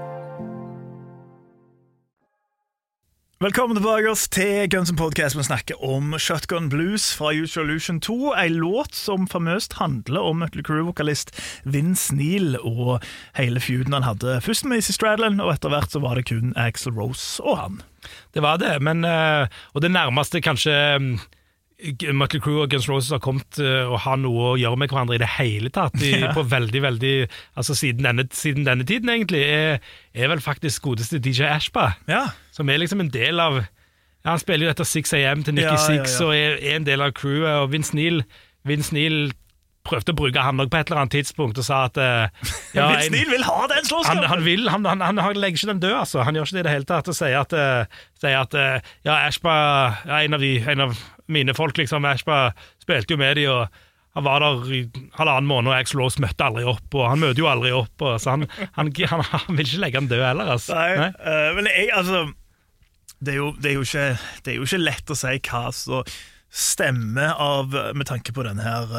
Velkommen 3.41 3.73
tilbake 3.73 4.05
oss 4.05 4.27
til 4.29 4.67
Guns 4.69 4.91
N' 4.91 4.99
Podcast. 4.99 5.33
Vi 5.33 5.41
snakker 5.41 5.79
om 5.81 6.11
Shotgun 6.21 6.67
Blues 6.69 7.07
fra 7.17 7.31
Use 7.33 7.55
Solution 7.55 7.97
Illusion 7.97 8.01
2. 8.05 8.33
En 8.37 8.59
låt 8.61 8.93
som 8.93 9.23
famøst 9.25 9.73
handler 9.79 10.21
om 10.29 10.43
Mötley 10.43 10.61
Crew-vokalist 10.61 11.33
Vince 11.65 12.13
Neil 12.13 12.53
og 12.61 13.01
hele 13.33 13.57
feuden 13.57 13.97
han 13.97 14.05
hadde. 14.05 14.35
Først 14.45 14.69
med 14.69 14.83
Izzy 14.83 14.93
Stradlin, 14.93 15.41
og 15.41 15.55
etter 15.55 15.73
hvert 15.73 15.89
så 15.89 16.03
var 16.03 16.21
det 16.21 16.27
kun 16.29 16.53
Axel 16.53 16.93
Rose 16.93 17.41
og 17.41 17.57
han. 17.57 17.81
Det 18.37 18.45
var 18.45 18.61
det, 18.61 18.75
men 18.77 19.01
eh, 19.09 19.49
Og 19.73 19.81
det 19.81 19.89
nærmeste 19.89 20.37
kanskje 20.45 20.77
mm, 21.81 22.23
Crew 22.41 22.61
og 22.61 22.69
Guns 22.71 22.87
Roses 22.89 23.11
har 23.11 23.21
kommet 23.23 23.59
og 23.61 23.95
har 23.97 24.03
ha 24.05 24.15
noe 24.19 24.51
å 24.51 24.57
gjøre 24.59 24.77
med 24.77 24.91
hverandre 24.91 25.17
i 25.17 25.21
det 25.21 25.29
hele 25.37 25.71
tatt, 25.73 25.95
i, 26.01 26.11
Ja. 26.21 26.31
på 26.35 26.43
veldig, 26.45 26.81
veldig 26.83 27.13
Altså 27.57 27.75
siden 27.77 28.05
denne, 28.05 28.27
siden 28.35 28.65
denne 28.67 28.85
tiden, 28.87 29.09
egentlig, 29.09 29.41
er, 29.49 29.79
er 30.13 30.31
vel 30.31 30.41
faktisk 30.43 30.83
godeste 30.85 31.19
DJ 31.23 31.49
Ashba, 31.49 31.91
som 32.51 32.69
er 32.69 32.81
liksom 32.81 33.01
en 33.01 33.11
del 33.13 33.39
av 33.41 33.61
ja, 33.61 34.29
Han 34.29 34.39
spiller 34.39 34.67
jo 34.67 34.73
etter 34.75 34.85
6 34.85 35.13
AM 35.17 35.43
til 35.47 35.57
Ja, 35.57 35.73
ja, 35.73 35.77
Six 35.81 36.19
ja. 36.19 36.25
og 36.27 36.35
er, 36.37 36.57
er 36.61 36.77
en 36.77 36.85
del 36.85 37.01
av 37.01 37.13
crewet, 37.17 37.63
og 37.63 37.71
Vince 37.73 37.95
Neil, 37.97 38.21
Vince 38.67 38.93
Neil 38.93 39.31
prøvde 39.87 40.13
å 40.13 40.17
bruke 40.17 40.43
han 40.45 40.61
på 40.61 40.77
et 40.77 40.89
eller 40.89 41.03
annet 41.03 41.15
tidspunkt 41.17 41.59
og 41.61 41.65
sa 41.65 41.83
at 41.89 41.99
uh, 42.01 42.49
ja, 42.77 42.87
Neil 43.11 43.29
vil 43.31 43.45
ha 43.47 43.67
den 43.71 43.87
slåsskampen! 43.87 44.23
han, 44.23 44.31
han 44.35 44.45
vil, 44.45 44.67
han, 44.69 44.87
han, 44.87 45.21
han, 45.21 45.39
legger 45.39 45.61
ikke 45.61 45.71
den 45.73 45.83
død, 45.83 45.95
altså. 46.03 46.25
Han 46.27 46.37
gjør 46.37 46.49
ikke 46.49 46.57
det 46.57 46.63
i 46.63 46.67
det 46.67 46.75
hele 46.75 46.89
tatt. 46.89 47.11
Og 47.11 47.17
sier 47.17 47.37
at, 47.41 47.55
uh, 47.55 48.01
sier 48.21 48.41
at 48.41 48.57
uh, 48.57 48.91
ja, 49.07 49.21
Ashba 49.27 49.55
ja, 50.05 50.19
en, 50.21 50.37
av 50.37 50.43
de, 50.43 50.57
en 50.73 50.85
av 50.87 50.99
mine 51.31 51.55
folk, 51.57 51.79
liksom. 51.81 52.05
Ashba 52.07 52.51
spilte 52.83 53.15
jo 53.15 53.21
med 53.21 53.39
de, 53.39 53.47
og 53.51 53.81
han 54.17 54.25
var 54.27 54.43
der 54.43 54.71
i 54.75 54.81
halvannen 55.15 55.47
måned, 55.47 55.71
og 55.71 55.95
Rose 55.95 56.19
møtte 56.21 56.43
aldri 56.43 56.65
opp, 56.67 56.87
og 56.99 57.05
han 57.07 57.21
møter 57.21 57.39
jo 57.39 57.47
aldri 57.47 57.71
opp, 57.75 57.95
og, 58.03 58.17
så 58.19 58.35
han, 58.35 58.45
han, 58.75 58.91
vil 59.55 59.63
ikke 59.63 59.83
legge 59.85 60.01
han 60.01 60.11
død 60.11 60.25
heller, 60.25 60.51
altså. 60.57 60.75
Nei, 60.75 61.11
eh, 61.15 61.49
men 61.55 61.69
jeg, 61.71 61.87
altså 61.95 62.25
det 63.21 63.35
er, 63.35 63.37
jo, 63.37 63.51
det, 63.55 63.71
er 63.71 63.85
ikke, 63.85 64.07
det 64.43 64.51
er 64.51 64.57
jo 64.57 64.67
ikke 64.67 64.81
lett 64.81 65.13
å 65.13 65.17
si 65.17 65.35
hva 65.47 65.63
som 65.75 66.11
stemmer 66.51 67.37
av, 67.39 67.77
med 67.95 68.09
tanke 68.09 68.33
på 68.35 68.43
denne 68.43 68.65
her 68.65 68.91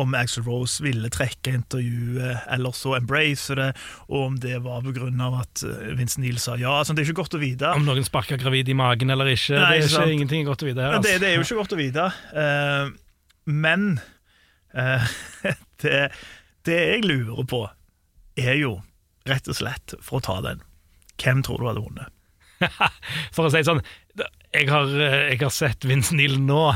om 0.00 0.14
Axel 0.16 0.44
Rose 0.46 0.82
ville 0.84 1.10
trekke 1.12 1.52
intervjuet 1.58 2.46
eller 2.52 2.74
så 2.76 2.94
embrace 2.96 3.56
det, 3.58 3.68
og 4.08 4.26
om 4.26 4.38
det 4.40 4.58
var 4.64 4.80
av 4.86 5.38
at 5.40 5.64
eh, 5.68 5.92
Vince 5.98 6.20
Neil 6.22 6.38
sa 6.40 6.56
ja. 6.60 6.72
Altså, 6.78 6.96
det 6.96 7.04
er 7.04 7.10
ikke 7.10 7.22
godt 7.22 7.36
å 7.36 7.42
vite. 7.42 7.72
Om 7.76 7.84
noen 7.86 8.06
sparker 8.06 8.40
gravid 8.40 8.70
i 8.72 8.76
magen 8.78 9.12
eller 9.12 9.32
ikke, 9.32 9.58
Nei, 9.58 9.80
det 9.82 9.90
er 9.90 9.92
ikke 9.92 10.16
ingenting 10.16 10.48
godt 10.48 10.64
å 10.64 10.70
vite 10.70 10.86
her. 10.86 10.96
Men 10.96 11.04
det, 11.04 11.12
Altså. 11.12 11.24
det 11.24 11.30
er 11.30 11.36
jo 11.36 11.46
ikke 11.46 11.60
godt 11.60 11.76
å 11.76 11.80
vite. 11.80 12.06
Uh, 12.32 13.52
men 13.52 13.86
uh, 14.78 15.12
det, 15.84 16.00
det 16.68 16.80
jeg 16.80 17.04
lurer 17.06 17.48
på, 17.48 17.62
er 18.40 18.56
jo 18.60 18.76
rett 19.28 19.48
og 19.50 19.58
slett, 19.58 19.96
for 20.02 20.18
å 20.18 20.24
ta 20.24 20.40
den 20.44 20.62
Hvem 21.22 21.42
tror 21.44 21.60
du 21.60 21.68
hadde 21.68 21.82
vunnet? 21.84 22.14
For 23.34 23.44
å 23.46 23.50
si 23.50 23.60
det 23.60 23.66
sånn, 23.68 23.82
jeg 24.54 24.68
har, 24.70 24.88
jeg 24.96 25.38
har 25.42 25.52
sett 25.54 25.84
Vince 25.86 26.14
Neil 26.16 26.38
nå, 26.40 26.72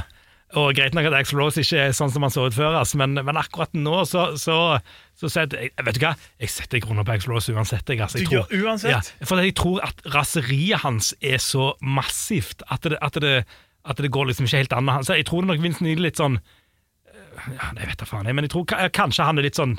og 0.55 0.77
greit 0.79 0.95
nok 0.95 1.09
at 1.09 1.17
Axel 1.19 1.41
Rose 1.41 1.59
ikke 1.59 1.89
er 1.89 1.95
sånn 1.97 2.13
som 2.15 2.23
han 2.23 2.31
så 2.31 2.45
ut 2.47 2.55
før, 2.55 2.77
altså, 2.79 3.01
men, 3.01 3.19
men 3.19 3.39
akkurat 3.41 3.73
nå 3.75 4.05
så, 4.07 4.29
så, 4.39 4.79
så 5.19 5.31
setter 5.33 5.65
jeg 5.65 5.73
Vet 5.89 5.99
du 5.99 6.05
hva, 6.05 6.13
jeg 6.43 6.53
setter 6.55 6.83
kroner 6.85 7.07
på 7.07 7.17
Axel 7.17 7.35
Rose 7.35 7.55
uansett. 7.55 7.91
Jeg, 7.91 8.01
altså, 8.05 8.21
jeg 8.23 8.31
Du 8.31 8.37
gjør 8.37 8.69
uansett? 8.71 9.11
Ja, 9.19 9.27
for 9.27 9.43
jeg 9.43 9.57
tror 9.59 9.83
at 9.87 10.05
raseriet 10.15 10.85
hans 10.85 11.11
er 11.19 11.43
så 11.43 11.73
massivt 11.83 12.63
at 12.71 12.87
det, 12.87 13.01
at 13.03 13.19
det, 13.23 13.41
at 13.87 14.03
det 14.03 14.13
går 14.15 14.31
liksom 14.31 14.47
ikke 14.47 14.63
helt 14.63 14.79
an. 14.79 14.95
Så 15.09 15.19
jeg 15.19 15.27
tror 15.27 15.47
nok 15.47 15.63
Vince 15.63 15.83
Neal 15.85 16.01
litt 16.05 16.23
sånn 16.23 16.39
ja, 16.39 17.73
Jeg 17.77 17.91
vet 17.91 18.01
da 18.01 18.09
faen, 18.09 18.31
jeg, 18.31 18.39
men 18.39 18.47
jeg 18.47 18.55
tror 18.55 18.71
kanskje 18.95 19.27
han 19.27 19.43
er 19.43 19.49
litt 19.49 19.59
sånn 19.59 19.77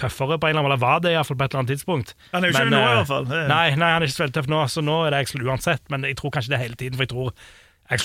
tøffere 0.00 0.38
på 0.40 0.48
en 0.48 0.54
eller 0.56 0.64
annen 0.64 0.72
måte, 0.72 0.82
var 0.82 1.02
det 1.04 1.12
i 1.12 1.16
hvert 1.18 1.28
fall 1.28 1.36
på 1.36 1.44
et 1.44 1.52
eller 1.52 1.62
annet 1.62 1.72
tidspunkt. 1.74 2.14
Han 2.32 2.44
er 2.44 2.48
jo 2.48 2.54
ikke 2.54 2.64
Men, 2.64 2.72
det 2.72 2.78
nå, 2.78 2.80
i 2.80 2.90
eh, 2.90 2.98
hvert 2.98 3.10
fall. 3.10 3.26
Nei, 3.30 3.64
nei, 3.76 3.90
han 3.92 4.00
er 4.00 4.06
ikke 4.06 4.16
så 4.16 4.24
veldig 4.24 4.36
tøff 4.38 4.48
nå, 4.50 4.60
så 4.72 4.84
nå 4.84 4.94
er 5.04 5.12
det 5.12 5.20
Axel 5.24 5.44
uansett, 5.44 5.82
men 5.92 6.06
jeg 6.08 6.16
tror 6.20 6.32
kanskje 6.36 6.54
det 6.54 6.60
hele 6.62 6.78
tiden, 6.80 6.96
for 6.96 7.04
jeg 7.04 7.12
tror 7.12 7.34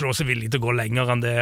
Rose 0.01 0.23
er 0.23 0.27
villig 0.27 0.47
til 0.51 0.59
å 0.61 0.65
gå 0.65 0.71
lenger 0.73 1.11
enn 1.13 1.21
det, 1.21 1.33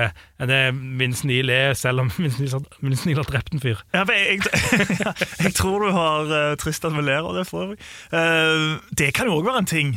enn 0.42 0.50
det 0.52 0.60
Vince 1.00 1.28
Neil 1.30 1.50
er, 1.54 1.74
selv 1.80 2.04
om 2.04 2.10
Vince 2.20 3.06
Neil, 3.08 3.16
har- 3.22 3.30
drept 3.30 3.54
en 3.56 3.62
fyr. 3.64 3.80
Ja, 3.96 4.04
jeg, 4.12 4.42
jeg, 4.44 4.88
jeg 5.46 5.54
tror 5.56 5.86
du 5.86 5.92
har 5.96 6.28
uh, 6.28 6.56
Tristan 6.60 6.98
av 7.00 7.34
det, 7.38 7.46
for 7.48 7.64
øvrig. 7.70 7.80
Uh, 8.12 8.82
det 8.92 9.14
kan 9.16 9.30
jo 9.32 9.38
òg 9.40 9.48
være 9.48 9.64
en 9.64 9.70
ting. 9.72 9.94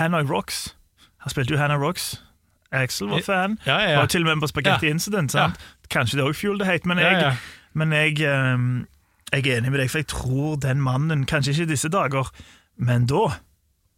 Hannah 0.00 0.26
Rocks. 0.26 0.74
Han 1.22 1.30
spilte 1.30 1.54
jo 1.54 1.60
Hannah 1.60 1.78
Rocks. 1.78 2.16
Axel 2.74 3.08
var 3.08 3.22
fan. 3.22 3.58
Ja, 3.66 3.78
ja, 3.78 3.90
ja. 3.94 3.98
Var 4.02 4.06
til 4.10 4.24
og 4.26 4.32
med 4.32 4.42
på 4.42 4.50
Spaghetti 4.50 4.86
Ja. 4.88 4.90
Incident. 4.96 5.30
Sant? 5.32 5.60
Kanskje 5.94 6.18
det 6.18 6.24
òg 6.26 6.34
fuel 6.34 6.58
the 6.58 6.66
hate, 6.66 6.88
men 6.90 6.98
jeg. 6.98 7.36
Men 7.78 7.92
jeg, 7.94 8.18
eh, 8.26 8.58
jeg 9.32 9.46
er 9.46 9.58
enig 9.60 9.70
med 9.70 9.78
deg, 9.80 9.90
for 9.90 10.02
jeg 10.02 10.08
tror 10.10 10.56
den 10.62 10.82
mannen, 10.82 11.22
kanskje 11.26 11.54
ikke 11.54 11.68
i 11.68 11.72
disse 11.74 11.88
dager, 11.90 12.30
men 12.78 13.06
da 13.06 13.28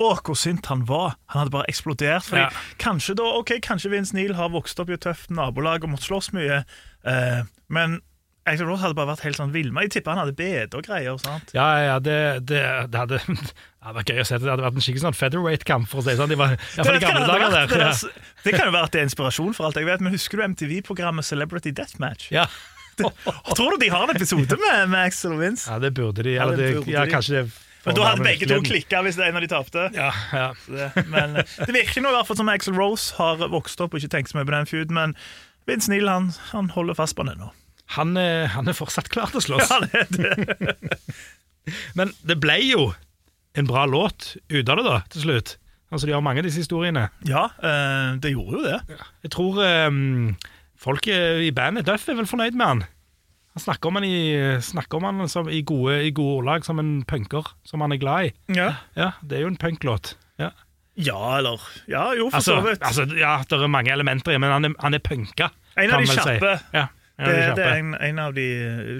å, 0.02 0.11
hvor 0.20 0.37
sint 0.37 0.66
han 0.68 0.82
var. 0.88 1.14
Han 1.32 1.40
hadde 1.44 1.54
bare 1.54 1.68
eksplodert. 1.72 2.26
Fordi 2.28 2.42
Ja. 2.42 2.50
Kanskje 2.82 3.14
da, 3.16 3.24
ok, 3.38 3.54
kanskje 3.64 3.90
Vince 3.94 4.12
Neil 4.16 4.35
har 4.37 4.50
vokst 4.52 4.78
opp 4.82 4.90
i 4.90 4.96
et 4.98 5.00
tøft 5.06 5.30
nabolag 5.32 5.85
og 5.85 5.94
måtte 5.94 6.04
slåss 6.09 6.32
mye, 6.37 6.64
eh, 7.06 7.40
men 7.72 8.00
Axel 8.46 8.68
Rose 8.68 8.78
hadde 8.85 8.94
bare 8.94 9.09
vært 9.11 9.24
helt 9.26 9.38
sånn 9.40 9.50
villmann. 9.50 9.88
Jeg 9.88 9.96
tipper 9.96 10.12
han 10.14 10.20
hadde 10.22 10.37
bed 10.38 10.74
og 10.78 10.85
greier. 10.87 11.16
sant? 11.18 11.48
Ja, 11.56 11.64
ja, 11.82 11.96
det, 11.98 12.44
det, 12.46 12.61
det 12.92 13.00
hadde 13.00 13.18
det 13.26 13.35
hadde 13.82 13.96
vært 13.98 14.12
gøy 14.12 14.20
å 14.22 14.26
se. 14.28 14.38
Det 14.38 14.52
hadde 14.52 14.62
vært 14.68 14.76
en 14.78 14.85
skikkelig 14.85 15.02
sånn 15.02 15.16
featherweight-kamp, 15.18 15.88
for 15.90 15.98
å 15.98 16.04
si 16.06 16.12
det 16.12 16.20
sånn. 16.20 16.30
De 16.30 16.38
var, 16.38 16.54
for 16.76 16.92
de 16.92 17.00
gamle 17.02 17.24
dager 17.26 17.50
der. 17.56 17.66
det, 17.72 17.80
der- 17.80 18.22
det 18.46 18.52
kan 18.54 18.68
jo 18.68 18.76
være 18.76 18.85
at 18.87 18.92
det 18.94 19.00
er 19.00 19.09
inspirasjon, 19.09 19.50
for 19.56 19.66
alt 19.66 19.80
jeg 19.80 19.88
vet. 19.88 20.00
Men 20.04 20.14
husker 20.14 20.38
du 20.38 20.44
MTV-programmet 20.52 21.24
Celebrity 21.26 21.72
Deathmatch? 21.74 22.28
Ja. 22.30 22.46
Tror 22.96 23.74
du 23.74 23.82
de 23.82 23.88
har 23.92 24.06
en 24.06 24.14
episode 24.16 24.56
med, 24.62 24.88
med 24.94 25.00
Axel 25.11 25.35
og 25.35 25.40
Vince? 25.42 25.66
ja, 25.68 25.78
det 25.82 25.90
burde 25.98 26.22
de. 26.22 26.37
Ja, 26.38 26.46
Eller 26.46 26.56
det 26.56 26.68
det, 26.70 26.74
burde 26.85 26.94
ja, 26.94 27.02
de. 27.04 27.11
kanskje 27.12 27.35
det 27.40 27.44
Men 27.87 27.94
da 27.99 28.07
hadde 28.11 28.25
begge 28.27 28.49
to 28.51 28.59
klikka 28.66 29.01
hvis 29.07 29.16
det 29.18 29.29
en 29.29 29.38
av 29.38 29.44
de 29.44 29.51
tapte. 29.53 29.85
Ja, 29.94 30.11
ja. 30.35 30.46
Det, 30.66 31.05
men 31.12 31.37
eh, 31.42 31.57
det 31.66 31.75
virker 31.77 32.03
nå 32.05 32.11
i 32.11 32.16
hvert 32.18 32.27
fall 32.31 32.40
som 32.40 32.51
Axel 32.53 32.75
Rose 32.79 33.14
har 33.20 33.40
vokst 33.53 33.81
opp 33.85 33.94
og 33.94 34.03
ikke 34.03 34.11
tenkt 34.16 34.33
så 34.33 34.38
mye 34.40 34.49
på 34.49 34.55
den 34.57 34.66
feud, 34.70 34.90
men 34.94 35.14
Vince 35.70 35.90
Neil 35.92 36.09
han, 36.11 36.33
han 36.53 36.68
holder 36.75 36.99
fast 36.99 37.16
på 37.18 37.25
den 37.27 37.37
ennå. 37.37 37.53
Han, 37.96 38.16
er- 38.18 38.49
han 38.57 38.66
er 38.66 38.75
fortsatt 38.75 39.09
klar 39.14 39.31
til 39.31 39.38
å 39.38 39.44
slåss. 39.46 39.70
Ja, 39.70 39.79
det, 39.87 40.07
det. 40.18 40.75
Men 41.99 42.11
det 42.27 42.37
ble 42.42 42.57
jo 42.62 42.88
en 43.59 43.66
bra 43.66 43.87
låt 43.90 44.33
ut 44.53 44.68
av 44.68 44.77
det, 44.79 44.85
da, 44.87 44.99
til 45.11 45.22
slutt. 45.25 45.55
Altså, 45.90 46.07
De 46.07 46.14
har 46.14 46.22
mange 46.22 46.42
av 46.42 46.46
disse 46.46 46.61
historiene. 46.62 47.07
Ja, 47.27 47.46
eh, 47.62 48.16
det 48.22 48.33
gjorde 48.35 48.59
jo 48.59 48.64
det. 48.66 48.99
Jeg 49.27 49.33
tror 49.35 49.59
um, 49.90 50.35
folk 50.83 51.07
eh, 51.11 51.44
i 51.46 51.53
bandet 51.55 51.87
Duff 51.88 52.07
er 52.11 52.18
vel 52.18 52.27
fornøyd 52.31 52.59
med 52.59 52.66
han. 52.72 52.85
Han 53.56 53.62
snakker 53.64 53.88
om 53.88 53.96
han 53.96 54.04
i, 54.04 54.16
snakker 54.60 54.98
om 54.98 55.06
han 55.08 55.28
som, 55.32 55.48
i, 55.48 55.62
gode, 55.64 55.94
i 56.04 56.10
gode 56.12 56.42
ordlag 56.42 56.66
som 56.66 56.78
en 56.82 56.90
punker 57.08 57.46
som 57.64 57.80
han 57.80 57.94
er 57.96 58.00
glad 58.02 58.28
i. 58.28 58.32
Ja, 58.58 58.74
Ja, 58.98 59.10
Det 59.24 59.38
er 59.38 59.46
jo 59.46 59.52
en 59.54 59.56
punklåt. 59.56 60.12
Ja. 60.38 60.50
ja 61.00 61.20
eller 61.38 61.62
Ja, 61.88 62.10
jo, 62.18 62.28
for 62.28 62.36
Altså, 62.36 62.58
så 62.60 62.66
vidt. 62.66 62.82
altså, 62.84 63.06
ja, 63.16 63.38
det 63.48 63.56
er 63.56 63.66
mange 63.72 63.92
elementer 63.94 64.36
i, 64.36 64.38
men 64.42 64.52
han 64.52 64.68
er, 64.68 64.74
han 64.84 64.94
er 64.94 65.00
punka. 65.00 65.48
En 65.76 65.90
av 65.90 66.04
de 66.04 66.06
kjappe. 66.12 66.20
si. 66.22 66.36
kjappe. 66.36 66.52
Ja, 66.76 66.86
en 67.16 67.24
av 67.24 67.32
Det, 67.32 67.40
de 67.40 67.54
det 67.56 67.64
er 67.70 67.80
en, 67.80 67.94
en 68.10 68.18
av 68.26 68.34
de 68.36 68.46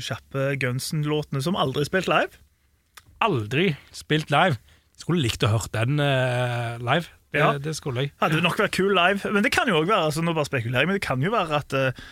kjappe 0.01 0.47
Gunsen-låtene 0.65 1.43
som 1.45 1.57
aldri 1.61 1.85
er 1.85 1.91
spilt 1.93 2.09
live. 2.09 2.41
Aldri 3.25 3.69
spilt 3.97 4.33
live. 4.33 4.57
Skulle 4.97 5.21
likt 5.25 5.45
å 5.45 5.53
hørt 5.53 5.73
den 5.77 6.01
uh, 6.01 6.77
live. 6.81 7.13
Det, 7.33 7.41
Ja. 7.43 7.53
det 7.61 7.75
skulle 7.77 8.07
jeg. 8.07 8.13
Hadde 8.23 8.41
nok 8.41 8.57
vært 8.57 8.73
kul 8.77 8.95
live, 8.97 9.21
men 9.33 9.45
det 9.45 9.53
kan 9.53 9.69
jo 9.69 9.83
også 9.83 9.91
være 9.93 10.09
altså 10.09 10.23
nå 10.25 10.33
bare 10.33 10.49
spekulerer 10.49 10.87
jeg, 10.87 10.89
men 10.89 10.97
det 10.97 11.05
kan 11.05 11.21
jo 11.21 11.31
være 11.35 11.59
at, 11.61 11.75
eh, 11.77 12.05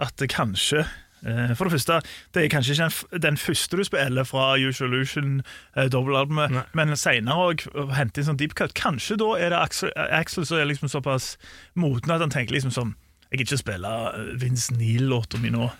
at 0.00 0.22
kanskje 0.32 0.86
For 1.22 1.68
det 1.68 1.76
første, 1.76 2.00
det 2.34 2.42
er 2.42 2.48
kanskje 2.50 2.74
ikke 2.74 2.88
den, 2.88 3.22
den 3.22 3.36
første 3.38 3.78
du 3.78 3.84
spiller 3.86 4.26
fra 4.26 4.56
Usual 4.58 4.90
Illusion 4.90 5.36
uh, 5.76 5.84
dobbeltalbumet, 5.86 6.56
men 6.74 6.96
senere 6.98 7.46
òg 7.52 7.62
hente 7.94 8.20
inn 8.20 8.26
sånn 8.32 8.40
deep 8.40 8.56
cut. 8.58 8.74
Kanskje 8.78 9.18
da 9.20 9.28
er 9.38 9.54
det 9.54 9.60
Axel, 9.60 9.92
Axel 9.94 10.46
som 10.48 10.58
er 10.58 10.66
liksom 10.70 10.90
såpass 10.90 11.36
moten 11.78 12.10
at 12.14 12.24
han 12.24 12.32
tenker 12.32 12.56
liksom 12.56 12.74
sånn 12.74 12.94
Jeg 13.30 13.40
gidder 13.40 13.54
ikke 13.54 13.62
spille 13.62 13.92
eh, 14.10 14.32
Vince 14.42 14.74
Neil-låta 14.76 15.38
mi 15.40 15.52
nå. 15.54 15.70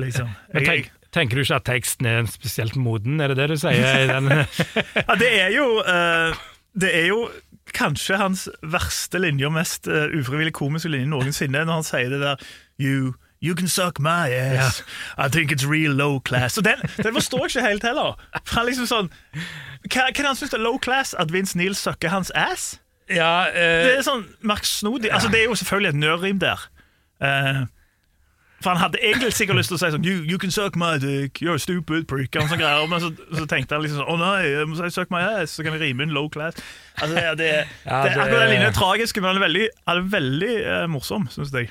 Liksom. 0.00 0.30
Jeg, 0.56 0.64
Jeg, 0.66 0.86
tenker 1.14 1.38
du 1.38 1.44
ikke 1.44 1.60
at 1.60 1.68
teksten 1.68 2.08
er 2.08 2.30
spesielt 2.30 2.76
moden? 2.76 3.20
Er 3.20 3.32
det 3.32 3.38
det 3.42 3.50
du 3.52 3.60
sier? 3.60 3.84
i 4.02 4.08
den? 4.08 4.32
Ja, 5.04 5.18
det 5.20 5.30
er 5.42 5.52
jo 5.54 5.68
uh, 5.84 6.34
Det 6.78 6.90
er 6.94 7.06
jo 7.12 7.28
kanskje 7.76 8.18
hans 8.18 8.46
verste 8.64 9.20
linje 9.20 9.46
og 9.46 9.54
mest 9.54 9.86
uh, 9.90 10.08
ufrivillig 10.16 10.54
komiske 10.56 10.90
linje 10.90 11.10
noensinne, 11.10 11.66
når 11.68 11.80
han 11.80 11.86
sier 11.86 12.12
det 12.14 12.20
der 12.24 12.44
You, 12.80 13.12
you 13.40 13.54
can 13.54 13.68
suck 13.68 14.00
my 14.00 14.28
ass. 14.32 14.82
I 15.16 15.28
think 15.28 15.52
it's 15.52 15.64
real 15.66 15.92
low 15.92 16.18
class. 16.20 16.58
Og 16.58 16.64
den, 16.64 16.80
den 16.96 17.14
forstår 17.14 17.38
jeg 17.46 17.56
ikke 17.56 17.68
helt 17.68 17.82
heller. 17.86 18.18
Han 18.54 18.66
liksom 18.66 18.86
sånn 18.90 19.10
Hva 19.88 20.08
hva 20.10 20.26
han 20.26 20.36
syns 20.36 20.52
er 20.56 20.58
low 20.64 20.78
class? 20.82 21.14
At 21.18 21.30
Vince 21.32 21.56
Neil 21.58 21.74
sucker 21.78 22.08
hans 22.10 22.30
ass? 22.34 22.76
ja, 23.08 23.46
uh, 23.48 23.54
Det 23.56 23.92
er 23.98 24.02
sånn 24.04 24.26
merksnodig 24.44 25.08
Altså, 25.14 25.30
det 25.32 25.38
er 25.40 25.46
jo 25.48 25.54
selvfølgelig 25.56 25.88
et 25.94 26.00
nødrim 26.02 26.40
der. 26.42 26.66
Uh, 27.24 27.62
for 28.60 28.74
han 28.74 28.80
hadde 28.82 28.98
egentlig 29.00 29.30
sikkert 29.32 29.56
lyst 29.60 29.70
til 29.70 29.76
å 29.76 29.80
si 29.80 29.88
sånn 29.94 30.04
you, 30.04 30.18
you 30.26 30.36
can 30.42 30.50
suck 30.50 30.74
my 30.76 30.96
dick, 30.98 31.38
you're 31.40 31.54
a 31.54 31.62
stupid 31.62 32.08
prick. 32.10 32.34
Og 32.36 32.50
sånn 32.50 32.58
greier, 32.58 32.88
men 32.90 33.00
så, 33.04 33.12
så 33.38 33.46
tenkte 33.46 33.76
han 33.78 33.84
liksom 33.86 34.00
sånn 34.02 34.10
Å 34.10 34.16
nei, 34.18 34.48
jeg 34.50 34.66
må 34.66 34.76
si 34.80 34.90
suck 34.96 35.12
my 35.14 35.20
ass, 35.38 35.54
så 35.54 35.62
kan 35.62 35.76
jeg 35.78 35.84
rime 35.86 36.02
inn 36.08 36.12
low 36.16 36.26
class. 36.34 36.58
Altså, 36.98 37.14
det, 37.14 37.22
det, 37.38 37.50
Ja, 37.86 38.02
det, 38.02 38.16
det- 38.16 38.24
akkurat 38.24 38.42
den 38.42 38.50
linja 38.56 38.72
er 38.72 38.76
tragisk, 38.76 39.20
men 39.22 39.30
han 39.30 39.38
er 39.38 39.44
veldig, 39.46 39.68
han 39.86 40.00
er 40.02 40.10
veldig 40.18 40.50
uh, 40.66 40.86
morsom, 40.90 41.28
syns 41.30 41.54
jeg. 41.54 41.70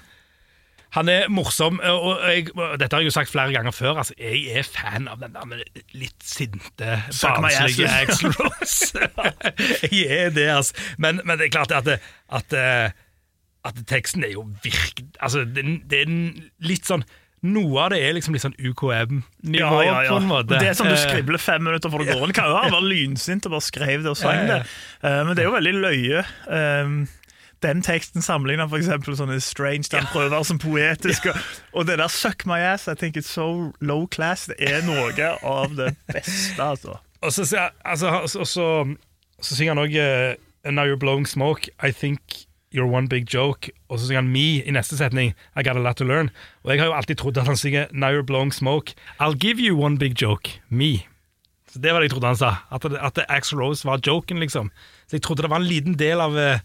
Han 0.97 1.09
er 1.11 1.27
morsom, 1.29 1.77
og 1.83 2.23
jeg, 2.25 2.47
dette 2.81 2.89
har 2.89 3.03
jeg 3.03 3.11
jo 3.11 3.13
sagt 3.13 3.29
flere 3.29 3.53
ganger 3.53 3.75
før. 3.75 3.99
Altså, 4.01 4.15
jeg 4.17 4.47
er 4.57 4.65
fan 4.65 5.05
av 5.11 5.21
den 5.21 5.35
der 5.37 5.61
litt 5.93 6.25
sinte, 6.25 6.97
barnslige 7.11 7.91
Axel 7.91 8.33
Rose. 8.33 9.05
jeg 9.93 10.07
er 10.07 10.33
det, 10.33 10.47
altså. 10.55 10.87
Men, 10.97 11.21
men 11.23 11.37
det 11.37 11.49
er 11.49 11.53
klart 11.53 11.75
at, 11.75 11.85
det, 11.85 11.99
at, 12.33 12.57
eh, 12.57 12.89
at 13.67 13.85
teksten 13.89 14.25
er 14.25 14.33
jo 14.33 14.47
virk... 14.65 15.03
Altså, 15.21 15.45
det, 15.45 15.65
det 15.85 16.03
er 16.05 16.17
litt 16.65 16.89
sånn 16.89 17.05
Noe 17.45 17.83
av 17.83 17.91
det 17.93 17.99
er 18.01 18.15
liksom 18.17 18.33
litt 18.33 18.41
sånn 18.41 18.55
UKM-nivå, 18.57 19.81
på 20.09 20.15
en 20.17 20.25
måte. 20.25 20.57
Det 20.57 20.71
er 20.71 20.73
sånn 20.75 20.89
du 20.89 20.95
Eh, 20.95 21.03
skribler 21.03 21.37
fem 21.37 21.61
minutter 21.61 21.91
for 21.93 22.01
det 22.01 22.15
går 22.15 22.25
an. 22.25 22.33
Kan 22.33 22.49
jo 22.49 22.57
være 22.73 22.81
lynsint 22.89 23.45
og 23.45 23.53
bare 23.53 23.65
skrev 23.67 24.01
det 24.01 24.09
og 24.09 24.17
sang 24.17 24.33
Ja, 24.33 24.41
ja, 24.41 24.47
ja. 24.47 24.57
det. 24.57 25.11
Eh, 25.11 25.19
men 25.21 25.37
det 25.37 25.43
er 25.43 25.47
jo 25.47 25.53
veldig 25.53 25.75
løye. 25.77 26.23
Eh, 27.57 27.67
den 27.67 27.81
teksten 27.81 28.21
sammenligner 28.21 28.69
eksempel 28.77 29.17
sånne 29.17 29.39
Strange, 29.41 29.89
han 29.93 30.09
prøver 30.11 30.37
som 30.43 30.55
sånn 30.55 30.63
poetisk. 30.63 31.25
Og, 31.31 31.35
og 31.73 31.87
det 31.87 31.97
der 31.97 32.07
'suck 32.07 32.45
my 32.45 32.59
ass', 32.59 32.91
I 32.91 32.95
think 32.95 33.17
it's 33.17 33.31
so 33.31 33.73
low 33.81 34.07
class, 34.07 34.45
det 34.45 34.55
er 34.59 34.85
noe 34.85 35.11
av 35.43 35.75
det 35.75 35.95
beste, 36.13 36.61
altså. 36.63 36.99
Og 37.21 37.33
så, 37.33 37.69
altså, 37.85 38.27
så, 38.27 38.45
så, 38.45 38.95
så 39.41 39.55
synger 39.55 39.73
han 39.73 39.83
òg 39.85 40.37
Now 40.67 40.83
you're 40.83 40.99
blowing 40.99 41.25
smoke, 41.25 41.69
I 41.79 41.91
think 41.91 42.47
you're 42.71 42.87
one 42.87 43.07
big 43.07 43.25
joke. 43.33 43.71
Og 43.89 43.99
så 43.99 44.07
synger 44.07 44.21
han 44.21 44.31
me 44.31 44.63
i 44.63 44.71
neste 44.71 44.97
setning, 44.97 45.33
I 45.55 45.63
got 45.63 45.77
a 45.77 45.79
lot 45.79 45.95
to 45.97 46.05
learn. 46.05 46.29
Og 46.63 46.71
jeg 46.71 46.79
har 46.79 46.91
jo 46.91 46.93
alltid 46.93 47.15
trodd 47.15 47.37
at 47.37 47.47
han 47.47 47.57
synger 47.57 47.87
Now 47.91 48.11
you're 48.11 48.25
blowing 48.25 48.53
smoke, 48.53 48.93
I'll 49.19 49.37
give 49.37 49.59
you 49.59 49.77
one 49.77 49.97
big 49.97 50.21
joke, 50.21 50.59
me. 50.69 51.07
Så 51.71 51.79
Det 51.79 51.93
var 51.93 51.99
det 51.99 52.09
jeg 52.09 52.11
trodde 52.11 52.27
han 52.27 52.39
sa. 52.39 52.55
At, 52.71 52.85
at 52.85 53.25
Axel 53.29 53.59
Rose 53.59 53.85
var 53.85 53.99
joken, 54.07 54.39
liksom. 54.39 54.71
Så 55.07 55.17
jeg 55.17 55.21
trodde 55.21 55.41
det 55.41 55.49
var 55.49 55.61
en 55.61 55.67
liten 55.67 55.99
del 55.99 56.21
av 56.21 56.37
eh, 56.37 56.59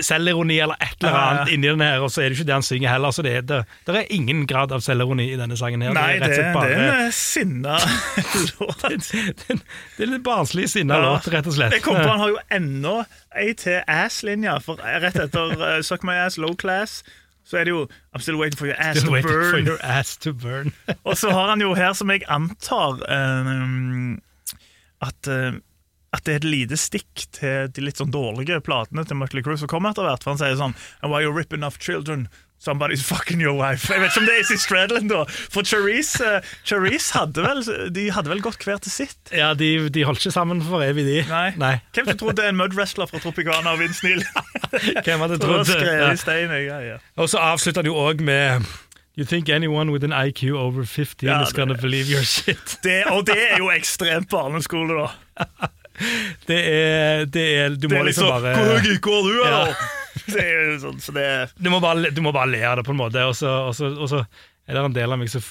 selvironi 0.00 0.58
eller 0.58 0.74
et 0.82 0.96
eller 1.00 1.16
annet 1.18 1.48
ja. 1.48 1.54
inni 1.54 1.68
den 1.68 1.82
her, 1.84 2.02
og 2.04 2.10
så 2.10 2.22
er 2.22 2.30
det 2.30 2.38
ikke 2.38 2.48
det 2.48 2.56
han 2.56 2.66
synger 2.66 2.90
heller. 2.90 3.14
Så 3.14 3.24
det 3.26 3.34
er, 3.38 3.44
det, 3.46 3.60
det 3.86 3.96
er 4.00 4.12
ingen 4.14 4.44
grad 4.50 4.72
av 4.74 4.82
selvironi 4.84 5.28
i 5.32 5.38
denne 5.38 5.58
sangen 5.58 5.84
her. 5.84 5.94
Nei, 5.96 6.18
det 6.22 6.30
er 6.38 6.50
og 6.54 6.62
det 6.62 6.76
er 6.76 6.84
en 6.84 7.06
eh, 7.06 7.10
sinna 7.14 7.78
låt. 8.58 8.84
det, 8.84 9.58
er 9.98 10.10
litt 10.10 10.24
barnslig 10.26 10.68
sinna 10.72 10.98
Ja. 10.98 11.10
låt, 11.12 11.28
rett 11.32 11.50
og 11.50 11.56
slett. 11.56 11.76
Jeg 11.76 11.84
kom 11.86 11.98
på 11.98 12.08
Han 12.08 12.22
har 12.22 12.32
jo 12.34 12.40
ennå 12.54 12.96
ei 13.34 13.52
til 13.58 13.80
ass-linja, 13.90 14.58
for 14.62 14.80
rett 14.82 15.18
etter 15.18 15.54
uh, 15.58 15.82
'Suck 15.82 16.06
my 16.06 16.16
ass, 16.24 16.38
low 16.38 16.54
class' 16.54 17.02
så 17.44 17.58
er 17.60 17.64
det 17.64 17.70
jo 17.70 17.86
'I'm 18.14 18.20
still 18.20 18.38
waiting 18.40 18.58
for 18.58 18.66
your 18.66 18.76
ass 18.78 19.02
to 19.02 19.10
burn'. 19.10 19.66
your 19.66 19.78
ass 19.82 20.16
to 20.16 20.32
burn. 20.32 20.72
Og 21.04 21.16
så 21.16 21.30
har 21.30 21.48
han 21.48 21.60
jo 21.60 21.74
her, 21.74 21.92
som 21.92 22.10
jeg 22.10 22.22
antar 22.28 23.04
um, 23.04 24.22
at, 25.02 25.28
uh, 25.28 25.52
at 26.14 26.24
det 26.26 26.32
er 26.36 26.40
et 26.42 26.48
lite 26.48 26.78
stikk 26.78 27.26
til 27.34 27.70
de 27.74 27.84
litt 27.84 27.98
sånn 28.00 28.12
dårlige 28.14 28.60
platene 28.64 29.04
til 29.08 29.18
Mutley 29.18 29.42
Crue 29.44 29.58
som 29.60 29.70
kommer 29.70 29.90
etter 29.94 30.06
hvert. 30.06 30.22
For 30.24 30.34
han 30.34 30.42
sier 30.42 30.58
sånn 30.60 30.76
And 31.02 31.10
why 31.12 31.24
you're 31.24 31.34
ripping 31.34 31.66
off 31.66 31.80
children 31.82 32.28
Somebody's 32.64 33.02
fucking 33.02 33.42
your 33.42 33.52
wife. 33.52 33.90
Jeg 33.92 34.00
vet 34.00 34.14
ikke 34.14 34.20
om 34.22 34.28
det 34.28 34.34
er 34.34 34.40
Izzy 34.40 34.56
Stradlin, 34.62 35.08
da. 35.10 35.24
For 35.52 35.66
Charisse, 35.68 36.24
uh, 36.24 36.52
Charisse 36.64 37.12
hadde 37.12 37.42
vel 37.44 37.60
De 37.92 38.06
hadde 38.14 38.30
vel 38.32 38.40
gått 38.40 38.64
hver 38.64 38.80
til 38.80 38.94
sitt. 38.94 39.18
Ja, 39.36 39.50
de, 39.58 39.68
de 39.92 40.04
holdt 40.08 40.22
ikke 40.22 40.32
sammen 40.32 40.62
for 40.64 40.80
evig, 40.86 41.04
de. 41.04 41.18
Nei. 41.28 41.50
Nei. 41.60 41.74
Hvem 41.92 42.08
som 42.08 42.22
trodde 42.22 42.46
en 42.48 42.56
mud-wrestler 42.56 43.10
fra 43.10 43.20
Tropicana 43.20 43.74
og 43.74 43.82
Vince 43.82 44.06
Neil? 44.06 44.24
Hvem 45.04 45.26
hadde 45.26 45.38
trodd 45.44 45.68
det? 45.68 45.82
ja. 45.84 46.48
Ja, 46.64 46.80
ja. 46.94 46.96
Og 47.20 47.28
så 47.34 47.42
avslutter 47.42 47.84
han 47.84 47.90
jo 47.92 47.98
òg 48.00 48.24
med 48.24 48.64
You 49.14 49.28
think 49.28 49.48
anyone 49.52 49.92
with 49.92 50.02
an 50.02 50.14
IQ 50.16 50.56
over 50.56 50.84
15 50.84 51.28
Ja, 51.28 51.42
is 51.42 51.52
gonna 51.52 51.74
believe 51.74 52.08
your 52.10 52.24
shit. 52.24 52.78
Det, 52.82 53.04
og 53.12 53.26
det 53.28 53.36
er 53.52 53.60
jo 53.60 53.68
ekstremt 53.70 54.32
barneskole, 54.32 55.04
da. 55.04 55.44
Det 56.48 56.60
er, 56.60 57.24
det 57.30 57.44
er 57.58 57.76
Du 57.78 57.88
må 57.88 57.96
Det 57.96 58.00
er 58.00 58.08
liksom 58.10 58.28
liksom 58.28 58.30
bare 58.30 58.54
Hvor 58.58 58.80
høy 58.84 58.94
IK 58.96 59.10
har 59.10 59.28
du, 59.28 59.36
Ja. 59.44 59.60
Det 60.34 60.40
er 60.40 60.70
jo 60.70 60.78
sånn, 60.80 61.00
så 61.02 61.12
det 61.12 61.24
er 61.26 61.50
du 61.58 61.68
må, 61.72 61.80
bare, 61.82 62.10
du 62.14 62.20
må 62.24 62.30
bare 62.32 62.48
le 62.48 62.60
av 62.64 62.78
det, 62.78 62.84
på 62.86 62.94
en 62.94 63.00
måte. 63.00 63.20
Og 63.26 63.34
så, 63.36 64.20
er 64.64 64.76
det 64.76 64.84
en 64.84 64.94
del 64.96 65.12
av 65.12 65.18
meg 65.20 65.28
som 65.32 65.42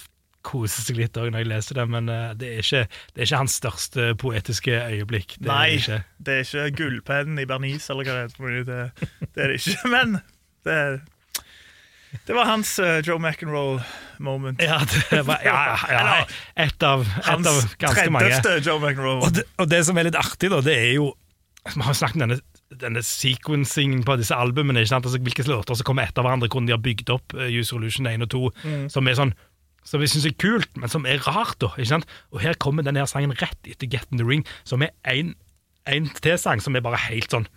koser 0.44 0.84
seg 0.88 1.00
litt 1.00 1.16
når 1.20 1.40
jeg 1.40 1.50
leser 1.52 1.80
det, 1.80 1.86
men 1.92 2.10
eh, 2.12 2.32
det 2.40 2.50
er 2.52 2.64
ikke, 2.64 2.82
det 3.14 3.22
er 3.22 3.28
ikke 3.28 3.42
hans 3.44 3.58
største 3.60 4.08
poetiske 4.20 4.80
øyeblikk. 4.92 5.38
Det 5.40 5.50
Nei, 5.52 5.76
Er 5.78 5.84
det 5.84 6.00
det 6.28 6.38
er 6.40 6.48
ikke 6.48 6.78
gullpennen 6.82 7.40
i 7.44 7.48
Bernice, 7.50 7.92
eller 7.94 8.08
hva 8.08 8.18
det 8.24 8.64
heter. 8.64 9.12
Det, 9.24 9.44
er 9.44 9.54
det 9.54 9.60
ikke. 9.60 9.78
Men 9.96 10.18
Det, 10.64 10.80
det 12.28 12.36
var 12.38 12.46
hans 12.50 12.76
uh, 12.80 13.00
Joe 13.06 13.20
McEnroe-moment. 13.20 14.62
Ja, 14.64 14.80
det 15.12 15.22
var 15.28 15.42
ja, 15.46 15.56
ja, 15.90 16.02
ja, 16.20 16.26
et 16.66 16.84
av, 16.86 17.04
et 17.08 17.30
av 17.50 17.60
ganske 17.82 18.10
mange. 18.14 18.30
Hans 18.32 18.44
tredjeste 18.46 18.70
Joe 18.70 18.80
McEnroe. 18.84 19.20
Og 19.28 19.34
det, 19.38 19.46
og 19.60 19.70
det 19.72 19.82
som 19.88 19.98
er 20.00 20.10
litt 20.10 20.20
artig, 20.20 20.52
da, 20.54 20.62
det 20.66 20.76
er 20.78 20.92
jo 21.00 21.12
Vi 21.64 21.80
har 21.80 21.96
snakket 21.96 22.18
om 22.20 22.26
denne, 22.26 22.40
denne 22.82 23.02
sequencingen 23.08 24.02
på 24.04 24.18
disse 24.20 24.36
albumene. 24.36 24.82
ikke 24.84 24.92
sant? 24.96 25.06
Altså, 25.08 25.22
hvilke 25.24 25.46
låter 25.48 25.78
som 25.80 25.88
kommer 25.88 26.04
etter 26.10 26.26
hverandre, 26.26 26.50
hvordan 26.52 26.68
de 26.68 26.76
har 26.76 26.82
bygd 26.84 27.10
opp 27.16 27.34
uh, 27.40 27.46
Use 27.48 27.70
Solution 27.72 28.08
1 28.10 28.26
og 28.28 28.32
2, 28.36 28.44
Mm. 28.64 28.86
som 28.92 29.08
er 29.08 29.16
sånn 29.20 29.34
som 29.84 30.00
vi 30.00 30.08
syns 30.08 30.24
er 30.30 30.36
kult, 30.40 30.70
men 30.80 30.88
som 30.88 31.04
er 31.06 31.20
rart. 31.26 31.58
da, 31.60 31.68
ikke 31.76 31.90
sant? 31.90 32.06
Og 32.32 32.40
her 32.40 32.54
kommer 32.56 32.86
denne 32.88 33.02
her 33.04 33.10
sangen 33.12 33.34
rett 33.36 33.68
etter 33.68 33.90
Get 33.92 34.08
in 34.14 34.18
the 34.22 34.24
Ring, 34.24 34.46
som 34.64 34.82
er 34.86 34.94
en, 35.12 35.34
en 35.92 36.08
T-sang 36.24 36.62
som 36.64 36.76
er 36.80 36.84
bare 36.86 36.96
helt 37.10 37.32
sånn 37.36 37.48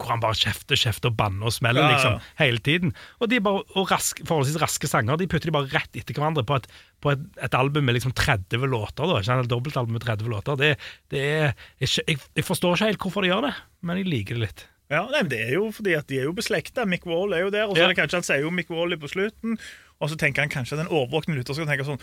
hvor 0.00 0.14
han 0.14 0.22
bare 0.22 0.38
kjefter, 0.40 0.78
kjefter 0.80 1.10
og 1.12 1.16
banner 1.18 1.50
og 1.50 1.54
smeller 1.54 1.84
Ja, 1.84 1.90
liksom, 1.94 2.16
hele 2.40 2.62
tiden. 2.64 2.94
Og 3.20 3.28
de 3.30 3.40
bare, 3.44 3.62
og 3.76 3.90
rask, 3.92 4.22
forholdsvis 4.26 4.58
raske 4.62 4.88
sanger 4.90 5.20
de 5.20 5.28
putter 5.30 5.50
de 5.52 5.56
bare 5.58 5.70
rett 5.74 6.00
etter 6.00 6.16
hverandre 6.16 6.44
på 6.48 6.56
et, 6.60 6.66
på 7.04 7.12
et, 7.14 7.22
et 7.44 7.54
album 7.58 7.84
med 7.86 7.98
liksom 7.98 8.14
30 8.16 8.64
låter. 8.72 9.04
da, 9.06 9.20
ikke? 9.20 9.38
Et 9.44 9.52
dobbeltalbum 9.52 9.96
med 9.98 10.04
30 10.06 10.32
låter. 10.32 10.56
Det, 10.60 10.72
det 11.12 11.24
er, 11.28 11.52
jeg, 11.84 12.18
jeg, 12.34 12.44
forstår 12.48 12.76
ikke 12.78 12.90
helt 12.94 13.04
hvorfor 13.06 13.22
de 13.26 13.32
gjør 13.34 13.48
det, 13.50 13.54
men 13.84 14.00
jeg 14.02 14.10
liker 14.10 14.40
det 14.40 14.46
litt. 14.48 14.66
Ja, 14.90 15.04
nei, 15.06 15.20
men 15.22 15.30
Det 15.30 15.38
er 15.44 15.52
jo 15.54 15.68
fordi 15.70 15.92
at 15.94 16.08
de 16.10 16.18
er 16.18 16.24
jo 16.26 16.32
beslekta. 16.34 16.82
Mick 16.88 17.04
Wall 17.06 17.36
er 17.36 17.44
jo 17.44 17.52
der. 17.54 17.68
Og 17.68 17.76
så 17.76 17.84
Ja. 17.84 17.86
er 17.86 17.92
det 17.94 18.00
kanskje 18.00 18.18
han 18.18 18.26
sier 18.26 18.42
jo 18.42 18.50
Mick 18.50 18.72
Wall 18.74 18.96
på 18.98 19.06
slutten, 19.12 19.58
og 20.00 20.10
så 20.10 20.16
tenker 20.18 20.42
han 20.42 20.50
kanskje 20.50 20.74
at 20.78 20.86
en 20.86 20.90
overvåkende 20.90 21.36
lytter 21.38 21.54
skal 21.54 21.68
tenke 21.68 21.84
sånn 21.86 22.00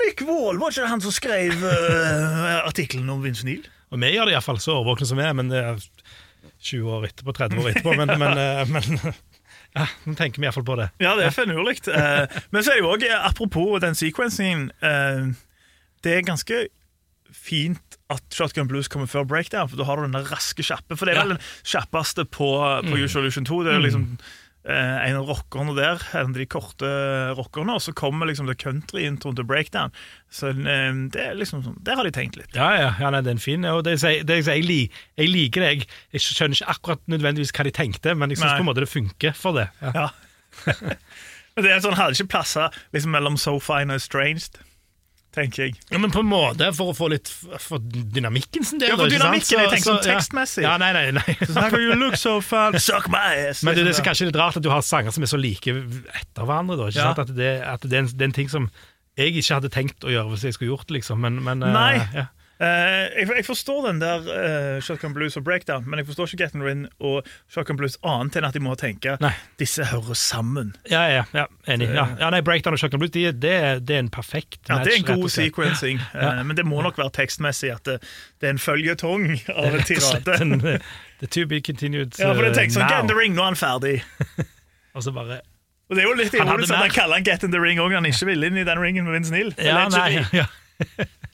Mick 0.00 0.22
Wall, 0.24 0.56
var 0.62 0.70
ikke 0.72 0.86
det 0.86 0.92
han 0.94 1.02
som 1.04 1.12
skrev 1.12 1.52
uh, 1.60 2.62
artikkelen 2.70 3.10
om 3.12 3.20
Vince 3.24 3.44
Neil? 3.44 3.66
Og 3.92 4.00
vi 4.00 4.14
gjør 4.14 4.30
det 4.30 4.32
iallfall 4.32 4.60
så 4.62 4.78
overvåkne 4.78 5.04
som 5.10 5.18
vi 5.20 5.24
er, 5.26 5.34
men 5.36 5.50
det 5.52 5.58
er 5.60 5.82
20 6.62 6.92
år 6.96 7.06
etterpå, 7.08 7.34
30 7.36 7.58
år 7.62 7.70
etterpå. 7.72 7.94
Men, 7.98 8.12
men, 8.20 8.38
eh, 8.38 8.62
men 8.70 9.14
ja, 9.78 9.86
nå 10.06 10.14
tenker 10.18 10.40
vi 10.42 10.46
iallfall 10.48 10.66
på 10.68 10.76
det. 10.80 10.90
Ja, 11.02 11.14
det 11.18 11.26
er 11.28 11.34
finurlig. 11.34 11.78
Eh, 11.88 12.38
men 12.54 12.62
så 12.62 12.72
er 12.74 12.78
det 12.80 12.84
jo 12.84 12.92
òg, 12.94 13.06
apropos 13.22 13.80
den 13.82 13.98
sequencingen 13.98 14.68
eh, 14.84 15.32
Det 16.04 16.16
er 16.18 16.24
ganske 16.28 16.62
fint 17.32 17.96
at 18.12 18.22
Shotgun 18.36 18.68
Blues 18.68 18.90
kommer 18.92 19.08
før 19.08 19.24
breakdown, 19.24 19.68
for 19.70 19.80
da 19.80 19.86
har 19.88 19.96
du 19.96 20.04
den 20.04 20.26
raske 20.28 20.62
kjappe. 20.66 20.98
For 21.00 21.08
det 21.08 21.14
er 21.16 21.22
vel 21.24 21.34
den 21.38 21.44
kjappeste 21.64 22.26
på, 22.28 22.48
på 22.84 22.92
Mm. 22.92 23.04
Usual 23.06 23.24
Illusion 23.24 23.46
2. 23.48 23.62
Det 23.64 23.70
er 23.72 23.78
jo 23.78 23.80
Mm. 23.80 23.86
liksom 23.88 24.04
eh, 24.18 24.32
en 24.70 25.16
av 25.18 25.26
rockerne 25.26 25.74
der, 25.74 26.02
en 26.14 26.30
av 26.30 26.36
de 26.38 26.46
korte 26.46 26.88
rockerne, 27.38 27.74
og 27.74 27.82
så 27.82 27.94
kommer 27.98 28.28
liksom 28.30 28.46
det 28.46 28.60
country-introen 28.62 29.38
til 29.38 29.48
breakdown. 29.48 29.94
Så 30.30 30.52
eh, 30.52 31.00
det 31.12 31.24
er 31.24 31.34
liksom 31.38 31.64
sånn, 31.66 31.80
Der 31.82 31.98
har 31.98 32.06
de 32.06 32.14
tenkt 32.14 32.38
litt. 32.38 32.54
Ja, 32.54 32.70
ja, 32.78 32.92
ja 33.00 33.10
nei, 33.10 33.24
det 33.26 33.34
er 33.34 33.42
fin 33.42 33.66
og 33.68 33.82
det, 33.88 33.98
jeg 33.98 34.22
det, 34.28 34.38
jeg, 34.42 34.46
sier, 34.46 34.62
jeg, 34.62 34.88
jeg 35.18 35.32
liker 35.32 35.64
det. 35.64 35.72
Jeg, 35.72 35.90
jeg 36.14 36.26
skjønner 36.28 36.58
ikke 36.60 36.76
akkurat 36.76 37.04
nødvendigvis 37.10 37.54
hva 37.56 37.66
de 37.66 37.74
tenkte, 37.74 38.14
men 38.14 38.30
jeg 38.30 38.42
syns 38.42 38.54
på 38.54 38.64
en 38.64 38.70
måte 38.70 38.84
det 38.84 38.92
funker 38.92 39.36
for 39.38 39.58
det. 39.58 39.68
Ja. 39.82 39.92
Ja. 39.98 40.08
Men 41.52 41.66
det 41.66 41.72
er 41.74 41.82
sånn, 41.84 41.98
hadde 41.98 42.16
ikke 42.16 42.38
passa 42.38 42.70
liksom, 42.94 43.12
mellom 43.12 43.34
So 43.40 43.58
Fine 43.60 43.92
og 43.92 44.00
Estranged, 44.00 44.56
tenker 45.32 45.64
jeg. 45.66 45.76
Ja, 45.90 45.98
men 46.02 46.12
på 46.12 46.20
en 46.22 46.28
måte 46.30 46.68
for 46.76 46.92
å 46.92 46.96
få 46.96 47.08
litt 47.12 47.30
For 47.62 47.80
dynamikken 47.80 48.64
sin 48.68 48.80
del. 48.82 48.92
Ja, 48.92 48.98
for 49.00 49.08
dynamikken, 49.12 49.62
jeg 49.64 49.72
tenker 49.72 49.88
sånn 49.88 50.02
tekstmessig. 50.04 50.64
Ja, 50.66 50.74
nei, 50.80 50.92
nei, 50.96 51.06
nei. 51.16 51.36
Så 51.48 51.80
you 51.80 51.96
look 51.96 52.18
so 52.20 52.36
fat, 52.44 52.76
suck 52.82 53.08
my 53.12 53.48
ass. 53.48 53.62
Men 53.64 53.74
det, 53.74 53.82
det 53.82 53.86
er 53.86 53.90
liksom. 53.94 54.08
kanskje 54.10 54.28
litt 54.30 54.38
rart 54.40 54.58
at 54.60 54.64
du 54.66 54.70
har 54.72 54.84
sanger 54.86 55.14
som 55.16 55.24
er 55.24 55.32
så 55.32 55.40
like 55.40 55.72
etter 55.72 56.44
hverandre. 56.44 56.76
Da, 56.80 56.90
ikke 56.92 57.00
Ja. 57.00 57.08
sant? 57.12 57.24
At, 57.24 57.34
det, 57.36 57.52
at 57.64 57.86
det, 57.88 57.96
er 57.96 58.04
en, 58.04 58.12
det 58.12 58.26
er 58.26 58.30
en 58.32 58.38
ting 58.42 58.52
som 58.52 58.68
jeg 59.18 59.34
ikke 59.36 59.58
hadde 59.58 59.72
tenkt 59.72 60.04
å 60.08 60.12
gjøre 60.12 60.30
hvis 60.32 60.46
jeg 60.48 60.56
skulle 60.56 60.72
gjort 60.72 60.86
det, 60.88 61.00
liksom. 61.00 61.20
Men, 61.24 61.40
men 61.44 61.64
nei. 61.64 61.72
Nei. 61.72 62.06
ja. 62.22 62.26
Eh, 62.62 63.18
jeg, 63.18 63.26
jeg 63.40 63.44
forstår 63.46 63.86
den 63.88 63.98
der 63.98 64.26
uh, 64.28 64.80
Shotgun 64.84 65.14
Blues 65.16 65.34
og 65.36 65.42
Breakdown, 65.44 65.82
men 65.88 65.98
jeg 65.98 66.06
forstår 66.06 66.28
ikke 66.30 66.44
Get 66.44 66.54
and 66.54 66.62
Rin 66.62 66.84
og 67.02 67.26
Shotgun 67.50 67.78
Blues 67.80 67.96
annet 68.06 68.36
enn 68.38 68.46
at 68.46 68.54
de 68.54 68.60
må 68.62 68.76
tenke 68.78 69.16
disse 69.58 69.82
hører 69.90 70.14
sammen. 70.18 70.70
Ja, 70.90 71.00
ja, 71.10 71.24
ja, 71.34 71.46
enig. 71.66 71.88
Ja. 71.90 72.04
Ja, 72.20 72.28
nei, 72.30 72.38
Breakdown 72.46 72.76
og 72.76 72.82
Shotgun 72.82 73.02
Blues 73.02 73.10
de, 73.16 73.24
det, 73.34 73.54
det 73.88 73.96
er 73.96 74.04
en 74.04 74.12
perfekt 74.14 74.60
Ja. 74.70 74.78
Det 74.84 74.92
er 74.94 75.00
en 75.00 75.08
god 75.10 75.32
sequencing, 75.34 75.98
Ja. 76.14 76.36
uh, 76.38 76.44
men 76.46 76.56
det 76.56 76.66
må 76.68 76.84
nok 76.86 77.00
være 77.02 77.10
tekstmessig 77.18 77.72
at 77.74 77.82
det, 77.88 77.98
det 78.38 78.50
er 78.52 78.54
en 78.54 78.62
føljetong 78.62 79.26
av 79.56 79.64
er 79.72 79.78
en 79.80 79.88
tirade. 79.88 80.38
eh, 80.76 80.92
The 81.22 81.30
to 81.34 81.46
be 81.46 81.58
continued 81.60 82.14
Ja, 82.18 82.30
for 82.34 82.46
det 82.46 82.54
tenker 82.60 82.78
sånn, 82.78 82.86
uh, 82.86 82.94
Get 82.94 83.08
in 83.08 83.10
the 83.10 83.18
ring, 83.18 83.34
nå 83.34 83.42
er 83.42 83.52
han 83.54 83.58
ferdig. 83.58 83.96
Og 84.94 85.02
så 85.02 85.10
bare 85.14 85.40
Og 85.90 85.96
det 85.98 86.04
er 86.04 86.08
jo 86.08 86.14
litt 86.18 86.34
ironisk 86.38 86.70
at 86.76 86.84
han 86.86 86.94
kaller 86.94 87.18
han 87.18 87.26
Get 87.26 87.42
in 87.42 87.50
the 87.50 87.60
ring 87.62 87.82
òg, 87.82 87.94
han 87.98 88.06
ikke 88.06 88.30
vil 88.30 88.46
inn 88.46 88.62
i 88.62 88.66
den 88.68 88.78
ringen 88.82 89.08
med 89.08 89.18
Vince 89.18 89.34
Neil. 89.34 89.50
Ja, 89.58 89.88
nei, 89.90 90.22
ja. 90.30 90.46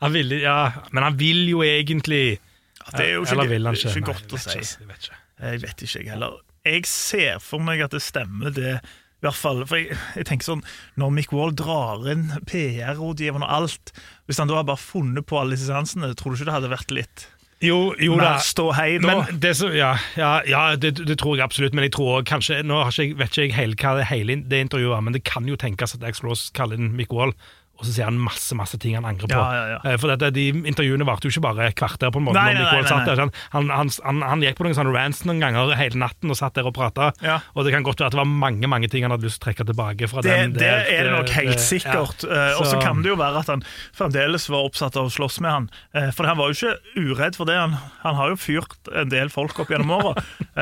Han 0.00 0.14
vil, 0.16 0.32
ja, 0.40 0.58
men 0.92 1.04
han 1.04 1.18
vil 1.20 1.42
jo 1.50 1.60
egentlig 1.66 2.38
Det 2.38 3.02
er 3.04 3.12
jo 3.18 3.24
ikke, 3.26 3.34
Eller 3.36 3.50
vil 3.50 3.66
han 3.68 3.76
det 3.76 3.84
er 3.84 3.90
ikke? 3.90 3.98
ikke 3.98 4.00
Nei, 4.00 4.14
godt 4.14 4.32
jeg 4.32 4.38
å 4.38 4.44
si. 4.44 4.58
ikke, 4.58 5.18
jeg 5.40 5.60
vet 5.62 5.82
ikke. 5.84 6.00
Jeg 6.00 6.10
heller. 6.14 6.38
Jeg 6.64 6.86
ser 6.88 7.38
for 7.44 7.62
meg 7.64 7.80
at 7.84 7.92
det 7.96 8.02
stemmer, 8.04 8.52
det. 8.56 8.78
I 9.20 9.26
hvert 9.26 9.36
fall, 9.36 9.58
for 9.68 9.76
jeg, 9.76 9.96
jeg 10.16 10.24
tenker 10.30 10.46
sånn, 10.48 10.62
Når 11.00 11.10
Mick 11.12 11.32
Wall 11.36 11.52
drar 11.56 12.06
inn 12.08 12.30
PR-rådgiveren 12.48 13.44
og 13.44 13.52
alt 13.52 13.92
Hvis 14.24 14.40
han 14.40 14.48
da 14.48 14.56
har 14.56 14.64
bare 14.68 14.80
funnet 14.80 15.26
på 15.28 15.36
alle 15.40 15.56
disse 15.58 15.68
seansene, 15.68 16.14
tror 16.16 16.32
du 16.32 16.38
ikke 16.40 16.48
det 16.48 16.54
hadde 16.56 16.72
vært 16.72 16.94
litt 16.96 17.26
Jo, 17.60 17.92
jo 18.00 18.16
da. 18.16 18.30
da. 18.30 18.32
ståhei 18.40 18.94
da? 19.02 19.10
Men 19.10 19.40
det, 19.44 19.52
så, 19.58 19.68
ja, 19.76 19.90
ja, 20.16 20.30
ja 20.48 20.62
det, 20.80 20.94
det 21.04 21.18
tror 21.20 21.36
jeg 21.36 21.44
absolutt, 21.44 21.76
men 21.76 21.84
jeg 21.84 21.92
tror 21.98 22.14
også 22.22 22.30
kanskje 22.32 22.62
Nå 22.64 22.80
har 22.80 22.96
ikke, 22.96 23.18
vet 23.20 23.34
ikke 23.36 23.44
jeg 23.50 23.56
hele 23.58 23.76
hva 23.82 23.92
det 24.00 24.08
hele 24.08 24.38
det 24.48 24.62
intervjuet 24.64 24.94
var, 24.94 25.04
men 25.04 25.16
det 25.18 25.24
kan 25.28 25.48
jo 25.52 25.60
tenkes 25.60 25.92
at 25.98 26.06
Axl 26.08 26.30
Rose 26.30 26.48
kaller 26.56 26.80
inn 26.80 26.94
Mick 26.96 27.12
Wall, 27.12 27.36
og 27.80 27.86
så 27.88 27.94
sier 27.96 28.04
han 28.10 28.18
masse 28.20 28.52
masse 28.58 28.76
ting 28.80 28.92
han 28.98 29.06
angrer 29.08 29.30
på. 29.30 29.32
Ja, 29.32 29.52
ja, 29.56 29.64
ja. 29.72 29.78
Eh, 29.88 29.96
For 30.00 30.12
dette, 30.12 30.28
de 30.36 30.44
intervjuene 30.68 31.06
varte 31.08 31.26
jo 31.26 31.32
ikke 31.32 31.42
bare 31.48 31.70
kvarter, 31.72 32.12
på 32.12 32.20
en 32.20 32.26
måte. 32.28 32.36
Nei, 32.36 32.52
nei, 32.58 32.66
nei, 32.68 32.82
satt 32.84 33.08
der, 33.08 33.22
han, 33.24 33.32
han, 33.72 33.90
han, 34.04 34.20
han 34.28 34.44
gikk 34.44 34.58
på 34.60 34.66
noen 34.68 34.76
sånne 34.76 34.92
rants 34.94 35.22
noen 35.24 35.40
ganger 35.40 35.72
hele 35.80 35.96
natten 36.02 36.30
og 36.32 36.36
satt 36.38 36.54
der 36.60 36.68
og 36.68 36.74
prata. 36.76 37.10
Og 37.56 37.64
det 37.64 37.72
kan 37.72 37.86
godt 37.86 38.02
være 38.04 38.12
at 38.12 38.16
det 38.18 38.20
var 38.20 38.28
mange 38.30 38.68
mange 38.70 38.90
ting 38.92 39.06
han 39.08 39.14
hadde 39.16 39.24
lyst 39.26 39.40
til 39.40 39.46
å 39.46 39.48
trekke 39.48 39.66
tilbake 39.72 40.10
fra 40.12 40.24
det, 40.26 40.36
den. 40.36 40.52
det 40.58 40.68
det 40.68 40.98
er 40.98 41.08
det 41.08 41.14
nok 41.16 41.32
helt 41.40 41.60
sikkert. 41.64 42.26
Eh, 42.28 42.60
Og 42.60 42.68
så 42.68 42.76
kan 42.84 43.00
det 43.02 43.10
jo 43.14 43.16
være 43.20 43.40
at 43.42 43.50
han 43.54 43.64
fremdeles 43.96 44.48
var 44.52 44.68
oppsatt 44.68 45.00
av 45.00 45.08
å 45.08 45.14
slåss 45.16 45.40
med 45.40 45.50
han. 45.56 45.70
Eh, 45.96 46.10
For 46.14 46.28
han 46.28 46.36
var 46.38 46.52
jo 46.52 46.58
ikke 46.58 47.00
uredd 47.16 47.38
for 47.40 47.48
det. 47.48 47.56
Han, 47.58 47.78
han 48.04 48.18
har 48.20 48.34
jo 48.34 48.38
fyrt 48.40 48.92
en 48.92 49.08
del 49.12 49.32
folk 49.32 49.58
opp 49.64 49.72
gjennom 49.72 49.96
åra. 49.96 50.14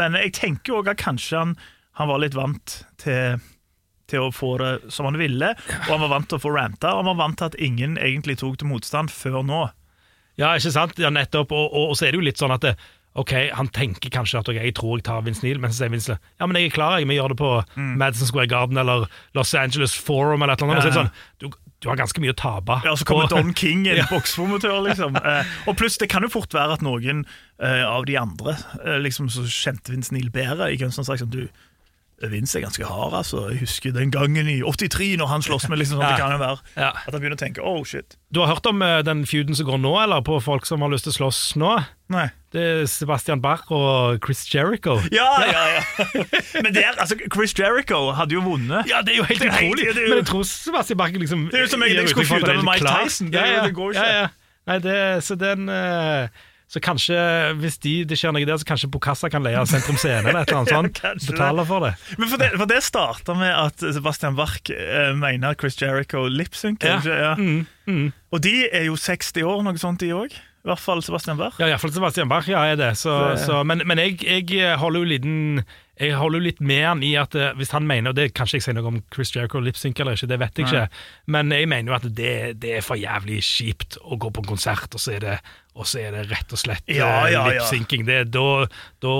Men 0.00 0.16
jeg 0.18 0.34
tenker 0.36 0.80
òg 0.80 0.90
at 0.94 1.00
kanskje 1.02 1.38
han, 1.40 1.56
han 2.00 2.10
var 2.10 2.22
litt 2.22 2.34
vant 2.36 2.80
til 3.02 3.38
til 4.14 4.28
å 4.28 4.32
få 4.34 4.54
det 4.62 4.72
som 4.94 5.10
han 5.10 5.18
ville, 5.20 5.52
og 5.84 5.90
han 5.92 6.04
var 6.06 6.14
vant 6.16 6.30
til 6.30 6.38
å 6.40 6.44
få 6.46 6.54
ranta, 6.56 6.94
og 6.94 7.02
han 7.02 7.10
var 7.12 7.20
vant 7.26 7.40
til 7.42 7.50
at 7.50 7.58
ingen 7.62 7.98
egentlig 7.98 8.38
tok 8.40 8.60
til 8.62 8.70
motstand 8.70 9.10
før 9.12 9.42
nå. 9.46 9.64
Ja, 10.40 10.54
ikke 10.58 10.72
sant? 10.74 10.96
Ja, 10.98 11.10
nettopp. 11.14 11.52
Og, 11.54 11.66
og, 11.70 11.90
og 11.92 11.98
så 11.98 12.08
er 12.08 12.14
det 12.14 12.18
jo 12.22 12.28
litt 12.30 12.40
sånn 12.42 12.54
at 12.56 12.64
det, 12.66 12.76
Ok, 13.14 13.30
Han 13.54 13.68
tenker 13.70 14.10
kanskje 14.10 14.40
at 14.40 14.48
ok, 14.50 14.56
jeg 14.58 14.72
tror 14.74 14.96
jeg 14.98 15.04
tar 15.06 15.20
Vince 15.22 15.44
Neal, 15.44 15.60
men 15.62 15.70
så 15.70 15.84
sier 15.84 15.92
Vince 15.92 16.16
ja, 16.16 16.48
men 16.50 16.56
jeg 16.58 16.66
er 16.66 16.72
klar, 16.74 16.96
jeg, 16.98 17.06
vi 17.06 17.14
gjør 17.14 17.30
det 17.30 17.36
på 17.38 17.50
Madison 18.00 18.26
Square 18.26 18.50
Garden 18.50 18.80
eller 18.82 19.04
Los 19.38 19.52
Angeles 19.54 19.94
Forum 19.94 20.42
eller 20.42 20.56
et 20.56 20.64
eller 20.64 20.80
annet. 20.80 20.88
Ja. 20.90 20.96
sånn, 21.04 21.12
du, 21.38 21.46
du 21.78 21.86
har 21.92 22.00
ganske 22.00 22.18
mye 22.24 22.34
å 22.34 22.38
tape. 22.40 22.80
Ja, 22.82 22.96
Så 22.98 23.06
kommer 23.06 23.30
Don 23.30 23.54
King, 23.54 23.84
en 23.86 24.00
Ja. 24.02 24.08
bokspromotør, 24.10 24.80
liksom. 24.88 25.14
Eh, 25.30 25.54
og 25.70 25.78
pluss, 25.78 26.00
det 26.02 26.08
kan 26.10 26.26
jo 26.26 26.32
fort 26.34 26.58
være 26.58 26.74
at 26.80 26.82
noen 26.82 27.22
eh, 27.62 27.84
av 27.86 28.02
de 28.10 28.18
andre 28.18 28.56
eh, 28.82 28.98
liksom 29.06 29.30
så 29.30 29.46
kjente 29.46 29.94
Vince 29.94 30.10
Neil 30.18 30.34
bedre 30.34 30.72
i 30.74 30.80
Guns 30.82 30.98
N' 30.98 31.06
Roses. 31.06 31.22
Du, 31.30 31.44
Vince 32.30 32.58
er 32.58 32.62
ganske 32.64 32.84
hard, 32.88 33.14
altså. 33.14 33.48
Jeg 33.50 33.60
husker 33.60 33.92
den 33.92 34.10
gangen 34.10 34.48
i 34.48 34.60
83 34.62 35.16
når 35.20 35.26
han 35.30 35.42
slåss 35.42 35.68
med 35.68 35.78
liksom 35.78 35.98
sånn. 36.00 36.08
Det 36.10 36.20
kan 36.20 36.32
jo 36.32 36.38
være 36.38 36.58
Ja. 36.76 36.88
at 36.94 37.12
han 37.12 37.20
begynner 37.20 37.36
å 37.36 37.42
tenke 37.44 37.60
oh 37.64 37.82
shit. 37.84 38.16
Du 38.32 38.40
har 38.40 38.48
hørt 38.54 38.66
om 38.66 38.82
eh, 38.82 39.02
den 39.02 39.24
feuden 39.26 39.54
som 39.54 39.66
går 39.66 39.78
nå, 39.78 39.92
eller 40.02 40.20
på 40.26 40.40
folk 40.42 40.66
som 40.66 40.80
har 40.82 40.88
lyst 40.90 41.04
til 41.04 41.12
å 41.12 41.18
slåss 41.18 41.56
nå? 41.56 41.74
Nei. 42.14 42.28
Det 42.54 42.62
er 42.62 42.86
Sebastian 42.86 43.40
Bach 43.40 43.70
og 43.74 44.18
Chris 44.24 44.44
Jericho. 44.52 44.96
Ja, 45.10 45.28
ja, 45.46 45.62
ja. 45.78 45.82
Men 46.64 46.72
der, 46.74 46.94
altså, 46.98 47.16
Chris 47.32 47.54
Jericho 47.58 48.12
hadde 48.14 48.34
jo 48.36 48.40
vunnet. 48.46 48.86
Ja, 48.90 49.02
det 49.02 49.14
er 49.14 49.22
jo 49.22 49.28
helt 49.28 49.44
utrolig. 49.48 49.86
jo- 49.90 50.08
Men 50.08 50.18
jeg 50.22 50.26
tror 50.30 50.42
Sebastian 50.48 50.98
Bach 50.98 51.10
liksom 51.12 51.48
Det 51.50 51.58
er 51.60 51.66
jo 51.66 51.70
som 51.74 51.82
jeg- 51.82 51.94
jeg 51.96 52.08
skulle 52.08 52.40
er 52.42 52.56
med 52.62 52.64
Mike. 52.64 52.86
Tyson. 53.04 53.30
Det- 53.30 53.40
Ja, 53.40 53.46
ja. 53.58 53.62
det 53.66 53.74
går 53.74 53.90
ikke. 53.94 54.04
Ja, 54.06 54.20
ja. 54.22 54.28
Nei, 54.66 54.78
det, 54.80 54.98
så 55.24 55.34
den 55.36 55.68
eh, 55.68 56.28
Så 56.74 56.80
kanskje, 56.82 57.16
hvis 57.60 57.76
de, 57.84 57.92
det 58.10 58.16
skjer 58.18 58.32
noe 58.34 58.42
der, 58.48 58.58
så 58.58 58.66
kanskje 58.66 58.88
Bokassa 58.90 59.28
kan 59.30 59.44
leie 59.46 59.60
Sentrum 59.70 59.94
Scene 60.00 60.24
eller 60.26 60.40
et 60.42 60.50
eller 60.50 60.64
annet 60.64 60.98
sånt. 61.04 61.28
Betale 61.30 61.64
for 61.68 61.84
det. 61.86 61.92
Men 62.18 62.32
for 62.32 62.42
det, 62.42 62.48
for 62.58 62.70
det 62.72 62.80
starta 62.82 63.36
med 63.38 63.52
at 63.54 63.84
Sebastian 63.94 64.34
Warch 64.40 64.72
eh, 64.74 65.12
mener 65.14 65.54
Chris 65.60 65.78
Jericho 65.78 66.24
lipsynker. 66.26 66.98
Ja. 67.06 67.20
Ja. 67.28 67.36
Mm, 67.38 67.62
mm. 67.86 68.08
Og 68.34 68.42
de 68.42 68.56
er 68.74 68.88
jo 68.88 68.98
60 68.98 69.46
år, 69.46 69.62
noe 69.68 69.78
sånt, 69.78 70.02
de 70.02 70.10
òg. 70.18 70.34
I 70.64 70.70
hvert 70.70 70.80
fall 70.80 71.02
Sebastian 71.04 71.36
Bach. 71.36 71.58
Ja, 71.60 71.66
i 71.68 71.74
hvert 71.74 71.82
fall 71.84 71.92
Sebastian 71.92 72.28
Bach, 72.30 72.46
ja, 72.48 72.62
er 72.72 72.78
det. 72.80 72.94
Så, 72.96 73.12
Det- 73.34 73.42
så, 73.44 73.58
men 73.68 73.82
men 73.86 74.00
jeg, 74.00 74.16
jeg 74.24 74.78
holder 74.80 75.04
jo 75.04 75.10
liten 75.12 75.64
jeg 76.00 76.16
holder 76.18 76.40
jo 76.40 76.44
litt 76.48 76.58
med 76.64 76.80
han 76.82 77.02
i 77.06 77.12
at 77.20 77.36
eh, 77.38 77.52
hvis 77.54 77.70
han 77.70 77.84
mener 77.86 78.10
og 78.10 78.16
det 78.18 78.32
Kanskje 78.34 78.56
jeg 78.58 78.64
sier 78.64 78.74
noe 78.74 78.88
om 78.90 78.96
Chris 79.14 79.30
Jericho 79.36 79.60
lipsync 79.62 80.00
eller 80.02 80.16
ikke, 80.16 80.26
det 80.32 80.38
vet 80.40 80.56
jeg 80.58 80.66
Nei. 80.66 80.72
ikke. 80.72 81.02
Men 81.36 81.52
jeg 81.54 81.68
mener 81.70 81.92
jo 81.92 81.96
at 82.00 82.08
det, 82.18 82.32
det 82.64 82.72
er 82.80 82.82
for 82.82 82.98
jævlig 82.98 83.36
kjipt 83.46 83.98
å 84.02 84.16
gå 84.18 84.32
på 84.34 84.42
en 84.42 84.48
konsert, 84.56 84.88
og 84.96 84.98
så 85.04 85.12
er 85.14 85.20
det, 85.22 85.36
og 85.74 85.86
så 85.90 85.98
er 86.04 86.12
det 86.14 86.20
rett 86.30 86.52
og 86.54 86.58
slett 86.60 86.84
Ja, 86.86 87.26
eh, 87.26 87.32
ja, 87.32 87.40
ja. 87.40 87.54
lipsynking. 87.56 88.04
Da, 88.06 88.46
da 89.02 89.14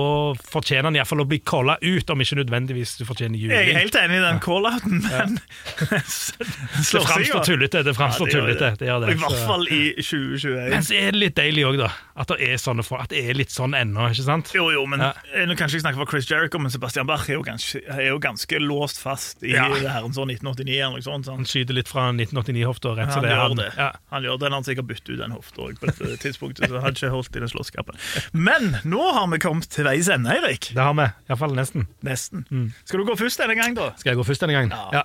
fortjener 0.46 0.86
han 0.90 0.98
iallfall 1.00 1.24
å 1.24 1.26
bli 1.26 1.40
calla 1.42 1.74
ut, 1.82 2.10
om 2.14 2.22
ikke 2.22 2.38
nødvendigvis 2.38 2.92
du 3.00 3.04
fortjener 3.08 3.38
juling. 3.40 3.56
Jeg 3.58 3.74
er 3.74 3.80
helt 3.82 3.96
enig 3.98 4.20
i 4.20 4.22
den 4.22 4.38
call-outen, 4.44 5.00
men 5.02 5.38
Det 6.14 7.00
framstår 7.02 7.44
tullete. 7.44 7.82
Det 7.82 7.94
framstår 7.94 8.28
Ja, 8.34 8.44
det 8.46 8.54
det. 8.60 8.70
Det 8.78 8.86
det. 9.00 9.12
I 9.12 9.18
hvert 9.18 9.40
fall 9.46 9.66
i 9.68 9.82
2021. 9.98 10.70
Men 10.70 10.86
så 10.86 10.94
er 10.98 11.10
det 11.14 11.20
litt 11.24 11.36
deilig 11.38 11.64
òg, 11.68 11.78
da. 11.82 11.90
At 12.22 12.30
det 12.30 12.46
er 12.46 12.60
sånne 12.62 12.84
folk, 12.86 13.02
at 13.08 13.10
det 13.14 13.24
er 13.26 13.34
litt 13.34 13.50
sånn 13.50 13.74
ennå, 13.74 14.06
ikke 14.14 14.26
sant? 14.26 14.52
Jo, 14.54 14.68
jo, 14.74 14.84
men 14.90 15.02
eh, 15.02 15.42
Nå 15.48 15.56
kan 15.58 15.66
jeg 15.66 15.80
ikke 15.80 15.84
snakke 15.88 16.00
for 16.04 16.12
Chris 16.14 16.30
Jericho, 16.30 16.60
men 16.62 16.70
Sebastian 16.70 17.08
Bach 17.10 17.26
er 17.28 17.38
jo 17.40 17.42
ganske, 17.46 17.82
er 17.90 18.06
jo 18.12 18.20
ganske 18.22 18.60
låst 18.62 19.02
fast 19.02 19.42
i 19.42 19.54
Ja. 19.56 19.66
det 19.74 19.90
her 19.90 20.06
en 20.06 20.14
sånn 20.14 20.30
1989 20.30 20.78
eller 20.78 21.00
noe 21.00 21.06
sånt. 21.06 21.26
Han 21.32 21.44
skyter 21.48 21.74
litt 21.74 21.90
fra 21.90 22.08
1989-hofta. 22.14 22.94
rett 23.00 23.10
så 23.10 23.18
Han 23.18 23.26
det 23.26 23.34
er 23.34 23.82
han. 23.82 23.98
Han 24.14 24.22
gjør 24.28 24.38
det, 24.38 24.46
han 24.52 24.58
har 24.60 24.66
sikkert 24.70 24.90
byttet 24.92 25.08
ut 25.14 25.18
den 25.24 25.34
hofta 25.34 25.66
òg 25.66 25.80
på 25.82 25.90
dette 25.90 26.16
tidspunktet. 26.22 26.43
Så 26.52 26.80
hadde 26.82 26.92
ikke 26.94 27.12
holdt 27.12 27.36
i 27.38 27.42
den 27.42 27.50
slåsskampen. 27.52 28.00
Men 28.36 28.76
nå 28.84 29.04
har 29.16 29.28
vi 29.32 29.40
kommet 29.42 29.68
til 29.72 29.86
veis 29.88 30.10
ende, 30.12 30.32
Eirik. 30.34 30.70
Det 30.74 30.82
har 30.82 30.96
vi. 30.98 31.08
Iallfall 31.28 31.56
nesten. 31.56 31.88
Nesten. 32.06 32.44
Mm. 32.50 32.68
Skal 32.84 33.00
du 33.00 33.08
gå 33.08 33.16
først 33.20 33.40
denne 33.40 33.56
gang, 33.58 33.76
da? 33.78 33.92
Skal 34.00 34.12
jeg 34.12 34.20
gå 34.20 34.26
først 34.28 34.44
denne 34.44 34.56
gangen? 34.56 34.74
Ja. 34.94 35.04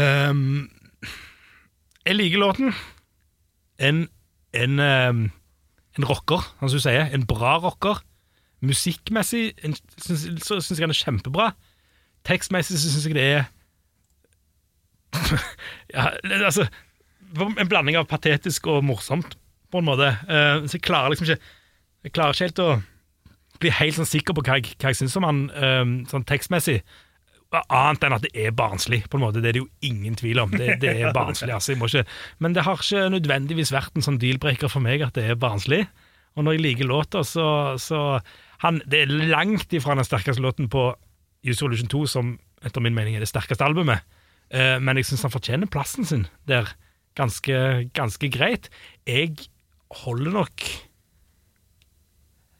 Ehm, 0.00 0.70
jeg 2.06 2.16
liker 2.16 2.42
låten. 2.42 2.74
En, 3.80 4.04
en, 4.52 4.78
um, 4.78 5.24
en 5.98 6.08
rocker, 6.08 6.44
som 6.60 6.72
du 6.72 6.80
sier. 6.82 7.08
En 7.14 7.26
bra 7.26 7.56
rocker. 7.62 8.02
Musikkmessig 8.60 9.54
syns, 10.04 10.26
så 10.44 10.60
syns 10.60 10.76
jeg 10.76 10.84
den 10.84 10.92
er 10.92 11.00
kjempebra. 11.00 11.50
Tekstmessig 12.28 12.76
syns 12.76 13.06
jeg 13.08 13.16
det 13.16 13.24
er 13.24 13.44
ja, 15.94 16.10
altså, 16.44 16.66
En 17.40 17.68
blanding 17.70 17.96
av 17.98 18.08
patetisk 18.10 18.68
og 18.70 18.84
morsomt, 18.84 19.36
på 19.70 19.80
en 19.80 19.88
måte. 19.88 20.12
Uh, 20.28 20.66
så 20.66 20.78
jeg 20.78 20.86
klarer 20.86 21.12
liksom 21.12 21.28
ikke 21.28 21.42
Jeg 22.00 22.12
klarer 22.16 22.32
ikke 22.32 22.48
helt 22.48 22.64
å 22.64 22.70
bli 23.60 23.70
helt 23.76 23.96
sånn 23.98 24.08
sikker 24.08 24.36
på 24.36 24.42
hva 24.46 24.56
jeg, 24.56 24.74
hva 24.80 24.90
jeg 24.92 25.02
syns 25.02 25.16
om 25.20 25.26
han 25.28 25.40
um, 25.52 25.94
sånn 26.08 26.24
tekstmessig. 26.24 26.78
Annet 27.50 28.04
enn 28.06 28.14
at 28.14 28.22
det 28.24 28.30
er 28.38 28.54
barnslig, 28.56 29.02
på 29.10 29.18
en 29.18 29.24
måte. 29.24 29.42
Det 29.42 29.50
er 29.50 29.56
det 29.58 29.62
jo 29.64 29.68
ingen 29.84 30.14
tvil 30.16 30.38
om. 30.40 30.52
Det, 30.54 30.78
det 30.80 30.94
er 30.94 31.12
barnslig, 31.12 31.50
altså. 31.52 31.74
Ikke, 31.74 32.04
men 32.38 32.54
det 32.56 32.64
har 32.64 32.78
ikke 32.78 33.08
nødvendigvis 33.12 33.72
vært 33.74 33.98
en 33.98 34.06
sånn 34.06 34.20
deal-breaker 34.22 34.70
for 34.70 34.84
meg 34.84 35.02
at 35.04 35.18
det 35.18 35.26
er 35.28 35.40
barnslig. 35.40 35.82
Og 36.38 36.46
når 36.46 36.56
jeg 36.56 36.64
liker 36.64 36.88
låta, 36.88 37.24
så, 37.26 37.76
så 37.76 38.20
han, 38.62 38.80
Det 38.86 39.02
er 39.02 39.12
langt 39.32 39.72
ifra 39.74 39.96
den 39.98 40.06
sterkeste 40.06 40.42
låten 40.42 40.70
på 40.70 40.92
Use 41.44 41.64
Revolution 41.64 41.90
2, 41.90 42.04
som 42.06 42.32
etter 42.64 42.84
min 42.84 42.94
mening 42.94 43.16
er 43.16 43.24
det 43.24 43.30
sterkeste 43.30 43.64
albumet. 43.64 44.04
Eh, 44.52 44.76
men 44.82 45.00
jeg 45.00 45.08
syns 45.08 45.26
han 45.26 45.34
fortjener 45.34 45.70
plassen 45.70 46.06
sin 46.06 46.26
der 46.48 46.70
ganske, 47.18 47.88
ganske 47.96 48.30
greit. 48.32 48.68
Jeg 49.08 49.48
holder 49.90 50.32
nok 50.38 50.64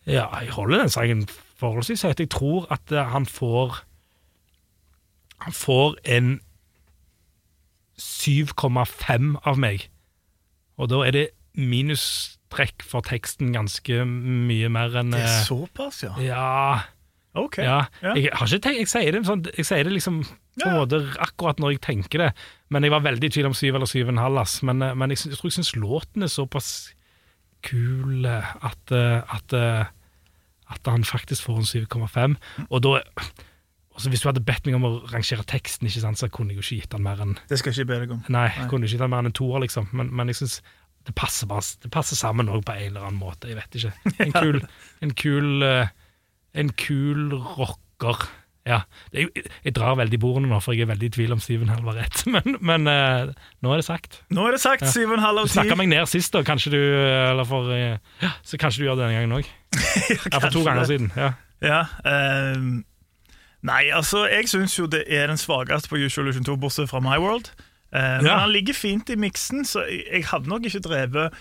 Ja, 0.06 0.26
jeg 0.40 0.50
holder 0.56 0.82
den 0.82 0.90
sangen 0.90 1.26
forholdsvis 1.60 2.02
høyt. 2.02 2.20
Jeg 2.20 2.30
tror 2.32 2.66
at 2.72 2.92
eh, 2.92 3.10
han 3.12 3.26
får 3.26 3.82
Han 5.40 5.52
får 5.56 5.96
en 6.04 6.40
7,5 8.00 9.36
av 9.44 9.60
meg. 9.60 9.86
Og 10.80 10.88
da 10.92 11.02
er 11.04 11.16
det 11.16 11.26
minustrekk 11.56 12.84
for 12.86 13.04
teksten 13.04 13.52
ganske 13.52 14.04
mye 14.06 14.68
mer 14.72 14.96
enn 15.00 15.12
Det 15.14 15.20
er 15.20 15.28
eh, 15.28 15.44
såpass, 15.48 16.02
ja. 16.04 16.12
Ja. 16.24 16.80
Ok. 17.36 17.60
Ja. 17.62 17.84
Ja. 18.02 18.14
Jeg, 18.16 18.32
tenkt, 18.60 18.80
jeg, 18.80 18.88
sier 18.90 19.14
det 19.14 19.24
sånn, 19.28 19.44
jeg 19.56 19.68
sier 19.68 19.86
det 19.86 19.94
liksom 19.94 20.22
på 20.24 20.66
en 20.66 20.80
måte 20.80 21.00
akkurat 21.22 21.60
når 21.62 21.76
jeg 21.76 21.82
tenker 21.84 22.24
det, 22.24 22.30
men 22.74 22.84
jeg 22.84 22.92
var 22.92 23.04
veldig 23.04 23.28
i 23.30 23.32
tvil 23.32 23.48
om 23.48 23.56
syv 23.56 23.78
eller 23.78 23.88
syv 23.88 24.08
og 24.08 24.14
en 24.16 24.24
halv. 24.24 24.56
Men, 24.66 24.82
eh, 24.86 24.96
men 24.96 25.14
jeg, 25.14 25.24
jeg 25.28 25.40
tror 25.40 25.50
jeg 25.50 25.58
syns 25.60 25.74
låten 25.76 26.26
er 26.26 26.32
såpass 26.32 26.70
kul 27.66 28.26
at, 28.26 28.92
eh, 28.94 29.20
at, 29.34 29.54
eh, 29.56 29.84
at 30.70 30.90
han 30.90 31.04
faktisk 31.04 31.48
får 31.48 31.62
en 31.62 31.70
7,5. 31.70 32.36
Og 32.70 32.82
da 32.82 33.00
også 33.90 34.08
Hvis 34.08 34.22
du 34.22 34.28
hadde 34.30 34.40
bedt 34.46 34.64
meg 34.64 34.76
om 34.78 34.84
å 34.86 34.90
rangere 35.12 35.44
teksten, 35.44 35.88
ikke 35.90 36.00
sant, 36.00 36.16
så 36.16 36.28
kunne 36.32 36.54
jeg 36.54 36.60
jo 36.60 36.62
ikke 36.62 36.76
gitt 36.84 36.94
han 36.96 37.02
mer 37.04 37.20
enn 37.20 37.34
Det 37.50 37.58
skal 37.58 37.72
jeg 37.74 37.82
ikke 37.82 37.90
be 37.90 37.98
deg 38.00 38.12
om. 38.14 38.20
Nei, 38.32 38.46
jeg 38.48 38.68
kunne 38.70 38.86
ikke 38.86 38.94
gitt 38.94 39.02
han 39.04 39.10
mer 39.12 39.24
enn 39.24 39.28
en 39.28 39.36
toer, 39.36 39.60
liksom. 39.60 39.90
Men, 39.92 40.12
men 40.16 40.30
jeg 40.30 40.38
syns 40.38 40.60
det 41.08 41.14
passer, 41.16 41.48
bare, 41.50 41.64
det 41.82 41.90
passer 41.92 42.16
sammen 42.16 42.48
òg 42.52 42.62
på 42.64 42.76
en 42.76 42.86
eller 42.86 43.08
annen 43.08 43.20
måte. 43.20 43.50
Jeg 43.50 43.58
vet 43.58 43.76
ikke. 43.80 43.92
En 44.24 44.32
kul, 44.32 44.60
en 45.04 45.14
kul, 45.16 45.50
eh, 45.66 45.92
en 46.62 46.72
kul 46.80 47.34
rocker. 47.58 48.24
Ja. 48.70 48.78
Er 49.12 49.28
jeg 49.66 49.74
drar 49.76 49.96
veldig 49.98 50.16
i 50.16 50.22
bordene 50.22 50.50
nå, 50.50 50.60
for 50.62 50.76
jeg 50.76 50.86
er 50.86 50.90
veldig 50.92 51.08
i 51.10 51.14
tvil 51.16 51.34
om 51.34 51.40
Steven 51.42 51.70
Hall 51.72 51.82
var 51.86 51.98
rett. 51.98 52.22
Men, 52.34 52.56
men 52.62 52.86
uh, 52.86 53.32
nå 53.64 53.72
er 53.74 53.80
det 53.82 53.86
sagt. 53.88 54.20
Nå 54.30 54.44
er 54.46 54.54
det 54.56 54.60
sagt. 54.62 54.84
Ja. 54.86 54.90
Steven 54.94 55.18
Hall 55.24 55.40
av 55.42 55.48
Du 55.48 55.52
snakka 55.56 55.76
meg 55.80 55.90
ned 55.90 56.06
sist, 56.10 56.30
da. 56.36 56.44
Kanskje 56.46 56.72
du 56.74 56.78
eh, 56.80 57.30
Eller 57.32 57.48
for 57.48 57.72
eh, 57.74 57.98
Ja, 58.22 58.30
så 58.46 58.60
kanskje 58.62 58.84
du 58.84 58.86
gjør 58.88 59.00
det 59.00 59.08
denne 59.08 59.18
gangen 59.18 59.34
òg. 59.40 59.50
Ja, 60.32 60.38
for 60.38 60.50
to 60.54 60.62
ganger 60.66 60.84
det. 60.86 60.92
siden. 60.94 61.10
Ja. 61.18 61.32
Ja, 61.60 61.80
ehm, 62.08 62.70
Nei, 63.66 63.90
altså, 63.92 64.22
jeg 64.30 64.46
syns 64.48 64.72
jo 64.78 64.86
det 64.88 65.02
er 65.12 65.26
den 65.28 65.36
svakeste 65.40 65.90
på 65.92 65.98
Usual 66.00 66.24
Illusion 66.30 66.46
2, 66.48 66.54
bortsett 66.62 66.88
fra 66.88 67.02
My 67.04 67.18
World. 67.20 67.50
Eh, 67.92 68.20
Men 68.22 68.30
han 68.32 68.52
ligger 68.54 68.72
fint 68.78 69.10
i 69.12 69.18
miksen, 69.20 69.66
så 69.68 69.82
jeg, 69.84 70.04
jeg 70.14 70.24
hadde 70.30 70.48
nok 70.48 70.64
ikke 70.70 70.80
drevet 70.86 71.34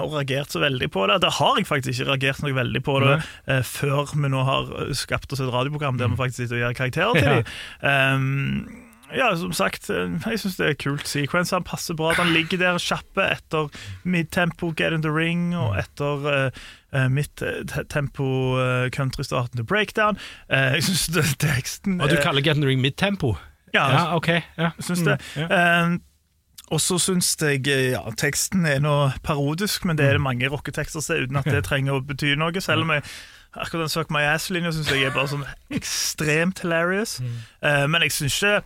og 0.00 0.14
reagert 0.16 0.50
så 0.54 0.62
veldig 0.62 0.88
på 0.94 1.06
det. 1.10 1.20
Da 1.20 1.30
har 1.38 1.58
jeg 1.60 1.66
faktisk 1.68 2.00
ikke 2.00 2.10
reagert 2.14 2.42
noe 2.42 2.54
veldig 2.56 2.82
på 2.86 2.98
det 3.04 3.14
eh, 3.46 3.62
før 3.68 4.14
vi 4.16 4.28
nå 4.32 4.42
har 4.48 4.70
eh, 4.86 4.92
skapt 4.96 5.32
oss 5.36 5.40
et 5.44 5.52
radioprogram 5.52 5.98
der 6.00 6.08
vi 6.08 6.16
faktisk 6.16 6.42
sitter 6.46 6.56
og 6.56 6.62
gir 6.70 6.78
karakterer 6.78 7.18
til 7.18 7.28
Ja. 7.28 7.40
dem. 7.42 8.18
Um, 8.18 8.84
ja, 9.16 9.30
som 9.40 9.52
sagt, 9.56 9.86
eh, 9.88 10.10
jeg 10.28 10.40
syns 10.42 10.56
det 10.60 10.66
er 10.68 10.74
kult 10.80 11.06
sequence. 11.08 11.54
Han 11.56 11.64
passer 11.64 11.96
bra. 11.96 12.10
Han 12.18 12.32
ligger 12.34 12.58
der 12.60 12.76
kjappe 12.80 13.24
etter 13.24 13.70
midtempo 14.04 14.72
Get 14.76 14.92
in 14.92 15.00
the 15.04 15.12
Ring 15.12 15.54
og 15.56 15.78
etter 15.80 16.26
uh, 16.92 17.06
midtempo 17.08 18.26
uh, 18.58 18.88
countrystarten 18.92 19.56
til 19.60 19.64
Breakdown. 19.68 20.18
Uh, 20.52 20.74
jeg 20.76 20.84
syns 20.88 21.32
teksten 21.40 22.00
Og 22.00 22.08
du 22.12 22.16
er- 22.18 22.22
kaller 22.24 22.44
Get 22.44 22.56
in 22.56 22.62
the 22.64 22.68
Ring 22.68 22.80
midtempo? 22.84 23.36
Ja, 23.74 23.88
ja 23.92 24.04
ok. 24.16 24.28
Ja. 24.56 24.70
jeg 24.76 24.84
syns 24.84 25.04
det. 25.04 25.18
Mm, 25.36 25.42
ja. 25.48 25.98
Eh, 26.68 26.74
og 26.74 26.80
så 26.80 26.98
syns 27.00 27.34
jeg 27.40 27.66
eh, 27.68 27.92
ja, 27.94 28.04
teksten 28.16 28.66
er 28.66 28.80
noe 28.84 29.12
parodisk, 29.22 29.84
men 29.88 29.98
det 29.98 30.06
er 30.06 30.18
det 30.18 30.24
mange 30.24 30.48
rocketekster 30.48 31.00
som 31.00 31.16
er, 31.16 31.26
uten 31.26 31.40
at 31.40 31.48
det 31.48 31.64
trenger 31.66 31.98
å 31.98 32.04
bety 32.04 32.34
noe. 32.36 32.60
Selv 32.60 32.86
om 32.86 32.94
jeg 32.94 33.04
akkurat 33.58 33.86
den 33.86 33.92
Suck 33.92 34.10
My 34.14 34.26
Ass-linja 34.28 34.72
syns 34.72 34.90
jeg 34.92 35.08
er 35.08 35.14
bare 35.14 35.32
sånn 35.32 35.46
ekstremt 35.78 36.60
hilarious. 36.62 37.18
Uh, 37.64 37.86
men 37.90 38.04
jeg 38.06 38.14
syns 38.14 38.40
ikke 38.42 38.58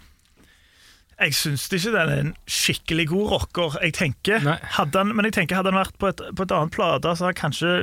jeg 1.23 1.37
syns 1.39 1.69
ikke 1.71 1.93
den 1.95 2.11
er 2.11 2.21
en 2.25 2.31
skikkelig 2.51 3.05
god 3.13 3.29
rocker. 3.31 3.77
Jeg 3.85 3.95
tenker, 3.95 4.43
han, 4.43 5.13
men 5.13 5.29
jeg 5.29 5.37
tenker 5.37 5.61
hadde 5.61 5.71
han 5.71 5.79
vært 5.79 5.99
på 6.03 6.09
et, 6.11 6.23
på 6.35 6.47
et 6.47 6.55
annet 6.57 6.75
plate, 6.75 7.13
så 7.15 7.29
hadde 7.29 7.37
han 7.37 7.39
kanskje 7.39 7.75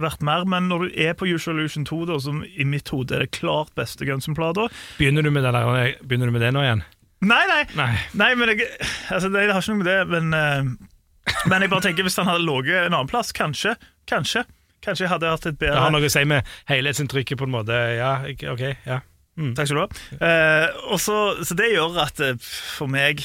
vært 0.00 0.22
mer. 0.24 0.46
Men 0.48 0.70
når 0.70 0.86
du 0.86 1.00
er 1.04 1.12
på 1.18 1.28
Usual 1.28 1.58
Illusion 1.58 1.84
2, 1.84 1.98
da, 2.08 2.16
som 2.22 2.40
i 2.48 2.64
mitt 2.64 2.88
hode 2.94 3.18
er 3.18 3.26
det 3.26 3.34
klart 3.36 3.74
beste 3.76 4.08
Gunsen-plata 4.08 4.70
Begynner, 4.96 5.26
du 5.26 5.34
med 5.34 5.44
det 5.44 5.52
der, 5.58 5.98
begynner 6.00 6.30
du 6.30 6.36
med 6.38 6.46
det 6.46 6.54
nå 6.56 6.64
igjen? 6.64 6.86
Nei, 7.20 7.42
nei. 7.50 7.62
Nei. 7.74 7.90
Nei, 8.14 8.30
men 8.38 8.52
jeg, 8.52 8.68
altså, 9.10 9.30
det, 9.32 9.48
det 9.48 9.54
har 9.56 9.64
ikke 9.64 9.74
noe 9.74 9.82
med 9.82 9.90
det, 9.90 9.98
men 10.12 10.30
uh, 10.36 11.42
Men 11.50 11.64
jeg 11.64 11.72
bare 11.72 11.84
tenker 11.88 12.06
hvis 12.06 12.16
han 12.20 12.28
hadde 12.30 12.44
ligget 12.46 12.86
en 12.86 12.94
annen 12.94 13.10
plass, 13.10 13.32
kanskje. 13.36 13.74
Kanskje. 14.08 14.44
Kanskje 14.84 15.04
jeg 15.04 15.10
hadde 15.10 15.30
hatt 15.32 15.46
et 15.50 15.58
bedre 15.58 15.74
Det 15.74 15.82
har 15.82 15.92
noe 15.92 16.06
å 16.06 16.12
si 16.12 16.22
med 16.28 16.46
helhetsinntrykket, 16.70 17.38
på 17.40 17.48
en 17.48 17.54
måte. 17.54 17.78
Ja, 17.98 18.12
ok, 18.52 18.64
ja. 18.86 19.00
Mm. 19.38 19.52
Takk 19.58 19.68
skal 19.70 19.78
du 19.78 19.82
ha. 19.84 20.26
Eh, 20.26 20.78
og 20.90 21.00
så, 21.02 21.16
så 21.46 21.54
det 21.58 21.72
gjør 21.72 21.98
at 22.02 22.22
eh, 22.24 22.38
for 22.42 22.90
meg 22.90 23.22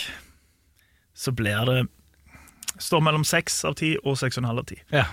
så 1.17 1.33
blir 1.35 1.69
det 1.69 1.83
Står 2.81 3.03
mellom 3.05 3.21
seks 3.21 3.59
av 3.69 3.75
ti 3.77 3.91
og 4.01 4.15
seks 4.17 4.39
og 4.39 4.41
en 4.41 4.47
halv 4.49 4.63
av 4.63 4.65
ti. 4.71 4.79
Ja. 4.91 5.03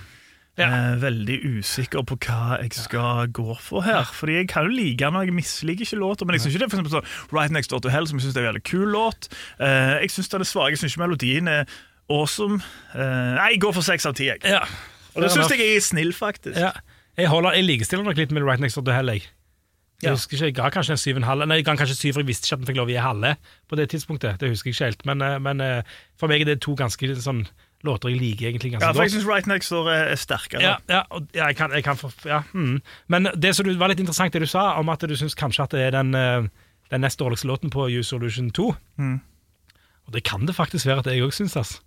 Eh, 0.59 0.97
veldig 1.01 1.37
usikker 1.61 2.03
på 2.05 2.17
hva 2.27 2.59
jeg 2.61 2.73
skal 2.77 3.29
gå 3.33 3.55
for 3.63 3.81
her. 3.87 4.05
Fordi 4.05 4.35
jeg 4.41 4.49
kan 4.51 4.67
jo 4.67 4.75
like 4.75 4.99
den, 4.99 5.17
og 5.17 5.25
jeg 5.25 5.33
misliker 5.33 5.87
ikke 5.87 5.97
låta. 6.01 6.27
Men 6.27 6.35
jeg 6.37 6.43
syns 6.43 6.55
ikke 6.55 6.65
det 6.65 6.67
er 6.67 6.73
for 6.75 6.81
eksempel 6.81 6.97
sånn 6.99 7.33
Right 7.37 7.55
Next 7.55 7.71
Door 7.71 7.81
to 7.87 7.89
Hell, 7.89 8.07
som 8.11 8.19
jeg 8.19 8.27
synes 8.27 8.37
er 8.37 8.45
en 8.45 8.51
veldig 8.51 8.65
kul 8.69 8.91
låt. 8.93 9.31
Eh, 9.61 9.95
jeg 10.03 10.11
syns 10.11 10.29
den 10.29 10.45
er 10.45 10.51
svak. 10.51 10.71
Jeg 10.75 10.83
syns 10.83 10.93
ikke 10.97 11.05
melodien 11.07 11.49
er 11.49 11.65
awesome. 12.11 12.61
Eh, 12.95 13.31
nei, 13.39 13.49
jeg 13.55 13.61
går 13.65 13.73
for 13.79 13.87
seks 13.87 14.05
av 14.11 14.15
ti, 14.19 14.27
jeg. 14.29 14.43
Ja. 14.45 14.65
Og 15.15 15.23
det 15.25 15.31
syns 15.33 15.55
jeg 15.55 15.65
er 15.77 15.81
snill, 15.87 16.13
faktisk. 16.13 16.59
Ja. 16.59 16.75
Jeg, 17.17 17.29
holder, 17.31 17.57
jeg 17.57 17.65
likestiller 17.71 18.05
nok 18.05 18.19
litt 18.21 18.33
med 18.35 18.43
Right 18.45 18.61
Next 18.61 18.77
Door 18.77 18.85
to 18.91 18.93
Hell. 18.99 19.15
Jeg. 19.15 19.23
Jeg 20.03 20.09
Ja. 20.09 20.15
husker 20.17 20.37
ikke, 20.37 20.47
jeg 20.47 20.55
ga 20.57 20.69
kanskje 20.73 20.91
en 20.97 20.97
syv 21.01 21.15
og 21.17 21.23
en 21.23 21.29
halv 21.29 21.47
Nei, 21.47 21.57
jeg 21.61 21.65
ga 21.67 21.75
kanskje 21.77 21.97
syv, 21.97 22.13
for 22.15 22.21
jeg 22.23 22.29
visste 22.29 22.47
ikke 22.49 22.55
at 22.57 22.61
den 22.63 22.69
fikk 22.71 22.77
lov 22.81 22.89
å 22.89 22.95
gi 22.95 23.01
halve 23.05 23.37
på 23.69 23.77
det 23.77 23.89
tidspunktet. 23.93 24.39
Det 24.41 24.49
husker 24.49 24.71
jeg 24.71 24.77
ikke 24.77 24.85
helt. 24.85 25.07
Men, 25.07 25.43
men 25.45 25.61
for 26.17 26.27
meg 26.29 26.41
er 26.41 26.55
det 26.55 26.61
to 26.65 26.73
ganske 26.75 27.17
sånn 27.21 27.47
låter 27.87 28.11
jeg 28.13 28.21
liker 28.21 28.49
egentlig 28.51 28.73
ganske 28.75 28.87
Ja, 28.87 28.93
for 28.93 29.03
jeg 29.03 29.11
godt. 29.11 29.17
syns 29.21 29.27
Right 29.29 29.47
Next 29.51 29.71
Door 29.73 29.89
er, 29.91 30.09
er 30.13 30.19
sterkere. 30.21 30.61
Ja, 30.63 30.75
ja, 30.89 31.03
ja, 31.35 31.47
jeg 31.49 31.57
kan, 31.57 31.73
jeg 31.73 31.85
kan 31.87 31.97
for, 31.97 32.13
ja, 32.29 32.43
mm. 32.53 32.81
Men 33.09 33.29
det 33.41 33.55
som 33.57 33.65
du, 33.67 33.73
var 33.81 33.89
litt 33.93 34.01
interessant 34.03 34.33
det 34.37 34.43
du 34.45 34.47
sa, 34.51 34.75
om 34.81 34.89
at 34.93 35.01
du 35.01 35.15
syns 35.17 35.35
kanskje 35.39 35.65
at 35.65 35.71
det 35.77 35.81
er 35.89 35.95
den, 35.97 36.15
eh, 36.15 36.49
den 36.93 37.01
nest 37.07 37.19
dårligste 37.23 37.49
låten 37.49 37.71
på 37.73 37.87
Use 37.89 38.09
Solution 38.13 38.51
2. 38.51 38.67
Mm. 39.01 39.21
Og 40.07 40.13
det 40.13 40.25
kan 40.25 40.45
det 40.47 40.55
faktisk 40.57 40.87
være 40.91 41.05
at 41.05 41.07
jeg 41.13 41.23
òg 41.25 41.33
syns, 41.33 41.57
ass. 41.57 41.79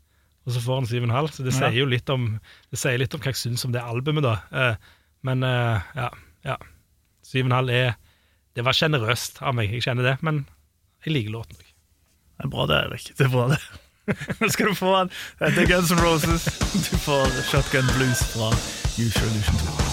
Og 0.47 0.51
så 0.55 0.59
får 0.63 0.81
han 0.81 0.85
7,5, 0.89 1.29
så 1.37 1.43
det 1.45 1.53
Ja. 1.53 1.59
sier 1.69 1.77
jo 1.79 1.85
litt 1.87 2.09
om 2.09 2.39
Det 2.71 2.79
sier 2.79 2.97
litt 2.99 3.13
om 3.15 3.21
hva 3.21 3.31
jeg 3.31 3.35
syns 3.39 3.63
om 3.65 3.71
det 3.71 3.81
albumet, 3.81 4.23
da. 4.23 4.33
Eh, 4.51 4.75
men 5.23 5.43
eh, 5.43 5.81
ja, 5.95 6.09
ja. 6.43 6.57
7,5 7.23 7.69
er 7.71 7.95
Det 8.55 8.65
var 8.65 8.73
sjenerøst 8.73 9.39
av 9.41 9.55
meg, 9.55 9.71
jeg 9.71 9.81
kjenner 9.85 10.03
det, 10.03 10.17
men 10.21 10.45
jeg 11.05 11.13
liker 11.13 11.31
låten. 11.31 11.55
Det 11.57 12.45
er 12.45 12.49
bra 12.49 12.65
det, 12.67 12.75
Erik. 12.89 13.07
Det 13.17 13.25
er 13.25 13.29
bra 13.29 13.47
det. 13.53 13.57
Nå 14.39 14.49
skal 14.49 14.67
du 14.67 14.75
få 14.75 14.91
den. 14.99 15.09
Dette 15.39 15.61
er 15.61 15.71
Guns 15.75 15.91
N' 15.91 16.03
Roses. 16.03 16.45
Du 16.91 16.97
får 16.97 17.27
Shotgun 17.51 17.87
Blues 17.97 18.23
fra 18.33 18.51
Usual 18.99 19.31
Illusion 19.31 19.59
2. 19.87 19.92